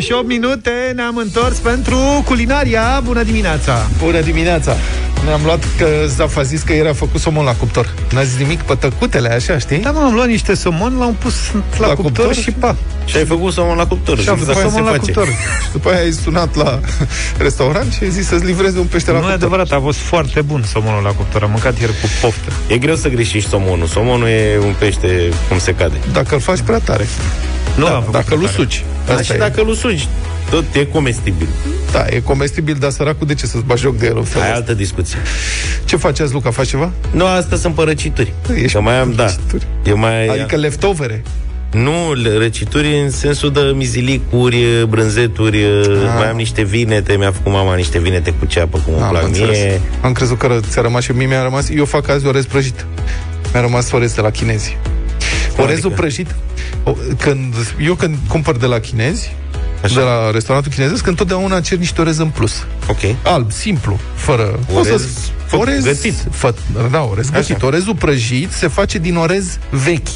și 0.00 0.12
8 0.12 0.26
minute 0.26 0.92
ne-am 0.94 1.16
întors 1.16 1.58
pentru 1.58 2.22
culinaria. 2.24 3.00
Bună 3.04 3.22
dimineața! 3.22 3.86
Bună 3.98 4.20
dimineața! 4.20 4.76
Ne-am 5.24 5.40
luat 5.44 5.64
că 5.78 5.86
Zaf 6.06 6.36
a 6.36 6.42
zis 6.42 6.62
că 6.62 6.72
era 6.72 6.92
făcut 6.92 7.20
somon 7.20 7.44
la 7.44 7.54
cuptor. 7.54 7.94
N-a 8.12 8.22
zis 8.22 8.38
nimic 8.38 8.62
pe 8.62 8.74
tăcutele, 8.74 9.28
așa, 9.28 9.58
știi? 9.58 9.78
Da, 9.78 9.90
mă, 9.90 10.00
am 10.00 10.14
luat 10.14 10.26
niște 10.26 10.54
somon, 10.54 10.96
l-am 10.98 11.14
pus 11.14 11.34
la, 11.78 11.86
la 11.86 11.94
cuptor, 11.94 12.24
cuptor 12.24 12.34
și 12.34 12.50
pa. 12.50 12.76
Și 13.04 13.16
ai 13.16 13.24
făcut 13.24 13.52
somon 13.52 13.76
la 13.76 13.86
cuptor. 13.86 14.20
Și 14.20 14.28
am 14.28 14.36
făcut 14.36 14.54
somon 14.54 14.84
la 14.84 14.90
face. 14.90 15.00
cuptor. 15.00 15.26
și 15.64 15.70
după 15.72 15.90
aia 15.90 16.00
ai 16.00 16.12
sunat 16.12 16.54
la 16.54 16.80
restaurant 17.46 17.92
și 17.92 18.02
ai 18.02 18.10
zis 18.10 18.26
să-ți 18.26 18.44
livreze 18.44 18.78
un 18.78 18.86
pește 18.86 19.10
la 19.10 19.16
nu 19.16 19.22
cuptor. 19.22 19.38
Nu 19.38 19.44
e 19.44 19.46
adevărat, 19.46 19.78
a 19.78 19.82
fost 19.82 19.98
foarte 19.98 20.40
bun 20.40 20.62
somonul 20.62 21.02
la 21.02 21.10
cuptor. 21.10 21.42
Am 21.42 21.50
mâncat 21.50 21.78
ieri 21.78 21.92
cu 21.92 22.08
poftă. 22.20 22.52
E 22.68 22.78
greu 22.78 22.94
să 22.94 23.08
greșești 23.08 23.48
somonul. 23.48 23.86
Somonul 23.86 24.28
e 24.28 24.58
un 24.64 24.74
pește 24.78 25.28
cum 25.48 25.58
se 25.58 25.74
cade. 25.74 25.96
Dacă 26.12 26.34
îl 26.34 26.40
faci 26.40 26.60
prea 26.60 26.78
tare. 26.78 27.06
Nu, 27.80 27.86
da, 27.86 28.04
dacă 28.10 28.34
îl 28.34 28.42
usuci. 28.42 28.84
Da, 29.06 29.22
și 29.22 29.32
dacă 29.32 29.60
îl 29.60 29.68
usuci, 29.68 30.08
tot 30.50 30.64
e 30.72 30.84
comestibil. 30.84 31.48
Da, 31.92 32.04
e 32.08 32.20
comestibil, 32.20 32.76
dar 32.78 32.90
săracul 32.90 33.26
de 33.26 33.34
ce 33.34 33.46
să-ți 33.46 33.64
bagi 33.64 33.80
joc 33.80 33.96
de 33.96 34.06
el? 34.06 34.24
Ai 34.42 34.52
altă 34.52 34.74
discuție. 34.74 35.18
Ce 35.84 35.96
faci 35.96 36.20
azi, 36.20 36.32
Luca? 36.32 36.50
Faci 36.50 36.68
ceva? 36.68 36.90
Nu, 37.10 37.26
asta 37.26 37.56
sunt 37.56 37.74
părăcituri. 37.74 38.32
Ești 38.54 38.72
că 38.72 38.80
mai 38.80 38.98
am, 38.98 39.12
da. 39.12 39.26
Eu 39.84 39.98
mai... 39.98 40.26
Adică 40.26 40.56
leftovere. 40.56 41.22
Nu, 41.72 41.92
răcituri 42.38 43.00
în 43.00 43.10
sensul 43.10 43.52
de 43.52 43.60
mizilicuri, 43.74 44.86
brânzeturi, 44.88 45.64
ah. 45.64 46.14
mai 46.18 46.28
am 46.30 46.36
niște 46.36 46.62
vinete, 46.62 47.16
mi-a 47.16 47.32
făcut 47.32 47.52
mama 47.52 47.74
niște 47.74 47.98
vinete 47.98 48.30
cu 48.38 48.46
ceapă, 48.46 48.78
cum 48.84 48.94
îmi 48.94 49.10
plac 49.10 49.30
mie. 49.30 49.80
Am 50.00 50.12
crezut 50.12 50.38
că 50.38 50.60
ți-a 50.68 50.82
rămas 50.82 51.02
și 51.02 51.12
mie 51.12 51.26
mi-a 51.26 51.42
rămas, 51.42 51.68
eu 51.68 51.84
fac 51.84 52.08
azi 52.08 52.26
orez 52.26 52.44
prăjit. 52.44 52.86
Mi-a 53.52 53.60
rămas 53.60 53.92
orez 53.92 54.14
de 54.14 54.20
la 54.20 54.30
chinezi. 54.30 54.76
Orezul 55.62 55.84
adică? 55.84 56.00
prăjit, 56.00 56.34
când, 57.18 57.54
eu 57.80 57.94
când 57.94 58.16
cumpăr 58.28 58.56
de 58.56 58.66
la 58.66 58.78
chinezi, 58.78 59.34
Așa. 59.82 59.94
de 59.94 60.00
la 60.00 60.30
restaurantul 60.30 60.72
chinezesc, 60.72 61.06
întotdeauna 61.06 61.60
cer 61.60 61.78
niște 61.78 62.00
orez 62.00 62.18
în 62.18 62.28
plus. 62.28 62.66
Ok. 62.88 62.98
Alb, 63.22 63.52
simplu, 63.52 64.00
fără... 64.14 64.58
Orez, 64.74 65.30
orez 65.50 65.84
gătit. 65.84 66.14
Fă, 66.30 66.54
da, 66.90 67.02
orez 67.02 67.28
Așa. 67.28 67.38
gătit. 67.38 67.62
Orezul 67.62 67.94
prăjit 67.94 68.50
se 68.50 68.68
face 68.68 68.98
din 68.98 69.16
orez 69.16 69.58
vechi 69.70 70.08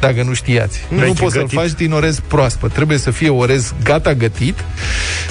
dacă 0.00 0.22
nu 0.22 0.34
știați. 0.34 0.80
Vechi, 0.88 1.06
nu 1.06 1.12
poți 1.12 1.34
să-l 1.34 1.48
faci 1.48 1.72
din 1.72 1.92
orez 1.92 2.20
proaspăt. 2.26 2.72
Trebuie 2.72 2.98
să 2.98 3.10
fie 3.10 3.28
orez 3.28 3.74
gata 3.82 4.14
gătit 4.14 4.64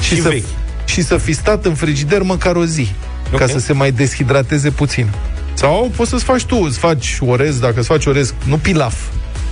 și, 0.01 0.15
și 0.15 0.21
să, 0.21 0.29
vechi. 0.29 0.45
și 0.85 1.01
să 1.01 1.17
fi 1.17 1.33
stat 1.33 1.65
în 1.65 1.73
frigider 1.73 2.21
măcar 2.21 2.55
o 2.55 2.65
zi, 2.65 2.91
okay. 3.33 3.47
ca 3.47 3.53
să 3.53 3.59
se 3.59 3.73
mai 3.73 3.91
deshidrateze 3.91 4.69
puțin. 4.69 5.09
Sau 5.53 5.91
poți 5.95 6.09
să-ți 6.09 6.23
faci 6.23 6.43
tu, 6.43 6.55
îți 6.55 6.77
faci 6.77 7.17
orez, 7.19 7.59
dacă 7.59 7.79
îți 7.79 7.87
faci 7.87 8.05
orez, 8.05 8.33
nu 8.45 8.57
pilaf, 8.57 8.95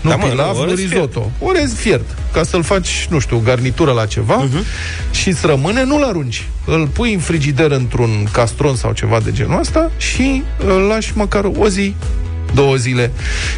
nu 0.02 0.10
da, 0.10 0.16
pilaf, 0.16 0.58
nu 0.58 0.74
risotto. 0.74 1.20
Fiert. 1.20 1.32
Orez 1.40 1.74
fiert. 1.74 2.18
Ca 2.34 2.44
să-l 2.44 2.64
faci, 2.64 3.08
nu 3.10 3.20
știu, 3.20 3.42
garnitură 3.44 3.92
la 3.92 4.06
ceva 4.06 4.48
uh-huh. 4.48 5.12
și 5.12 5.30
îți 5.30 5.46
rămâne, 5.46 5.84
nu-l 5.84 6.04
arunci. 6.04 6.48
Îl 6.66 6.88
pui 6.88 7.14
în 7.14 7.20
frigider 7.20 7.72
într-un 7.72 8.28
castron 8.32 8.76
sau 8.76 8.92
ceva 8.92 9.20
de 9.20 9.32
genul 9.32 9.60
ăsta 9.60 9.92
și 9.98 10.44
îl 10.66 10.82
lași 10.82 11.12
măcar 11.16 11.52
o 11.58 11.68
zi, 11.68 11.96
două 12.54 12.76
zile. 12.76 13.12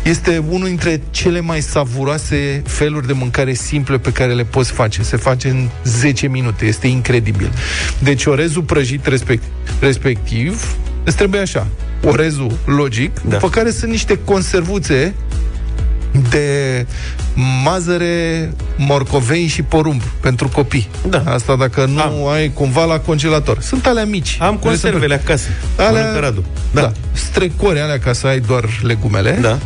Este 0.03 0.43
unul 0.49 0.67
dintre 0.67 1.01
cele 1.11 1.39
mai 1.39 1.61
savuroase 1.61 2.61
feluri 2.65 3.07
de 3.07 3.13
mâncare 3.13 3.53
simple 3.53 3.97
pe 3.97 4.11
care 4.11 4.33
le 4.33 4.43
poți 4.43 4.71
face. 4.71 5.03
Se 5.03 5.17
face 5.17 5.49
în 5.49 5.69
10 5.83 6.27
minute. 6.27 6.65
Este 6.65 6.87
incredibil. 6.87 7.51
Deci 7.99 8.25
orezul 8.25 8.61
prăjit 8.61 9.05
respect, 9.05 9.43
respectiv 9.79 10.75
îți 11.03 11.15
trebuie 11.15 11.41
așa. 11.41 11.67
Orezul 12.03 12.57
logic, 12.65 13.21
da. 13.21 13.29
după 13.29 13.49
care 13.49 13.71
sunt 13.71 13.91
niște 13.91 14.19
conservuțe 14.25 15.13
de 16.29 16.85
mazăre, 17.63 18.51
morcovei 18.77 19.47
și 19.47 19.61
porumb 19.61 20.01
pentru 20.01 20.47
copii. 20.49 20.89
Da. 21.09 21.23
Asta 21.25 21.55
dacă 21.55 21.85
nu 21.85 22.01
Am. 22.01 22.27
ai 22.27 22.51
cumva 22.53 22.85
la 22.85 22.99
congelator. 22.99 23.61
Sunt 23.61 23.85
alea 23.85 24.05
mici. 24.05 24.37
Am 24.39 24.55
conservele 24.55 25.13
acasă. 25.13 25.47
Alea, 25.77 26.19
Radu. 26.19 26.45
Da. 26.71 26.81
da. 26.81 26.91
Strecori 27.11 27.79
alea 27.79 27.99
ca 27.99 28.13
să 28.13 28.27
ai 28.27 28.39
doar 28.39 28.65
legumele. 28.81 29.37
Da. 29.41 29.57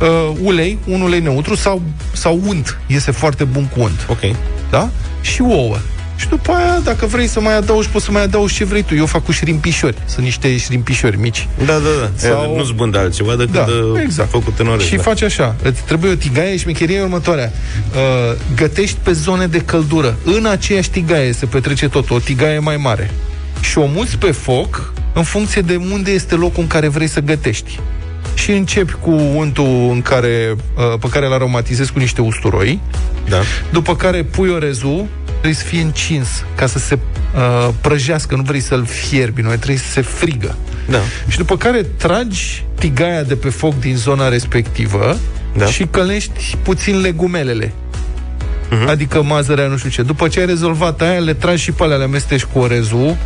Uh, 0.00 0.32
ulei, 0.42 0.78
un 0.86 1.00
ulei 1.00 1.20
neutru 1.20 1.54
sau, 1.54 1.82
sau 2.12 2.40
unt. 2.46 2.78
Iese 2.86 3.10
foarte 3.10 3.44
bun 3.44 3.66
cu 3.66 3.80
unt. 3.80 4.06
Ok. 4.08 4.36
Da? 4.70 4.90
Și 5.20 5.42
ouă. 5.42 5.76
Și 6.16 6.28
după 6.28 6.52
aia, 6.52 6.80
dacă 6.84 7.06
vrei 7.06 7.26
să 7.26 7.40
mai 7.40 7.56
adaugi, 7.56 7.88
poți 7.88 8.04
să 8.04 8.10
mai 8.10 8.22
adaugi 8.22 8.54
ce 8.54 8.64
vrei 8.64 8.82
tu. 8.82 8.94
Eu 8.94 9.06
fac 9.06 9.24
cu 9.24 9.32
șrimpișori. 9.32 9.96
Sunt 10.06 10.24
niște 10.24 10.56
șrimpișori 10.56 11.18
mici. 11.18 11.48
Da, 11.58 11.72
da, 11.72 11.78
da. 12.00 12.10
Sau... 12.14 12.56
Nu-ți 12.56 12.72
bând 12.72 12.96
altceva 12.96 13.36
decât 13.36 13.52
da, 13.52 13.64
de 13.94 14.00
exact. 14.02 14.30
făcut 14.30 14.58
în 14.58 14.66
orez. 14.66 14.86
Și 14.86 14.96
da. 14.96 15.02
faci 15.02 15.22
așa. 15.22 15.56
Îți 15.62 15.82
trebuie 15.82 16.10
o 16.10 16.14
tigaie 16.14 16.56
și 16.56 16.66
mecheria 16.66 17.02
următoarea. 17.02 17.52
Uh, 17.92 18.36
gătești 18.56 18.96
pe 19.02 19.12
zone 19.12 19.46
de 19.46 19.58
căldură. 19.58 20.16
În 20.24 20.46
aceeași 20.46 20.90
tigaie 20.90 21.32
se 21.32 21.46
petrece 21.46 21.88
tot. 21.88 22.10
O 22.10 22.18
tigaie 22.18 22.58
mai 22.58 22.76
mare. 22.76 23.10
Și 23.60 23.78
o 23.78 23.86
muți 23.86 24.18
pe 24.18 24.30
foc 24.30 24.92
în 25.12 25.22
funcție 25.22 25.60
de 25.60 25.80
unde 25.92 26.10
este 26.10 26.34
locul 26.34 26.62
în 26.62 26.66
care 26.66 26.88
vrei 26.88 27.06
să 27.06 27.20
gătești 27.20 27.80
și 28.34 28.50
începi 28.50 28.92
cu 29.00 29.10
untul 29.34 29.88
în 29.92 30.02
care, 30.02 30.56
uh, 30.76 30.98
pe 31.00 31.08
care 31.08 31.26
îl 31.26 31.32
aromatizezi 31.32 31.92
cu 31.92 31.98
niște 31.98 32.20
usturoi, 32.20 32.80
da. 33.28 33.40
după 33.72 33.96
care 33.96 34.22
pui 34.22 34.48
orezul, 34.48 35.06
trebuie 35.44 35.64
să 35.64 35.70
fie 35.74 35.82
încins 35.82 36.44
ca 36.54 36.66
să 36.66 36.78
se 36.78 36.98
uh, 37.34 37.68
prăjească, 37.80 38.34
nu 38.34 38.42
vrei 38.42 38.60
să-l 38.60 38.84
fierbi, 38.84 39.42
nu 39.42 39.48
trebuie 39.48 39.76
să 39.76 39.90
se 39.90 40.00
frigă. 40.00 40.56
Da. 40.88 40.98
Și 41.28 41.36
după 41.36 41.56
care 41.56 41.82
tragi 41.82 42.64
tigaia 42.74 43.22
de 43.22 43.34
pe 43.34 43.48
foc 43.48 43.78
din 43.78 43.96
zona 43.96 44.28
respectivă 44.28 45.16
da. 45.56 45.66
și 45.66 45.86
călești 45.90 46.56
puțin 46.62 47.00
legumelele. 47.00 47.72
Uh-huh. 47.72 48.88
Adică 48.88 49.22
mazărea, 49.22 49.66
nu 49.66 49.76
știu 49.76 49.90
ce. 49.90 50.02
După 50.02 50.28
ce 50.28 50.40
ai 50.40 50.46
rezolvat 50.46 51.00
aia, 51.00 51.18
le 51.18 51.34
tragi 51.34 51.62
și 51.62 51.72
pe 51.72 51.82
alea, 51.82 51.96
le 51.96 52.04
amesteci 52.04 52.44
cu 52.44 52.58
orezul 52.58 53.16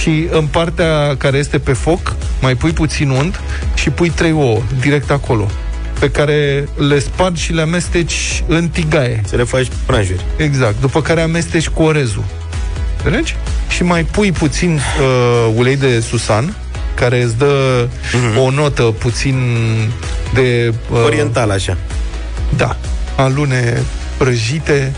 și 0.00 0.26
în 0.30 0.46
partea 0.46 1.16
care 1.16 1.38
este 1.38 1.58
pe 1.58 1.72
foc 1.72 2.16
mai 2.40 2.54
pui 2.54 2.72
puțin 2.72 3.10
unt 3.10 3.40
și 3.74 3.90
pui 3.90 4.10
trei 4.10 4.32
ouă 4.32 4.60
direct 4.80 5.10
acolo 5.10 5.50
pe 5.98 6.10
care 6.10 6.68
le 6.88 6.98
spargi 6.98 7.42
și 7.42 7.52
le 7.52 7.60
amesteci 7.60 8.44
în 8.46 8.68
tigaie. 8.68 9.22
Să 9.26 9.36
le 9.36 9.44
faci 9.44 9.68
prânjuri. 9.86 10.24
Exact. 10.36 10.80
După 10.80 11.02
care 11.02 11.20
amesteci 11.20 11.68
cu 11.68 11.82
orezul. 11.82 12.24
Înțelegi? 12.96 13.36
Și 13.68 13.82
mai 13.82 14.04
pui 14.04 14.32
puțin 14.32 14.74
uh, 14.74 15.52
ulei 15.54 15.76
de 15.76 16.00
susan, 16.00 16.56
care 16.94 17.22
îți 17.22 17.36
dă 17.36 17.86
uh-huh. 17.86 18.38
o 18.38 18.50
notă 18.50 18.82
puțin 18.82 19.58
de... 20.34 20.74
Uh, 20.90 21.02
Oriental, 21.04 21.50
așa. 21.50 21.76
Da. 22.56 22.76
Alune 23.16 23.82
prăjite. 24.16 24.92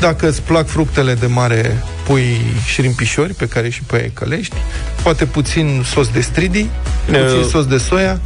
Dacă 0.00 0.28
îți 0.28 0.42
plac 0.42 0.66
fructele 0.66 1.14
de 1.14 1.26
mare 1.26 1.82
pui 2.06 2.40
șrimpișori 2.66 3.34
pe 3.34 3.46
care 3.46 3.68
și 3.68 3.82
pe 3.82 4.02
ei 4.02 4.10
călești, 4.14 4.54
poate 5.02 5.24
puțin 5.24 5.82
sos 5.84 6.08
de 6.08 6.20
stridi, 6.20 6.66
Bine, 7.06 7.18
puțin 7.18 7.48
sos 7.48 7.66
de 7.66 7.76
soia. 7.76 8.20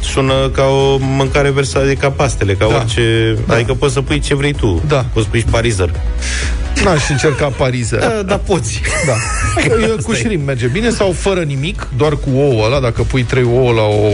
Sună 0.00 0.48
ca 0.48 0.64
o 0.64 0.96
mâncare 1.00 1.50
versată, 1.50 1.92
ca 1.92 2.10
pastele, 2.10 2.54
ca 2.54 2.66
da. 2.68 2.74
orice... 2.74 3.36
Da. 3.46 3.54
Adică 3.54 3.74
poți 3.74 3.92
să 3.92 4.00
pui 4.00 4.18
ce 4.18 4.34
vrei 4.34 4.52
tu. 4.52 4.82
Da. 4.86 5.04
Poți 5.12 5.24
să 5.24 5.30
pui 5.30 5.44
parizer. 5.50 5.90
N-aș 6.84 7.08
încerca 7.08 7.46
parizer. 7.46 7.98
Da, 7.98 8.22
da 8.22 8.36
poți. 8.36 8.80
Da. 9.06 9.14
Eu, 9.86 9.96
cu 10.02 10.12
șrim 10.12 10.40
merge 10.40 10.66
bine 10.66 10.90
sau 10.90 11.12
fără 11.12 11.40
nimic, 11.40 11.88
doar 11.96 12.12
cu 12.12 12.30
ouă 12.34 12.64
ăla, 12.64 12.80
dacă 12.80 13.02
pui 13.02 13.22
trei 13.22 13.42
ouă 13.42 13.72
la 13.72 13.82
o, 13.82 14.06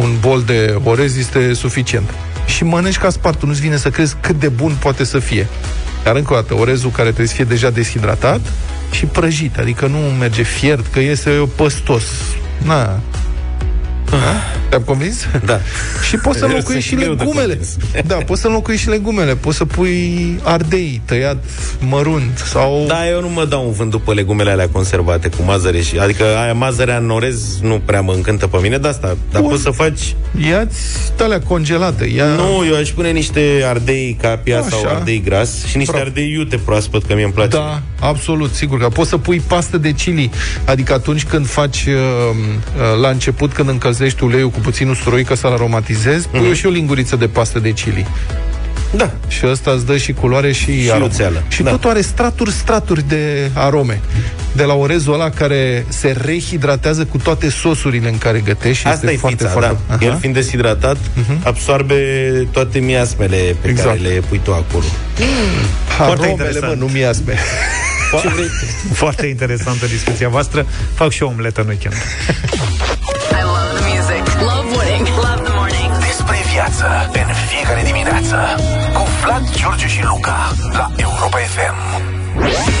un 0.00 0.16
bol 0.20 0.42
de 0.42 0.78
orez, 0.84 1.16
este 1.16 1.52
suficient. 1.52 2.14
Și 2.46 2.64
mănânci 2.64 2.98
ca 2.98 3.10
spartul, 3.10 3.48
nu-ți 3.48 3.60
vine 3.60 3.76
să 3.76 3.90
crezi 3.90 4.16
cât 4.20 4.40
de 4.40 4.48
bun 4.48 4.76
poate 4.80 5.04
să 5.04 5.18
fie. 5.18 5.46
Dar 6.04 6.16
încă 6.16 6.32
o 6.32 6.36
dată, 6.36 6.54
orezul 6.54 6.90
care 6.90 7.06
trebuie 7.06 7.26
să 7.26 7.34
fie 7.34 7.44
deja 7.44 7.70
deshidratat 7.70 8.40
și 8.90 9.06
prăjit, 9.06 9.58
adică 9.58 9.86
nu 9.86 9.98
merge 9.98 10.42
fiert, 10.42 10.86
că 10.92 11.00
iese 11.00 11.30
păstos. 11.56 12.04
Na, 12.64 13.00
Te-am 14.68 14.82
convins? 14.82 15.26
Da. 15.44 15.60
Și 16.08 16.16
poți 16.16 16.38
să 16.38 16.44
înlocuiești 16.50 16.88
și 16.88 16.94
legumele. 16.94 17.58
Da, 18.06 18.14
poți 18.14 18.40
să 18.40 18.46
înlocuiești 18.46 18.84
și 18.84 18.90
legumele. 18.90 19.34
Poți 19.34 19.56
să 19.56 19.64
pui 19.64 20.38
ardei 20.42 21.00
tăiat 21.04 21.44
mărunt 21.78 22.38
sau... 22.46 22.84
Da, 22.86 23.08
eu 23.08 23.20
nu 23.20 23.28
mă 23.28 23.44
dau 23.44 23.66
un 23.66 23.72
vânt 23.72 23.90
după 23.90 24.14
legumele 24.14 24.50
alea 24.50 24.68
conservate 24.68 25.28
cu 25.28 25.42
mazăre 25.42 25.80
și... 25.80 25.98
Adică 25.98 26.24
aia 26.42 26.52
mazărea 26.52 26.96
în 26.96 27.10
orez 27.10 27.60
nu 27.60 27.80
prea 27.84 28.00
mă 28.00 28.12
încântă 28.12 28.46
pe 28.46 28.58
mine 28.62 28.78
de 28.78 28.88
asta. 28.88 29.16
Dar 29.32 29.40
Bun. 29.40 29.50
poți 29.50 29.62
să 29.62 29.70
faci... 29.70 30.14
Ia-ți 30.48 31.22
alea 31.24 31.40
congelate. 31.40 32.04
Ia... 32.04 32.24
Nu, 32.24 32.64
eu 32.66 32.76
aș 32.76 32.90
pune 32.90 33.10
niște 33.10 33.40
ardei 33.66 34.16
capia 34.20 34.58
Așa. 34.58 34.68
sau 34.68 34.86
ardei 34.86 35.22
gras 35.24 35.64
și 35.64 35.76
niște 35.76 35.92
Pro... 35.92 36.00
ardei 36.00 36.32
iute 36.32 36.56
proaspăt, 36.56 37.04
că 37.04 37.14
mie 37.14 37.24
îmi 37.24 37.32
place. 37.32 37.56
Da, 37.56 37.82
absolut, 38.00 38.54
sigur 38.54 38.78
că 38.78 38.88
poți 38.88 39.08
să 39.08 39.16
pui 39.16 39.40
pastă 39.46 39.78
de 39.78 39.90
chili. 39.92 40.30
Adică 40.64 40.92
atunci 40.92 41.24
când 41.24 41.46
faci 41.46 41.84
uh, 41.86 41.92
uh, 41.94 43.00
la 43.00 43.08
început, 43.08 43.52
când 43.52 43.68
încălzești 43.68 44.03
uleiul 44.20 44.50
cu 44.50 44.58
puțin 44.58 44.88
usturoi 44.88 45.24
ca 45.24 45.34
să-l 45.34 45.52
aromatizezi, 45.52 46.28
pui 46.28 46.50
mm-hmm. 46.50 46.56
și 46.56 46.66
o 46.66 46.70
linguriță 46.70 47.16
de 47.16 47.26
pastă 47.26 47.58
de 47.58 47.70
chili. 47.70 48.06
Da. 48.96 49.10
Și 49.28 49.46
ăsta 49.46 49.70
îți 49.70 49.86
dă 49.86 49.96
și 49.96 50.12
culoare 50.12 50.52
și, 50.52 50.82
și 50.82 50.90
aromă. 50.90 51.10
Și 51.48 51.62
da. 51.62 51.70
totul 51.70 51.90
are 51.90 52.00
straturi, 52.00 52.52
straturi 52.52 53.08
de 53.08 53.50
arome. 53.52 54.00
De 54.52 54.62
la 54.62 54.74
orezul 54.74 55.14
ăla 55.14 55.30
care 55.30 55.86
se 55.88 56.16
rehidratează 56.24 57.04
cu 57.04 57.18
toate 57.18 57.50
sosurile 57.50 58.08
în 58.08 58.18
care 58.18 58.40
gătești. 58.44 58.86
Asta 58.86 59.00
este 59.00 59.12
e 59.12 59.16
foarte, 59.16 59.36
fița, 59.36 59.50
foarte... 59.50 59.76
da. 59.88 59.94
Aha. 59.94 60.04
El 60.04 60.16
fiind 60.20 60.34
deshidratat, 60.34 60.96
uh-huh. 60.96 61.42
absorbe 61.42 61.96
toate 62.50 62.78
miasmele 62.78 63.56
pe 63.60 63.68
exact. 63.68 63.88
care 63.88 64.00
le 64.00 64.22
pui 64.28 64.40
tu 64.44 64.52
acolo. 64.52 64.84
Mm. 65.18 65.26
Foarte 65.86 66.12
Aromele, 66.12 66.30
interesant. 66.30 66.80
mă, 66.80 66.84
nu 66.84 66.90
miasme. 66.92 67.34
Ce 68.20 68.28
vrei? 68.28 68.48
Foarte 68.92 69.26
interesantă 69.26 69.86
discuția 69.86 70.28
voastră. 70.28 70.66
Fac 70.94 71.10
și 71.10 71.22
o 71.22 71.26
omletă 71.26 71.60
în 71.60 71.66
weekend. 71.66 71.94
Viață 76.54 77.10
în 77.12 77.34
fiecare 77.48 77.82
dimineață 77.82 78.36
cu 78.92 79.02
Vlad, 79.22 79.50
George 79.50 79.86
și 79.86 80.02
Luca 80.04 80.52
la 80.72 80.90
Europa 80.96 81.38
FM. 81.38 82.73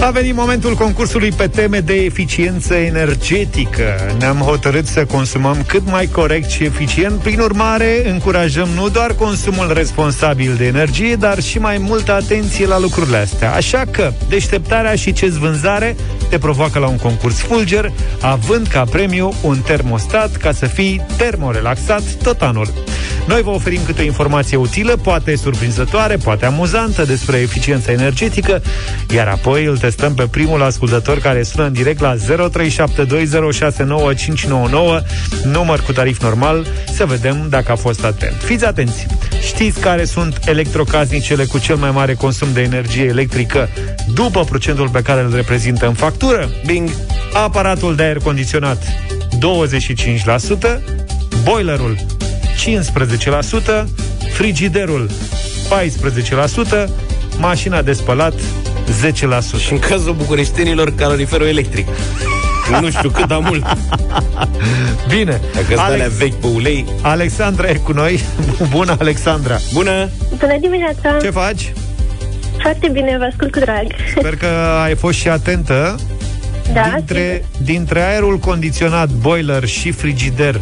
A 0.00 0.10
venit 0.10 0.34
momentul 0.34 0.74
concursului 0.74 1.32
pe 1.32 1.48
teme 1.48 1.80
de 1.80 1.94
eficiență 1.94 2.74
energetică. 2.74 4.14
Ne-am 4.18 4.36
hotărât 4.36 4.86
să 4.86 5.04
consumăm 5.04 5.64
cât 5.66 5.82
mai 5.90 6.06
corect 6.06 6.50
și 6.50 6.64
eficient. 6.64 7.20
Prin 7.20 7.40
urmare, 7.40 8.10
încurajăm 8.10 8.68
nu 8.74 8.88
doar 8.88 9.12
consumul 9.12 9.72
responsabil 9.72 10.54
de 10.54 10.66
energie, 10.66 11.14
dar 11.14 11.42
și 11.42 11.58
mai 11.58 11.78
multă 11.78 12.12
atenție 12.12 12.66
la 12.66 12.78
lucrurile 12.78 13.16
astea. 13.16 13.54
Așa 13.54 13.84
că, 13.90 14.12
deșteptarea 14.28 14.94
și 14.94 15.12
ce 15.12 15.26
vânzare 15.26 15.96
te 16.28 16.38
provoacă 16.38 16.78
la 16.78 16.88
un 16.88 16.96
concurs 16.96 17.40
fulger, 17.40 17.92
având 18.20 18.66
ca 18.66 18.84
premiu 18.90 19.34
un 19.42 19.58
termostat 19.58 20.36
ca 20.36 20.52
să 20.52 20.66
fii 20.66 21.06
termorelaxat 21.16 22.02
tot 22.22 22.42
anul. 22.42 22.72
Noi 23.26 23.42
vă 23.42 23.50
oferim 23.50 23.80
câte 23.86 24.00
o 24.00 24.04
informație 24.04 24.56
utilă, 24.56 24.96
poate 24.96 25.36
surprinzătoare, 25.36 26.16
poate 26.16 26.46
amuzantă 26.46 27.04
despre 27.04 27.36
eficiența 27.36 27.92
energetică, 27.92 28.62
iar 29.14 29.28
apoi 29.28 29.64
îl 29.64 29.76
testăm 29.88 30.14
pe 30.14 30.26
primul 30.30 30.62
ascultător 30.62 31.18
care 31.18 31.42
sună 31.42 31.64
în 31.64 31.72
direct 31.72 32.00
la 32.00 32.14
0372069599, 32.16 32.20
număr 35.44 35.80
cu 35.80 35.92
tarif 35.92 36.22
normal, 36.22 36.66
să 36.94 37.06
vedem 37.06 37.46
dacă 37.48 37.72
a 37.72 37.76
fost 37.76 38.04
atent. 38.04 38.34
Fiți 38.44 38.64
atenți! 38.64 39.06
Știți 39.42 39.80
care 39.80 40.04
sunt 40.04 40.38
electrocasnicele 40.44 41.44
cu 41.44 41.58
cel 41.58 41.76
mai 41.76 41.90
mare 41.90 42.14
consum 42.14 42.48
de 42.52 42.60
energie 42.60 43.04
electrică 43.04 43.68
după 44.14 44.44
procentul 44.44 44.88
pe 44.88 45.02
care 45.02 45.20
îl 45.20 45.34
reprezintă 45.34 45.86
în 45.86 45.94
factură? 45.94 46.50
Bing! 46.66 46.90
Aparatul 47.32 47.96
de 47.96 48.02
aer 48.02 48.18
condiționat 48.18 48.82
25%, 48.82 50.80
boilerul 51.42 51.96
15%, 53.84 53.84
frigiderul 54.32 55.10
14%, 55.10 56.88
mașina 57.38 57.82
de 57.82 57.92
spălat 57.92 58.34
10%. 58.88 59.60
Și 59.60 59.72
în 59.72 59.78
cazul 59.78 60.14
bucureștenilor, 60.14 60.94
caloriferul 60.94 61.46
electric. 61.46 61.88
nu 62.80 62.90
știu 62.90 63.10
cât, 63.10 63.26
dar 63.26 63.38
mult. 63.38 63.66
Bine. 65.14 65.40
Dacă 65.54 65.80
Alex... 65.80 66.16
vechi 66.16 66.34
pe 66.34 66.46
ulei. 66.46 66.84
Alexandra 67.02 67.68
e 67.68 67.74
cu 67.74 67.92
noi. 67.92 68.20
Bună, 68.74 68.96
Alexandra. 68.98 69.58
Bună. 69.72 70.08
Bună 70.38 70.56
dimineața. 70.60 71.16
Ce 71.22 71.30
faci? 71.30 71.72
Foarte 72.60 72.88
bine, 72.92 73.16
vă 73.18 73.24
ascult 73.24 73.52
cu 73.52 73.58
drag. 73.58 73.86
Sper 74.16 74.36
că 74.36 74.46
ai 74.84 74.94
fost 74.94 75.18
și 75.18 75.28
atentă. 75.28 75.96
Da, 76.72 76.92
dintre, 76.94 77.44
dintre 77.62 78.02
aerul 78.02 78.38
condiționat, 78.38 79.08
boiler 79.08 79.64
și 79.64 79.90
frigider, 79.90 80.60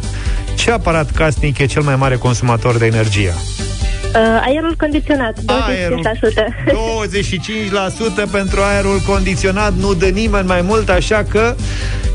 ce 0.55 0.71
aparat 0.71 1.11
casnic 1.11 1.59
e 1.59 1.67
cel 1.67 1.83
mai 1.83 1.97
mare 1.97 2.17
consumator 2.17 2.77
de 2.77 2.87
energie? 2.87 3.35
Uh, 4.17 4.23
aerul 4.41 4.75
condiționat, 4.79 5.39
25%. 5.39 5.45
Aerul, 5.67 6.03
25% 8.29 8.31
pentru 8.31 8.61
aerul 8.61 8.99
condiționat, 9.07 9.73
nu 9.75 9.95
dă 9.95 10.07
nimeni 10.07 10.47
mai 10.47 10.63
mult, 10.63 10.89
așa 10.89 11.25
că 11.29 11.55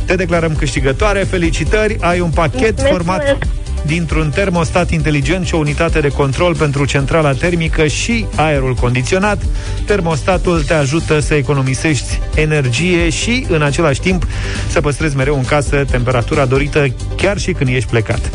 te 0.05 0.15
declarăm 0.15 0.55
câștigătoare. 0.55 1.19
Felicitări, 1.19 1.97
ai 1.99 2.19
un 2.19 2.29
pachet 2.29 2.61
Mulțumesc 2.61 2.91
format... 2.91 3.25
Mult 3.25 3.47
dintr-un 3.85 4.29
termostat 4.29 4.91
inteligent 4.91 5.45
și 5.45 5.55
o 5.55 5.57
unitate 5.57 5.99
de 5.99 6.07
control 6.07 6.55
pentru 6.55 6.85
centrala 6.85 7.33
termică 7.33 7.87
și 7.87 8.25
aerul 8.35 8.73
condiționat. 8.73 9.41
Termostatul 9.85 10.63
te 10.63 10.73
ajută 10.73 11.19
să 11.19 11.33
economisești 11.33 12.19
energie 12.35 13.09
și, 13.09 13.45
în 13.49 13.61
același 13.61 13.99
timp, 13.99 14.27
să 14.69 14.81
păstrezi 14.81 15.15
mereu 15.15 15.35
în 15.35 15.45
casă 15.45 15.85
temperatura 15.91 16.45
dorită 16.45 16.85
chiar 17.15 17.37
și 17.37 17.51
când 17.51 17.69
ești 17.69 17.89
plecat. 17.89 18.29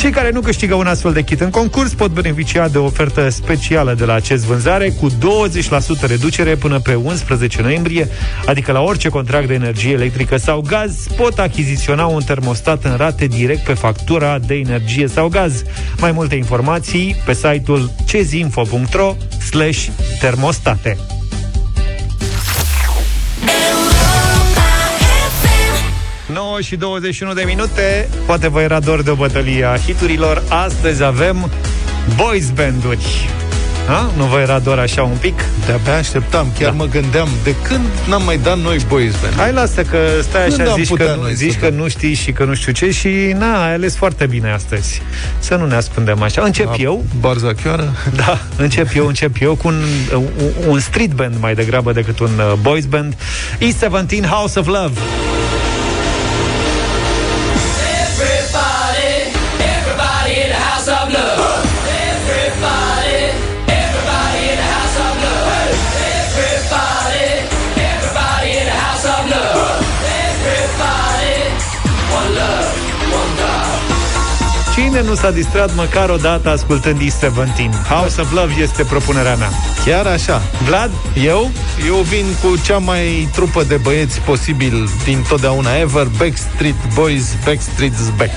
Cei 0.00 0.10
care 0.10 0.30
nu 0.30 0.40
câștigă 0.40 0.74
un 0.74 0.86
astfel 0.86 1.12
de 1.12 1.22
kit 1.22 1.40
în 1.40 1.50
concurs 1.50 1.94
pot 1.94 2.10
beneficia 2.10 2.68
de 2.68 2.78
o 2.78 2.84
ofertă 2.84 3.28
specială 3.28 3.94
de 3.94 4.04
la 4.04 4.12
acest 4.14 4.44
vânzare 4.44 4.90
cu 4.90 5.10
20% 5.10 5.12
reducere 6.00 6.54
până 6.56 6.80
pe 6.80 6.94
11 6.94 7.62
noiembrie, 7.62 8.08
adică 8.46 8.72
la 8.72 8.80
orice 8.80 9.08
contract 9.08 9.46
de 9.46 9.54
energie 9.54 9.92
electrică 9.92 10.36
sau 10.36 10.60
gaz 10.60 11.06
pot 11.16 11.38
achiziționa 11.38 12.06
un 12.06 12.22
termostat 12.22 12.84
în 12.84 12.96
rate 12.96 13.26
direct 13.26 13.64
pe 13.64 13.74
factura 13.74 14.38
de 14.38 14.54
energie 14.54 15.06
sau 15.06 15.28
gaz. 15.28 15.62
Mai 15.98 16.12
multe 16.12 16.34
informații 16.34 17.16
pe 17.24 17.32
site-ul 17.32 17.90
cezinfo.ro 18.06 19.16
slash 19.50 19.86
termostate. 20.20 21.19
9 26.32 26.60
și 26.60 26.76
21 26.76 27.32
de 27.32 27.42
minute 27.46 28.08
Poate 28.26 28.48
vă 28.48 28.60
era 28.60 28.80
dor 28.80 29.02
de 29.02 29.10
o 29.10 29.14
bătălie 29.14 29.64
a 29.64 29.76
hiturilor 29.76 30.42
Astăzi 30.48 31.02
avem 31.02 31.50
boys 32.16 32.50
band-uri 32.50 33.28
ha? 33.90 34.10
Nu 34.16 34.24
vă 34.24 34.38
era 34.38 34.58
doar 34.58 34.78
așa 34.78 35.02
un 35.02 35.16
pic? 35.20 35.34
De-abia 35.66 35.96
așteptam, 35.96 36.52
chiar 36.58 36.70
da. 36.70 36.76
mă 36.76 36.84
gândeam 36.84 37.28
De 37.44 37.54
când 37.62 37.84
n-am 38.08 38.22
mai 38.22 38.38
dat 38.38 38.58
noi 38.58 38.78
boys 38.88 39.14
band? 39.20 39.34
Hai 39.34 39.52
lasă 39.52 39.82
că 39.82 39.98
stai 40.22 40.48
când 40.48 40.60
așa, 40.60 40.74
zici, 40.74 40.94
că, 40.94 41.16
nu, 41.20 41.28
zici 41.28 41.58
că 41.58 41.68
nu 41.68 41.88
știi 41.88 42.14
și 42.14 42.32
că 42.32 42.44
nu 42.44 42.54
știu 42.54 42.72
ce 42.72 42.90
Și 42.90 43.08
na, 43.38 43.64
ai 43.64 43.72
ales 43.72 43.96
foarte 43.96 44.26
bine 44.26 44.52
astăzi 44.52 45.02
Să 45.38 45.54
nu 45.54 45.66
ne 45.66 45.74
ascundem 45.74 46.22
așa 46.22 46.42
Încep 46.42 46.66
da, 46.66 46.74
eu 46.78 47.04
Barzachioară? 47.20 47.92
Da, 48.16 48.38
încep 48.56 48.88
eu, 48.94 49.06
încep 49.06 49.36
eu 49.40 49.54
Cu 49.54 49.68
un, 49.68 49.82
un, 50.14 50.24
un 50.68 50.80
street 50.80 51.12
band 51.12 51.34
mai 51.40 51.54
degrabă 51.54 51.92
decât 51.92 52.18
un 52.18 52.30
uh, 52.38 52.52
boys 52.60 52.84
band 52.84 53.14
E17 53.58 54.28
House 54.28 54.58
of 54.58 54.66
Love 54.66 54.98
Cine 75.00 75.12
nu 75.12 75.18
s-a 75.18 75.30
distrat 75.30 75.74
măcar 75.74 76.10
o 76.10 76.16
dată 76.16 76.50
ascultând 76.50 77.00
East 77.00 77.20
17? 77.20 77.76
House 77.88 78.20
of 78.20 78.32
Love 78.32 78.52
este 78.62 78.84
propunerea 78.84 79.36
mea. 79.36 79.50
Chiar 79.84 80.06
așa. 80.06 80.42
Vlad, 80.64 80.90
eu? 81.24 81.50
Eu 81.86 81.94
vin 81.94 82.26
cu 82.42 82.56
cea 82.56 82.78
mai 82.78 83.28
trupă 83.32 83.62
de 83.62 83.76
băieți 83.76 84.20
posibil 84.20 84.88
din 85.04 85.24
totdeauna 85.28 85.76
ever, 85.78 86.06
Backstreet 86.18 86.74
Boys, 86.94 87.34
Backstreet's 87.44 88.16
Back. 88.16 88.30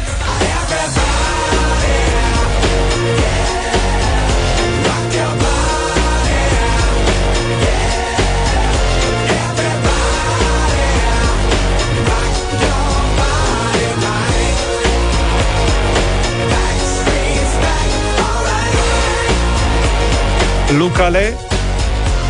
Lucale. 20.96 21.34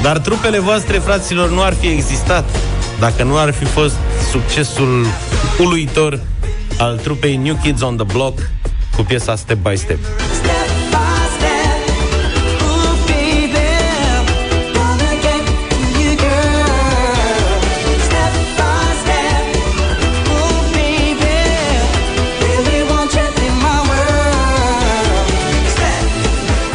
Dar 0.01 0.19
trupele 0.19 0.59
voastre, 0.59 0.97
fraților, 0.97 1.49
nu 1.49 1.61
ar 1.61 1.73
fi 1.73 1.87
existat 1.87 2.45
dacă 2.99 3.23
nu 3.23 3.37
ar 3.37 3.53
fi 3.53 3.65
fost 3.65 3.95
succesul 4.31 5.05
uluitor 5.59 6.19
al 6.77 6.97
trupei 6.97 7.35
New 7.35 7.55
Kids 7.63 7.81
on 7.81 7.95
the 7.95 8.05
Block 8.05 8.39
cu 8.95 9.01
piesa 9.01 9.35
Step 9.35 9.57
by 9.57 9.75
Step. 9.77 10.22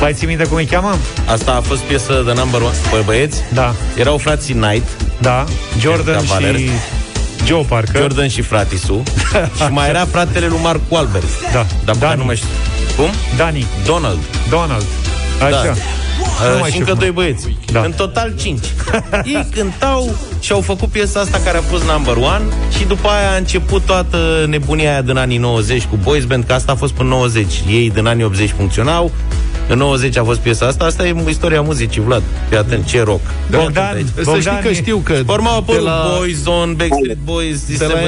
Mai 0.09 0.17
ții 0.17 0.27
minte 0.27 0.45
cum 0.45 0.57
îi 0.57 0.65
cheamă? 0.65 0.97
Asta 1.27 1.55
a 1.55 1.61
fost 1.61 1.81
piesă 1.81 2.23
de 2.27 2.33
number 2.33 2.61
one. 2.61 2.75
Păi 2.91 3.03
băieți? 3.05 3.43
Da. 3.53 3.75
Erau 3.97 4.19
frații 4.19 4.55
Knight. 4.55 4.89
Da. 5.21 5.45
Jordan 5.81 6.25
și 6.25 6.71
Joe 7.47 7.63
Parker. 7.69 8.01
Jordan 8.01 8.29
și 8.29 8.43
fratisu. 8.43 9.03
și 9.59 9.71
mai 9.71 9.89
era 9.89 10.05
fratele 10.05 10.47
lui 10.47 10.59
Mark 10.63 10.81
Wahlberg. 10.89 11.25
Da. 11.53 11.67
Dar 11.85 11.97
Dani. 11.97 12.19
nu 12.19 12.25
mai 12.25 12.37
știu. 12.37 12.49
Cum? 12.97 13.09
Dani. 13.37 13.67
Donald. 13.85 14.19
Donald. 14.51 14.85
Așa. 15.43 15.63
Da. 15.65 15.73
Uh, 16.65 16.73
și 16.73 16.79
încă 16.79 16.93
doi 16.93 17.11
băieți. 17.11 17.57
Da. 17.73 17.81
În 17.81 17.93
total 17.93 18.35
cinci. 18.39 18.67
Ei 19.25 19.47
cântau 19.55 20.15
și 20.41 20.53
au 20.53 20.61
făcut 20.61 20.89
piesa 20.89 21.21
asta 21.21 21.41
care 21.45 21.59
a 21.59 21.61
fost 21.61 21.85
number 21.85 22.17
one 22.17 22.45
și 22.79 22.85
după 22.85 23.09
aia 23.09 23.33
a 23.33 23.37
început 23.37 23.83
toată 23.83 24.47
nebunia 24.49 24.91
aia 24.91 25.03
din 25.03 25.17
anii 25.17 25.39
90 25.39 25.85
cu 25.85 25.99
boys 26.03 26.25
band, 26.25 26.45
că 26.45 26.53
asta 26.53 26.73
a 26.73 26.75
fost 26.75 26.93
până 26.93 27.09
90. 27.09 27.63
Ei 27.71 27.91
din 27.91 28.07
anii 28.07 28.25
80 28.25 28.51
funcționau, 28.57 29.13
în 29.69 29.79
90 29.79 30.17
a 30.17 30.25
fost 30.25 30.41
piesa 30.41 30.67
asta, 30.67 30.85
asta 30.85 31.07
e 31.07 31.15
istoria 31.29 31.61
muzicii, 31.61 32.01
Vlad. 32.01 32.23
Fii 32.49 32.57
atent, 32.57 32.85
ce 32.85 33.03
rock. 33.03 33.21
Bogdan, 33.51 33.65
Bogdan, 33.65 34.25
să 34.25 34.41
știi 34.41 34.69
că 34.69 34.73
știu 34.73 34.97
că... 34.97 35.15
Forma 35.27 35.51
apărut 35.51 35.83
la... 35.83 36.15
Boyzone, 36.17 36.73
Backstreet 36.73 37.19
Boys, 37.25 37.79
de 37.79 37.85
la, 37.85 37.99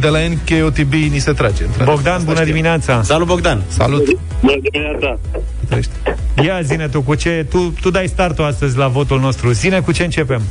de 0.00 0.08
la 0.08 0.18
NKOTB 0.18 0.92
ni 0.92 1.18
se 1.18 1.32
trage. 1.32 1.64
Bogdan, 1.84 2.24
bună 2.24 2.44
dimineața! 2.44 3.02
Salut, 3.02 3.26
Bogdan! 3.26 3.62
Salut! 3.68 4.18
Bună 4.40 4.56
dimineața! 4.70 5.18
Ia 6.44 6.60
zine 6.62 6.88
tu, 6.88 7.00
cu 7.00 7.14
ce... 7.14 7.46
Tu, 7.50 7.74
tu 7.80 7.90
dai 7.90 8.06
startul 8.06 8.44
astăzi 8.44 8.76
la 8.76 8.88
votul 8.88 9.20
nostru. 9.20 9.50
Zine 9.52 9.80
cu 9.80 9.92
ce 9.92 10.04
începem. 10.04 10.42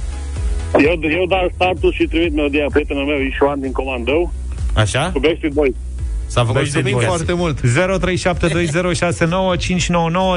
Eu, 0.73 0.99
eu 1.19 1.25
dau 1.29 1.51
startul 1.53 1.91
și 1.91 2.03
trimit 2.03 2.33
melodia 2.33 2.65
prietenul 2.71 3.05
meu, 3.05 3.19
Ișoan 3.19 3.59
din 3.59 3.71
Comandău. 3.71 4.33
Așa? 4.73 5.09
Cu 5.13 5.19
Backstreet 5.19 5.53
Boys. 5.53 5.73
S-a 6.27 6.45
făcut 6.45 6.65
și 6.65 6.71
de 6.71 6.89
foarte 7.05 7.33
mult. 7.33 7.59
0372069599 7.59 7.63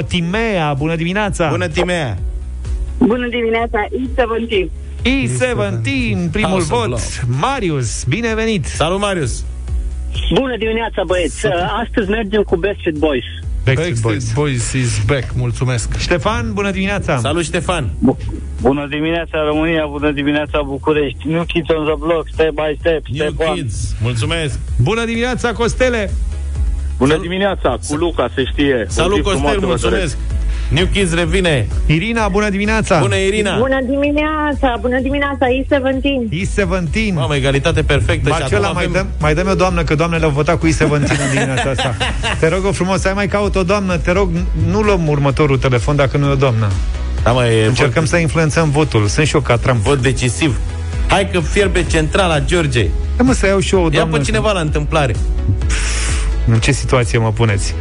Timea, 0.08 0.74
bună 0.74 0.96
dimineața! 0.96 1.48
Bună, 1.50 1.68
Timea! 1.68 2.18
Bună 2.98 3.28
dimineața, 3.28 3.84
E17. 3.84 4.68
E17, 5.02 6.30
primul 6.32 6.50
House 6.50 6.74
vot. 6.74 7.00
Marius, 7.40 8.04
bine 8.04 8.34
venit! 8.34 8.64
Salut, 8.64 9.00
Marius! 9.00 9.44
Bună 10.34 10.56
dimineața, 10.56 11.02
băieți! 11.06 11.46
Astăzi 11.84 12.10
mergem 12.10 12.42
cu 12.42 12.56
Backstreet 12.56 12.96
Boys. 12.96 13.24
Backstreet 13.64 14.00
Boys. 14.00 14.32
Boys 14.32 14.72
is 14.72 15.00
back, 15.06 15.24
mulțumesc. 15.34 15.96
Ștefan, 15.98 16.52
bună 16.52 16.70
dimineața. 16.70 17.18
Salut, 17.18 17.44
Ștefan. 17.44 17.90
Bună 18.60 18.86
dimineața, 18.90 19.44
România, 19.46 19.86
bună 19.86 20.10
dimineața, 20.10 20.62
București. 20.62 21.28
New 21.28 21.42
Kids 21.44 21.68
on 21.68 21.84
the 21.84 21.94
Block, 21.98 22.26
step 22.32 22.50
by 22.50 22.76
step, 22.78 23.06
New 23.06 23.30
step 23.30 23.54
Kids, 23.54 23.74
one. 23.90 23.98
mulțumesc. 24.02 24.58
Bună 24.82 25.04
dimineața, 25.04 25.52
Costele. 25.52 26.10
Bună 26.98 27.12
Sal- 27.12 27.20
dimineața, 27.20 27.78
cu 27.88 27.94
Luca, 27.94 28.30
se 28.34 28.44
știe. 28.44 28.84
Salut, 28.88 29.22
Costel, 29.22 29.60
mulțumesc. 29.60 30.16
New 30.70 30.86
Kids 30.92 31.14
revine. 31.14 31.66
Irina, 31.86 32.28
bună 32.28 32.48
dimineața. 32.48 32.98
Bună, 32.98 33.16
Irina. 33.16 33.58
Bună 33.58 33.78
dimineața, 33.86 34.76
bună 34.80 35.00
dimineața, 35.00 35.46
E17. 35.46 36.34
E17. 36.34 37.14
Mamă, 37.14 37.36
egalitate 37.36 37.82
perfectă. 37.82 38.28
Marcela, 38.28 38.66
și 38.66 38.74
mai, 38.74 38.84
avem... 38.84 38.92
dăm, 38.92 39.06
mai 39.18 39.34
dăm 39.34 39.48
o 39.50 39.54
doamnă, 39.54 39.82
că 39.82 39.94
doamnele 39.94 40.24
au 40.24 40.30
votat 40.30 40.58
cu 40.58 40.66
E17 40.66 40.90
în 40.90 41.30
dimineața 41.32 41.70
asta. 41.70 41.96
Te 42.40 42.48
rog 42.48 42.64
o 42.64 42.72
frumos, 42.72 43.04
ai 43.04 43.12
mai 43.14 43.28
caut 43.28 43.56
o 43.56 43.62
doamnă, 43.62 43.96
te 43.96 44.12
rog, 44.12 44.30
nu 44.70 44.80
luăm 44.80 45.08
următorul 45.08 45.58
telefon 45.58 45.96
dacă 45.96 46.16
nu 46.16 46.26
e 46.26 46.30
o 46.30 46.34
doamnă. 46.34 46.68
Da, 47.22 47.32
mă, 47.32 47.46
e 47.46 47.66
Încercăm 47.66 48.02
vot... 48.02 48.10
să 48.10 48.16
influențăm 48.16 48.70
votul. 48.70 49.06
Sunt 49.06 49.26
și 49.26 49.34
eu 49.34 49.40
ca 49.40 49.56
Trump. 49.56 49.80
Vot 49.80 50.02
decisiv. 50.02 50.60
Hai 51.06 51.30
că 51.30 51.40
fierbe 51.40 51.84
centrala, 51.84 52.40
George. 52.40 52.86
Da, 53.16 53.22
mă, 53.22 53.32
să 53.32 53.46
iau 53.46 53.58
și 53.58 53.74
eu 53.74 53.84
o 53.84 53.88
doamnă. 53.88 54.12
Ia 54.12 54.18
pe 54.18 54.24
cineva 54.24 54.52
la 54.52 54.60
întâmplare. 54.60 55.14
În 56.46 56.58
ce 56.58 56.72
situație 56.72 57.18
mă 57.18 57.32
puneți? 57.32 57.74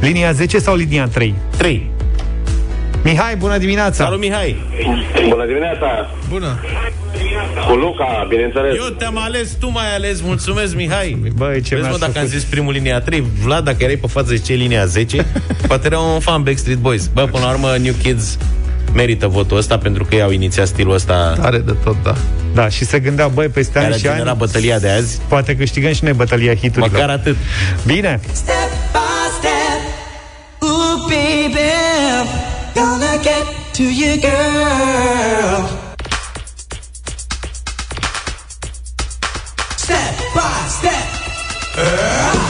Linia 0.00 0.32
10 0.32 0.58
sau 0.58 0.76
linia 0.76 1.06
3? 1.06 1.34
3. 1.56 1.90
Mihai, 3.04 3.36
bună 3.36 3.58
dimineața! 3.58 4.04
Salut, 4.04 4.18
Mihai! 4.18 4.62
Bună 5.28 5.46
dimineața! 5.46 6.10
Bună! 6.28 6.58
Cu 7.68 7.74
Luca, 7.74 8.26
bineînțeles. 8.28 8.74
Eu 8.76 8.88
te-am 8.98 9.18
ales, 9.18 9.50
tu 9.60 9.70
mai 9.70 9.94
ales. 9.94 10.20
Mulțumesc, 10.20 10.74
Mihai. 10.74 11.32
Băi, 11.36 11.60
ce 11.60 11.74
Vezi, 11.74 11.88
mă, 11.88 11.96
dacă 11.98 12.12
făcut? 12.12 12.16
am 12.16 12.26
zis 12.26 12.44
primul 12.44 12.72
linia 12.72 13.00
3, 13.00 13.24
Vlad, 13.42 13.64
dacă 13.64 13.76
erai 13.80 13.96
pe 13.96 14.06
față 14.06 14.34
zice 14.34 14.52
linia 14.52 14.84
10, 14.84 15.26
poate 15.68 15.86
era 15.86 15.98
un 15.98 16.20
fan 16.20 16.42
Backstreet 16.42 16.78
Boys. 16.78 17.06
Bă, 17.06 17.28
până 17.30 17.44
la 17.44 17.50
urmă, 17.50 17.76
New 17.82 17.92
Kids 18.02 18.38
merită 18.94 19.26
votul 19.26 19.56
ăsta 19.56 19.78
pentru 19.78 20.04
că 20.04 20.14
i-au 20.14 20.30
inițiat 20.30 20.66
stilul 20.66 20.94
ăsta. 20.94 21.34
Tare 21.40 21.58
de 21.58 21.74
tot, 21.84 21.96
da. 22.02 22.14
Da, 22.54 22.68
și 22.68 22.84
se 22.84 22.98
gândea, 22.98 23.28
băi, 23.28 23.48
peste 23.48 23.78
ani 23.78 23.94
și 23.94 24.06
ani... 24.06 24.34
bătălia 24.36 24.78
de 24.78 24.88
azi. 24.88 25.20
Poate 25.28 25.56
câștigăm 25.56 25.92
și 25.92 26.04
noi 26.04 26.12
bătălia 26.12 26.54
hiturilor. 26.54 26.90
Măcar 26.90 27.08
atât. 27.08 27.36
Bine! 27.86 28.20
Step 28.32 28.79
gonna 32.74 33.22
get 33.22 33.74
to 33.74 33.84
you, 33.84 34.20
girl. 34.20 35.66
Step 39.76 40.14
by 40.34 40.66
step. 40.68 41.08
Uh. 41.76 42.49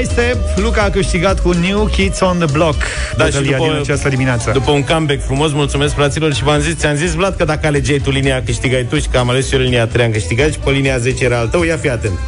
Este, 0.00 0.36
Luca 0.56 0.82
a 0.82 0.90
câștigat 0.90 1.40
cu 1.40 1.52
New 1.52 1.86
Kids 1.86 2.20
on 2.20 2.38
the 2.38 2.52
Block 2.52 2.82
da, 3.16 3.26
și 3.26 3.30
după, 3.30 3.56
din 3.56 3.78
această 3.80 4.08
dimineață. 4.08 4.50
După 4.50 4.70
un 4.70 4.84
comeback 4.84 5.24
frumos, 5.24 5.52
mulțumesc 5.52 5.94
fraților 5.94 6.34
și 6.34 6.42
v-am 6.42 6.60
zis, 6.60 6.76
ți-am 6.76 6.94
zis, 6.94 7.12
Vlad, 7.12 7.36
că 7.36 7.44
dacă 7.44 7.66
alegeai 7.66 7.98
tu 7.98 8.10
linia, 8.10 8.42
câștigai 8.42 8.86
tu 8.88 8.98
și 8.98 9.08
că 9.08 9.18
am 9.18 9.28
ales 9.28 9.52
eu 9.52 9.58
linia 9.58 9.86
3, 9.86 10.04
am 10.04 10.10
câștigat 10.10 10.52
și 10.52 10.58
pe 10.58 10.70
linia 10.70 10.98
10 10.98 11.24
era 11.24 11.38
al 11.38 11.48
tău, 11.48 11.62
ia 11.62 11.76
fi 11.76 11.88
atent. 11.88 12.18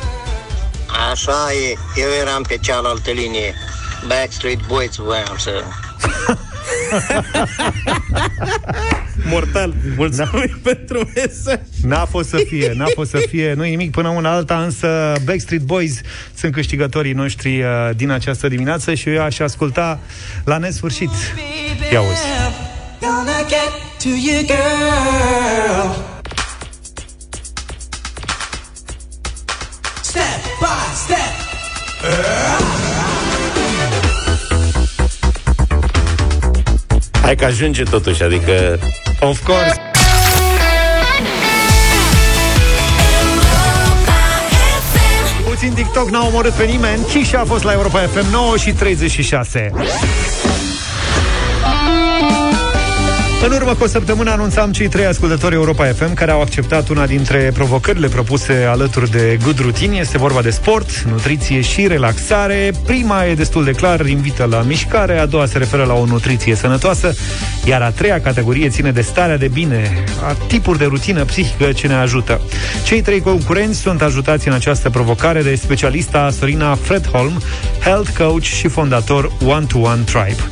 Așa 1.10 1.46
e, 1.70 2.00
eu 2.00 2.08
eram 2.20 2.42
pe 2.42 2.58
cealaltă 2.60 3.10
linie. 3.10 3.54
Backstreet 4.06 4.58
Boys 4.66 4.96
voiam 4.96 5.36
să... 5.36 5.50
Mortal. 9.24 9.74
Mulțumim 9.96 10.60
da. 10.62 10.70
pentru 10.70 11.10
mesaj. 11.14 11.58
N-a 11.82 12.04
fost 12.04 12.28
să 12.28 12.36
fie, 12.48 12.72
n-a 12.74 12.86
fost 12.94 13.10
să 13.10 13.18
fie, 13.28 13.52
nu 13.52 13.62
nimic 13.62 13.90
până 13.90 14.08
una 14.08 14.32
alta, 14.32 14.62
însă 14.62 15.12
Backstreet 15.24 15.62
Boys 15.62 16.00
sunt 16.34 16.52
câștigătorii 16.52 17.12
noștri 17.12 17.62
uh, 17.62 17.66
din 17.96 18.10
această 18.10 18.48
dimineață 18.48 18.94
și 18.94 19.08
eu 19.08 19.22
aș 19.22 19.38
asculta 19.38 20.00
la 20.44 20.58
nesfârșit. 20.58 21.10
Ia 21.92 22.00
uzi. 22.00 22.20
Step 30.00 30.42
by 30.60 30.94
step. 30.94 31.48
Hai 37.28 37.36
că 37.36 37.44
ajunge 37.44 37.82
totuși, 37.82 38.22
adică... 38.22 38.78
Of 39.20 39.44
course! 39.44 39.80
Puțin 45.48 45.72
TikTok 45.72 46.10
n-a 46.10 46.26
omorât 46.26 46.52
pe 46.52 46.64
nimeni 46.64 47.04
Chisha 47.04 47.38
a 47.40 47.44
fost 47.44 47.64
la 47.64 47.72
Europa 47.72 47.98
FM 47.98 48.30
9 48.30 48.56
și 48.56 48.72
36 48.72 49.72
În 53.44 53.52
urmă 53.52 53.74
cu 53.74 53.84
o 53.84 53.86
săptămână 53.86 54.30
anunțam 54.30 54.72
cei 54.72 54.88
trei 54.88 55.06
ascultători 55.06 55.54
Europa 55.54 55.84
FM 55.84 56.14
care 56.14 56.30
au 56.30 56.40
acceptat 56.40 56.88
una 56.88 57.06
dintre 57.06 57.50
provocările 57.54 58.08
propuse 58.08 58.52
alături 58.68 59.10
de 59.10 59.38
Good 59.42 59.60
Routine. 59.60 59.96
Este 59.96 60.18
vorba 60.18 60.42
de 60.42 60.50
sport, 60.50 61.00
nutriție 61.00 61.60
și 61.60 61.86
relaxare. 61.86 62.72
Prima 62.86 63.24
e 63.24 63.34
destul 63.34 63.64
de 63.64 63.70
clar, 63.70 64.06
invită 64.06 64.44
la 64.50 64.62
mișcare, 64.62 65.18
a 65.18 65.26
doua 65.26 65.46
se 65.46 65.58
referă 65.58 65.84
la 65.84 65.94
o 65.94 66.04
nutriție 66.04 66.54
sănătoasă, 66.54 67.14
iar 67.64 67.82
a 67.82 67.90
treia 67.90 68.20
categorie 68.20 68.68
ține 68.68 68.90
de 68.90 69.00
starea 69.00 69.36
de 69.36 69.48
bine, 69.48 70.04
a 70.22 70.36
tipuri 70.46 70.78
de 70.78 70.84
rutină 70.84 71.24
psihică 71.24 71.72
ce 71.72 71.86
ne 71.86 71.94
ajută. 71.94 72.40
Cei 72.84 73.00
trei 73.02 73.20
concurenți 73.20 73.80
sunt 73.80 74.02
ajutați 74.02 74.48
în 74.48 74.54
această 74.54 74.90
provocare 74.90 75.42
de 75.42 75.54
specialista 75.54 76.30
Sorina 76.38 76.74
Fredholm, 76.74 77.42
health 77.80 78.10
coach 78.18 78.42
și 78.42 78.68
fondator 78.68 79.32
One 79.46 79.64
to 79.64 79.78
One 79.78 80.02
Tribe. 80.04 80.42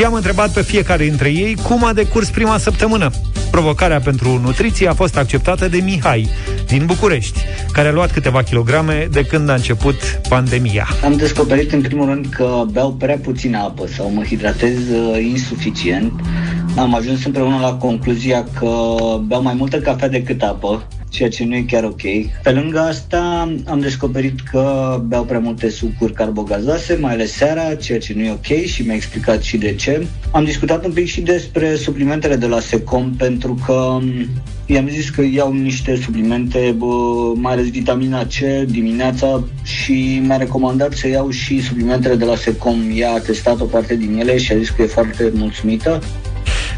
I-am 0.00 0.12
întrebat 0.12 0.52
pe 0.52 0.62
fiecare 0.62 1.04
dintre 1.04 1.28
ei 1.28 1.56
cum 1.62 1.84
a 1.84 1.92
decurs 1.92 2.30
prima 2.34 2.58
săptămână. 2.58 3.10
Provocarea 3.50 4.00
pentru 4.00 4.40
nutriție 4.42 4.88
a 4.88 4.94
fost 4.94 5.16
acceptată 5.16 5.68
de 5.68 5.80
Mihai, 5.84 6.28
din 6.66 6.86
București, 6.86 7.40
care 7.72 7.88
a 7.88 7.92
luat 7.92 8.12
câteva 8.12 8.42
kilograme 8.42 9.08
de 9.10 9.24
când 9.24 9.48
a 9.48 9.54
început 9.54 9.94
pandemia. 10.28 10.86
Am 11.04 11.16
descoperit 11.16 11.72
în 11.72 11.80
primul 11.80 12.06
rând 12.06 12.26
că 12.26 12.64
beau 12.70 12.92
prea 12.92 13.18
puțină 13.22 13.58
apă 13.58 13.86
sau 13.96 14.10
mă 14.10 14.22
hidratez 14.22 14.78
uh, 14.90 15.22
insuficient. 15.22 16.12
Am 16.76 16.94
ajuns 16.94 17.24
împreună 17.24 17.58
la 17.60 17.74
concluzia 17.74 18.44
că 18.58 18.68
beau 19.26 19.42
mai 19.42 19.54
multă 19.54 19.76
cafea 19.78 20.08
decât 20.08 20.42
apă 20.42 20.86
ceea 21.14 21.28
ce 21.28 21.44
nu 21.44 21.54
e 21.54 21.64
chiar 21.66 21.84
ok. 21.84 22.02
Pe 22.42 22.50
lângă 22.50 22.78
asta 22.78 23.52
am 23.66 23.80
descoperit 23.80 24.40
că 24.50 24.96
beau 25.06 25.24
prea 25.24 25.38
multe 25.38 25.68
sucuri 25.68 26.12
carbogazoase, 26.12 26.98
mai 27.00 27.12
ales 27.12 27.32
seara, 27.32 27.74
ceea 27.74 27.98
ce 27.98 28.12
nu 28.16 28.22
e 28.22 28.30
ok 28.30 28.64
și 28.64 28.82
mi-a 28.82 28.94
explicat 28.94 29.42
și 29.42 29.56
de 29.56 29.74
ce. 29.74 30.06
Am 30.30 30.44
discutat 30.44 30.84
un 30.84 30.92
pic 30.92 31.06
și 31.06 31.20
despre 31.20 31.74
suplimentele 31.74 32.36
de 32.36 32.46
la 32.46 32.60
Secom 32.60 33.12
pentru 33.16 33.58
că 33.66 33.98
i-am 34.66 34.88
zis 34.88 35.10
că 35.10 35.22
iau 35.22 35.52
niște 35.52 35.96
suplimente, 35.96 36.74
bă, 36.76 36.86
mai 37.34 37.52
ales 37.52 37.70
vitamina 37.70 38.24
C 38.24 38.66
dimineața 38.66 39.44
și 39.62 40.22
mi-a 40.26 40.36
recomandat 40.36 40.92
să 40.92 41.08
iau 41.08 41.30
și 41.30 41.62
suplimentele 41.62 42.14
de 42.14 42.24
la 42.24 42.36
Secom. 42.36 42.90
Ea 42.94 43.12
a 43.12 43.18
testat 43.18 43.60
o 43.60 43.64
parte 43.64 43.96
din 43.96 44.18
ele 44.18 44.38
și 44.38 44.52
a 44.52 44.56
zis 44.56 44.68
că 44.68 44.82
e 44.82 44.86
foarte 44.86 45.32
mulțumită. 45.34 46.00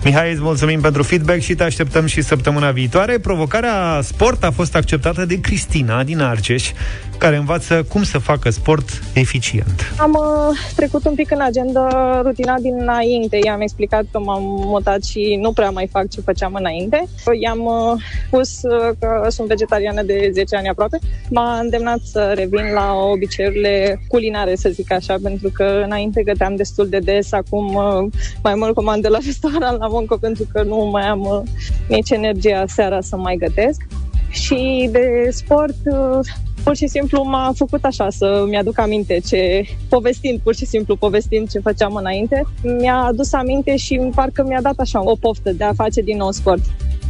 Mihai, 0.07 0.33
îți 0.33 0.41
mulțumim 0.43 0.81
pentru 0.81 1.03
feedback 1.03 1.41
și 1.41 1.55
te 1.55 1.63
așteptăm 1.63 2.07
și 2.07 2.23
săptămâna 2.23 2.71
viitoare. 2.71 3.19
Provocarea 3.19 4.01
sport 4.03 4.45
a 4.45 4.51
fost 4.51 4.75
acceptată 4.75 5.25
de 5.25 5.41
Cristina 5.41 6.05
din 6.05 6.21
Argeș, 6.21 6.71
care 7.19 7.37
învață 7.37 7.87
cum 7.89 8.03
să 8.03 8.19
facă 8.19 8.51
sport 8.51 9.03
eficient. 9.15 9.93
Am 9.99 10.11
uh, 10.11 10.57
trecut 10.77 11.07
un 11.07 11.15
pic 11.15 11.31
în 11.31 11.41
agenda 11.41 12.21
rutina 12.25 12.55
dinainte. 12.59 13.39
I-am 13.45 13.61
explicat 13.61 14.05
că 14.11 14.19
m-am 14.19 14.43
mutat 14.43 15.05
și 15.05 15.39
nu 15.41 15.53
prea 15.53 15.71
mai 15.71 15.89
fac 15.93 16.09
ce 16.09 16.21
făceam 16.21 16.55
înainte. 16.55 17.05
I-am 17.41 17.65
uh, 17.65 18.03
spus 18.27 18.61
uh, 18.63 18.91
că 18.99 19.27
sunt 19.29 19.49
vegetariană 19.49 20.03
de 20.03 20.31
10 20.33 20.57
ani 20.57 20.69
aproape. 20.69 20.99
M-a 21.31 21.59
îndemnat 21.59 21.99
să 22.05 22.33
revin 22.35 22.73
la 22.75 22.93
obiceiurile 22.93 24.01
culinare, 24.09 24.57
să 24.57 24.69
zic 24.69 24.93
așa, 24.93 25.17
pentru 25.23 25.51
că 25.53 25.83
înainte 25.85 26.23
găteam 26.23 26.57
destul 26.57 26.89
de 26.89 26.99
des, 26.99 27.33
acum 27.33 27.75
uh, 27.75 28.13
mai 28.43 28.55
mult 28.55 28.75
comand 28.75 29.03
de 29.03 29.09
la 29.09 29.19
restaurant 29.25 29.79
la 29.79 29.87
muncă 29.97 30.17
pentru 30.17 30.45
că 30.53 30.63
nu 30.63 30.77
mai 30.93 31.03
am 31.03 31.21
uh, 31.21 31.41
nici 31.89 32.11
energia 32.11 32.65
seara 32.67 33.01
să 33.01 33.17
mai 33.17 33.37
gătesc. 33.37 33.87
Și 34.29 34.89
de 34.93 35.29
sport, 35.31 35.77
uh, 35.85 36.19
pur 36.63 36.77
și 36.77 36.87
simplu 36.87 37.23
m-a 37.23 37.53
făcut 37.57 37.85
așa 37.85 38.11
să 38.11 38.45
mi-aduc 38.49 38.79
aminte 38.79 39.21
ce, 39.27 39.63
povestind, 39.89 40.41
pur 40.41 40.55
și 40.55 40.67
simplu 40.67 40.97
povestind 40.97 41.51
ce 41.51 41.59
făceam 41.59 41.95
înainte, 41.95 42.43
mi-a 42.79 42.97
adus 42.97 43.33
aminte 43.33 43.77
și 43.77 44.11
parcă 44.15 44.45
mi-a 44.49 44.61
dat 44.63 44.79
așa 44.79 45.05
o 45.05 45.17
poftă 45.21 45.53
de 45.53 45.65
a 45.65 45.73
face 45.73 46.01
din 46.01 46.17
nou 46.17 46.31
sport. 46.31 46.61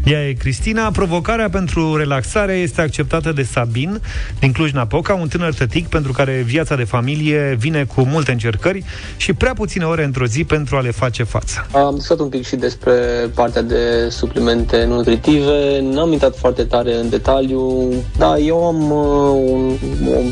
Ea 0.07 0.29
e 0.29 0.33
Cristina. 0.33 0.91
Provocarea 0.91 1.49
pentru 1.51 1.97
relaxare 1.97 2.53
este 2.53 2.81
acceptată 2.81 3.33
de 3.33 3.43
Sabin 3.43 4.01
din 4.41 4.53
Cluj-Napoca, 4.53 5.15
un 5.15 5.29
tânăr 5.29 5.55
tătic 5.55 5.89
pentru 5.89 6.13
care 6.13 6.43
viața 6.45 6.77
de 6.77 6.85
familie 6.85 7.57
vine 7.59 7.85
cu 7.95 8.01
multe 8.01 8.33
încercări 8.33 8.85
și 9.17 9.33
prea 9.33 9.53
puține 9.53 9.85
ore 9.85 10.05
într-o 10.05 10.27
zi 10.27 10.45
pentru 10.45 10.77
a 10.77 10.81
le 10.81 10.91
face 10.91 11.23
față. 11.23 11.67
Am 11.73 11.95
discutat 11.95 12.23
un 12.25 12.29
pic 12.29 12.47
și 12.47 12.57
despre 12.57 12.93
partea 13.35 13.63
de 13.63 14.09
suplimente 14.09 14.85
nutritive. 14.85 15.81
N-am 15.81 16.13
intrat 16.13 16.37
foarte 16.37 16.65
tare 16.65 16.95
în 16.95 17.09
detaliu, 17.09 17.93
dar 18.19 18.39
eu 18.39 18.67
am 18.67 18.91
uh, 18.91 19.36
un, 19.37 19.73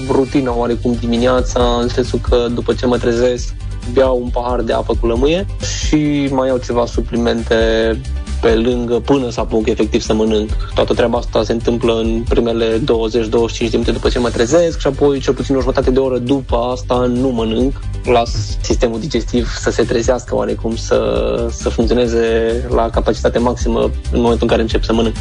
o 0.08 0.12
rutină 0.12 0.52
oarecum 0.56 0.96
dimineața, 1.00 1.78
în 1.80 1.88
sensul 1.88 2.18
că 2.28 2.46
după 2.54 2.72
ce 2.72 2.86
mă 2.86 2.98
trezesc, 2.98 3.54
beau 3.92 4.20
un 4.22 4.28
pahar 4.28 4.60
de 4.60 4.72
apă 4.72 4.94
cu 5.00 5.06
lămâie 5.06 5.46
și 5.78 6.28
mai 6.30 6.48
iau 6.48 6.58
ceva 6.58 6.86
suplimente 6.86 7.54
pe 8.44 8.54
lângă 8.54 8.94
până 8.94 9.30
să 9.30 9.40
apuc 9.40 9.68
efectiv 9.68 10.00
să 10.00 10.14
mănânc. 10.14 10.50
Toată 10.74 10.94
treaba 10.94 11.18
asta 11.18 11.42
se 11.42 11.52
întâmplă 11.52 11.94
în 11.94 12.24
primele 12.28 12.78
20-25 12.78 12.82
de 12.82 13.68
minute 13.70 13.90
după 13.90 14.08
ce 14.08 14.18
mă 14.18 14.30
trezesc 14.30 14.78
și 14.78 14.86
apoi 14.86 15.20
cel 15.20 15.34
puțin 15.34 15.56
o 15.56 15.60
jumătate 15.60 15.90
de 15.90 15.98
oră 15.98 16.18
după 16.18 16.56
asta 16.56 16.94
nu 17.14 17.28
mănânc. 17.28 17.80
Las 18.04 18.58
sistemul 18.60 19.00
digestiv 19.00 19.48
să 19.60 19.70
se 19.70 19.82
trezească 19.82 20.34
oarecum, 20.34 20.76
să, 20.76 20.98
să 21.50 21.68
funcționeze 21.68 22.20
la 22.68 22.90
capacitate 22.90 23.38
maximă 23.38 23.80
în 24.12 24.20
momentul 24.20 24.42
în 24.42 24.48
care 24.48 24.62
încep 24.62 24.82
să 24.82 24.92
mănânc. 24.92 25.14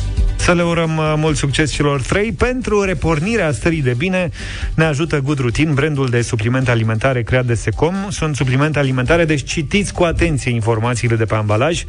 Să 0.44 0.54
le 0.54 0.64
urăm 0.64 0.98
uh, 0.98 1.14
mult 1.18 1.38
succes 1.38 1.72
celor 1.72 2.02
trei. 2.02 2.32
Pentru 2.32 2.82
repornirea 2.82 3.52
stării 3.52 3.82
de 3.82 3.94
bine 3.98 4.30
ne 4.76 4.84
ajută 4.84 5.20
Good 5.20 5.40
Routine, 5.40 5.72
brandul 5.72 6.10
de 6.10 6.22
suplimente 6.22 6.72
alimentare 6.72 7.24
creat 7.24 7.46
de 7.46 7.54
Secom. 7.54 7.96
Sunt 8.10 8.36
suplimente 8.36 8.80
alimentare, 8.80 9.26
deci 9.26 9.44
citiți 9.44 9.94
cu 9.94 10.04
atenție 10.04 10.52
informațiile 10.52 11.16
de 11.16 11.26
pe 11.26 11.36
ambalaj. 11.36 11.84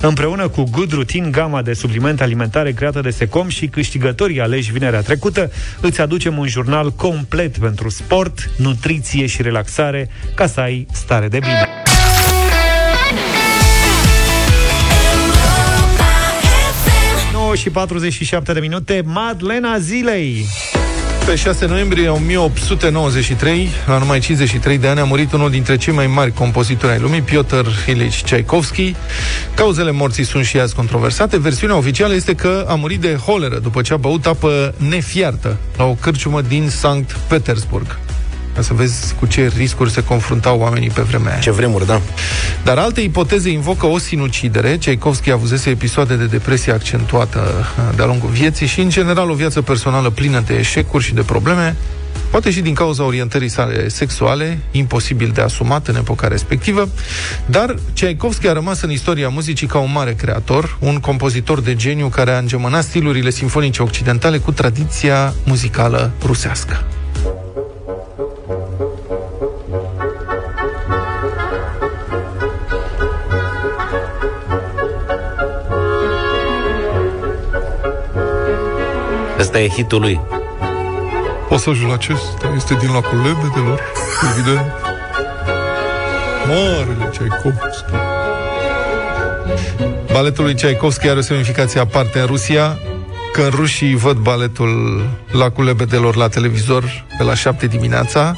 Împreună 0.00 0.48
cu 0.48 0.64
Good 0.70 0.92
Routine, 0.92 1.28
gama 1.30 1.62
de 1.62 1.72
suplimente 1.72 2.22
alimentare 2.22 2.72
creată 2.72 3.00
de 3.00 3.10
Secom 3.10 3.48
și 3.48 3.66
câștigătorii 3.66 4.40
aleși 4.40 4.72
vinerea 4.72 5.00
trecută, 5.00 5.50
îți 5.80 6.00
aducem 6.00 6.38
un 6.38 6.46
jurnal 6.46 6.90
complet 6.90 7.58
pentru 7.58 7.88
sport, 7.88 8.50
nutriție 8.56 9.26
și 9.26 9.42
relaxare 9.42 10.08
ca 10.34 10.46
să 10.46 10.60
ai 10.60 10.86
stare 10.92 11.28
de 11.28 11.38
bine. 11.38 11.83
Și 17.54 17.70
47 17.70 18.52
de 18.52 18.60
minute, 18.60 19.02
Madlena 19.04 19.78
Zilei. 19.78 20.46
Pe 21.26 21.34
6 21.34 21.66
noiembrie 21.66 22.08
1893, 22.08 23.68
la 23.86 23.98
numai 23.98 24.18
53 24.18 24.78
de 24.78 24.88
ani, 24.88 25.00
a 25.00 25.04
murit 25.04 25.32
unul 25.32 25.50
dintre 25.50 25.76
cei 25.76 25.94
mai 25.94 26.06
mari 26.06 26.32
compozitori 26.32 26.92
ai 26.92 26.98
lumii, 26.98 27.22
Piotr 27.22 27.66
Ilich 27.88 28.22
Tchaikovsky. 28.22 28.94
Cauzele 29.54 29.90
morții 29.90 30.24
sunt 30.24 30.44
și 30.44 30.58
azi 30.58 30.74
controversate. 30.74 31.38
Versiunea 31.38 31.76
oficială 31.76 32.14
este 32.14 32.34
că 32.34 32.66
a 32.68 32.74
murit 32.74 33.00
de 33.00 33.14
holeră 33.14 33.58
după 33.58 33.82
ce 33.82 33.92
a 33.92 33.96
băut 33.96 34.26
apă 34.26 34.74
nefiartă 34.88 35.56
la 35.76 35.84
o 35.84 35.96
cârciumă 36.00 36.40
din 36.40 36.68
Sankt 36.68 37.10
Petersburg 37.28 37.98
ca 38.54 38.62
să 38.62 38.74
vezi 38.74 39.14
cu 39.14 39.26
ce 39.26 39.50
riscuri 39.56 39.90
se 39.90 40.04
confruntau 40.04 40.58
oamenii 40.58 40.90
pe 40.90 41.02
vremea 41.02 41.32
aia. 41.32 41.40
Ce 41.40 41.50
vremuri, 41.50 41.86
da. 41.86 42.00
Dar 42.64 42.78
alte 42.78 43.00
ipoteze 43.00 43.50
invocă 43.50 43.86
o 43.86 43.98
sinucidere. 43.98 44.76
Tchaikovsky 44.76 45.30
avusese 45.30 45.70
episoade 45.70 46.14
de 46.16 46.24
depresie 46.24 46.72
accentuată 46.72 47.40
uh, 47.78 47.96
de-a 47.96 48.06
lungul 48.06 48.28
vieții 48.28 48.66
și, 48.66 48.80
în 48.80 48.88
general, 48.88 49.30
o 49.30 49.34
viață 49.34 49.62
personală 49.62 50.10
plină 50.10 50.42
de 50.46 50.54
eșecuri 50.54 51.04
și 51.04 51.14
de 51.14 51.22
probleme. 51.22 51.76
poate 52.30 52.50
și 52.50 52.60
din 52.60 52.74
cauza 52.74 53.04
orientării 53.04 53.48
sale 53.48 53.88
sexuale, 53.88 54.58
imposibil 54.70 55.30
de 55.34 55.40
asumat 55.40 55.86
în 55.88 55.96
epoca 55.96 56.28
respectivă, 56.28 56.88
dar 57.46 57.74
Tchaikovsky 57.92 58.48
a 58.48 58.52
rămas 58.52 58.80
în 58.80 58.90
istoria 58.90 59.28
muzicii 59.28 59.66
ca 59.66 59.78
un 59.78 59.92
mare 59.92 60.12
creator, 60.12 60.76
un 60.80 61.00
compozitor 61.00 61.60
de 61.60 61.74
geniu 61.74 62.08
care 62.08 62.30
a 62.30 62.38
îngemănat 62.38 62.84
stilurile 62.84 63.30
sinfonice 63.30 63.82
occidentale 63.82 64.38
cu 64.38 64.52
tradiția 64.52 65.34
muzicală 65.44 66.12
rusească. 66.22 66.84
Asta 79.44 79.60
e 79.60 79.68
hitul 79.68 80.00
lui. 80.00 80.20
Pasajul 81.48 81.92
acesta 81.92 82.52
este 82.56 82.74
din 82.74 82.92
lacul 82.92 83.18
lebedelor, 83.18 83.80
evident. 84.30 84.72
Marele 86.46 87.10
Tchaikovsky. 87.10 87.92
Baletul 90.12 90.44
lui 90.44 90.54
Tchaikovsky 90.54 91.08
are 91.08 91.18
o 91.18 91.22
semnificație 91.22 91.80
aparte 91.80 92.18
în 92.20 92.26
Rusia. 92.26 92.78
Când 93.32 93.48
rușii 93.48 93.94
văd 93.94 94.16
baletul 94.16 95.02
Lacul 95.30 95.64
Lebedelor 95.64 96.16
la 96.16 96.28
televizor 96.28 97.06
pe 97.18 97.24
la 97.24 97.34
7 97.34 97.66
dimineața, 97.66 98.34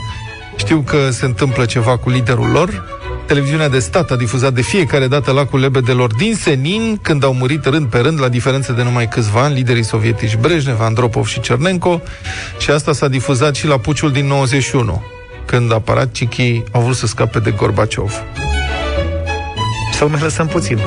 știu 0.57 0.81
că 0.81 1.11
se 1.11 1.25
întâmplă 1.25 1.65
ceva 1.65 1.97
cu 1.97 2.11
liderul 2.11 2.51
lor 2.51 2.96
Televiziunea 3.27 3.69
de 3.69 3.79
stat 3.79 4.11
a 4.11 4.17
difuzat 4.17 4.53
de 4.53 4.63
fiecare 4.63 5.07
dată 5.07 5.33
lacul 5.33 5.61
lebedelor 5.61 6.15
din 6.15 6.35
senin, 6.35 6.99
când 7.03 7.25
au 7.25 7.33
murit 7.33 7.65
rând 7.65 7.87
pe 7.87 7.99
rând, 7.99 8.21
la 8.21 8.29
diferență 8.29 8.73
de 8.73 8.83
numai 8.83 9.09
câțiva 9.09 9.41
ani, 9.41 9.55
liderii 9.55 9.85
sovietici 9.85 10.37
Brejnev, 10.37 10.81
Andropov 10.81 11.27
și 11.27 11.41
Cernenko, 11.41 12.03
și 12.59 12.71
asta 12.71 12.93
s-a 12.93 13.09
difuzat 13.09 13.55
și 13.55 13.67
la 13.67 13.79
puciul 13.79 14.13
din 14.13 14.27
91, 14.27 15.03
când 15.45 15.73
aparatcicii 15.73 16.65
au 16.73 16.81
vrut 16.81 16.97
să 16.97 17.07
scape 17.07 17.39
de 17.39 17.51
Gorbaciov. 17.51 18.23
Să 19.93 20.07
mai 20.07 20.21
lăsăm 20.21 20.47
puțin. 20.47 20.79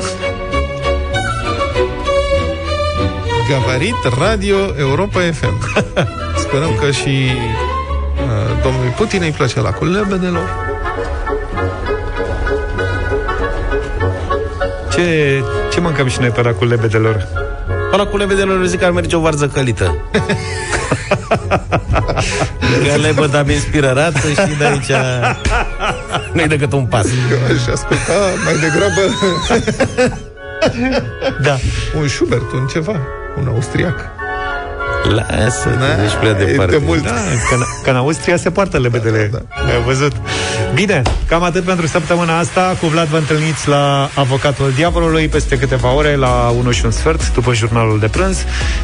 Gavarit 3.49 4.17
Radio 4.19 4.57
Europa 4.77 5.19
FM. 5.19 5.83
Sperăm 6.43 6.75
că 6.79 6.91
și 6.91 7.09
uh, 7.09 8.63
domnului 8.63 8.89
Putin 8.89 9.21
îi 9.21 9.31
place 9.31 9.61
lacul 9.61 9.91
lebedelor. 9.91 10.68
Ce, 14.99 15.43
ce 15.71 15.79
mâncăm 15.79 16.07
și 16.07 16.19
noi 16.19 16.29
pe 16.29 16.41
la 16.41 16.51
cu 16.51 16.65
lebedelor? 16.65 17.27
Pe 17.91 17.97
la 17.97 18.05
cu 18.05 18.17
lebedelor 18.17 18.65
zic 18.65 18.79
că 18.79 18.85
ar 18.85 18.91
merge 18.91 19.15
o 19.15 19.19
varză 19.19 19.47
călită. 19.47 19.95
Că 22.87 22.95
lebăd 23.01 23.35
am 23.35 23.49
inspirată 23.49 24.27
și 24.27 24.57
de 24.57 24.65
aici 24.65 24.91
nu-i 26.33 26.47
decât 26.47 26.71
un 26.71 26.85
pas. 26.85 27.05
Eu 27.05 27.55
aș 27.55 27.67
asculta 27.67 28.13
mai 28.43 28.53
degrabă 28.53 29.01
da. 31.41 31.57
un 31.99 32.07
Schubert, 32.07 32.51
un 32.51 32.67
ceva, 32.67 32.95
un 33.37 33.47
austriac. 33.47 34.18
Lasă, 35.03 35.69
da, 35.79 36.03
ești 36.03 36.17
prea 36.17 36.33
departe. 36.33 36.77
De 36.77 36.83
mult. 36.85 37.03
Da, 37.03 37.11
că, 37.49 37.55
că 37.83 37.89
în 37.89 37.95
Austria 37.95 38.37
se 38.37 38.49
poartă 38.49 38.79
lebedele. 38.79 39.29
Da, 39.31 39.37
da, 39.37 39.63
da. 39.65 39.73
Ai 39.73 39.81
văzut? 39.85 40.11
Bine, 40.73 41.01
cam 41.27 41.43
atât 41.43 41.63
pentru 41.63 41.87
săptămâna 41.87 42.37
asta. 42.37 42.75
Cu 42.81 42.87
Vlad 42.87 43.07
vă 43.07 43.17
întâlniți 43.17 43.67
la 43.67 44.09
Avocatul 44.13 44.71
Diavolului 44.75 45.27
peste 45.27 45.57
câteva 45.57 45.93
ore, 45.93 46.15
la 46.15 46.53
1 46.57 46.71
și 46.71 46.85
un 46.85 46.91
sfert, 46.91 47.33
după 47.33 47.53
jurnalul 47.53 47.99
de 47.99 48.07
prânz. 48.07 48.37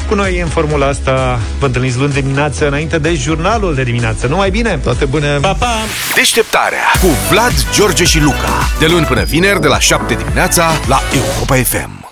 Cu 0.07 0.15
noi, 0.15 0.39
în 0.39 0.47
formula 0.47 0.87
asta, 0.87 1.39
vă 1.59 1.65
întâlniți 1.65 1.97
luni 1.97 2.13
dimineață, 2.13 2.67
înainte 2.67 2.97
de 2.97 3.13
jurnalul 3.13 3.75
de 3.75 3.83
dimineață. 3.83 4.27
Numai 4.27 4.49
bine! 4.49 4.79
Toate 4.83 5.05
bune! 5.05 5.37
Pa, 5.41 5.53
pa! 5.59 5.73
Deșteptarea 6.15 6.85
cu 7.01 7.07
Vlad, 7.29 7.53
George 7.73 8.03
și 8.03 8.21
Luca. 8.21 8.69
De 8.79 8.85
luni 8.85 9.05
până 9.05 9.23
vineri, 9.23 9.61
de 9.61 9.67
la 9.67 9.79
7 9.79 10.13
dimineața, 10.13 10.71
la 10.87 10.99
Europa 11.13 11.55
FM. 11.55 12.04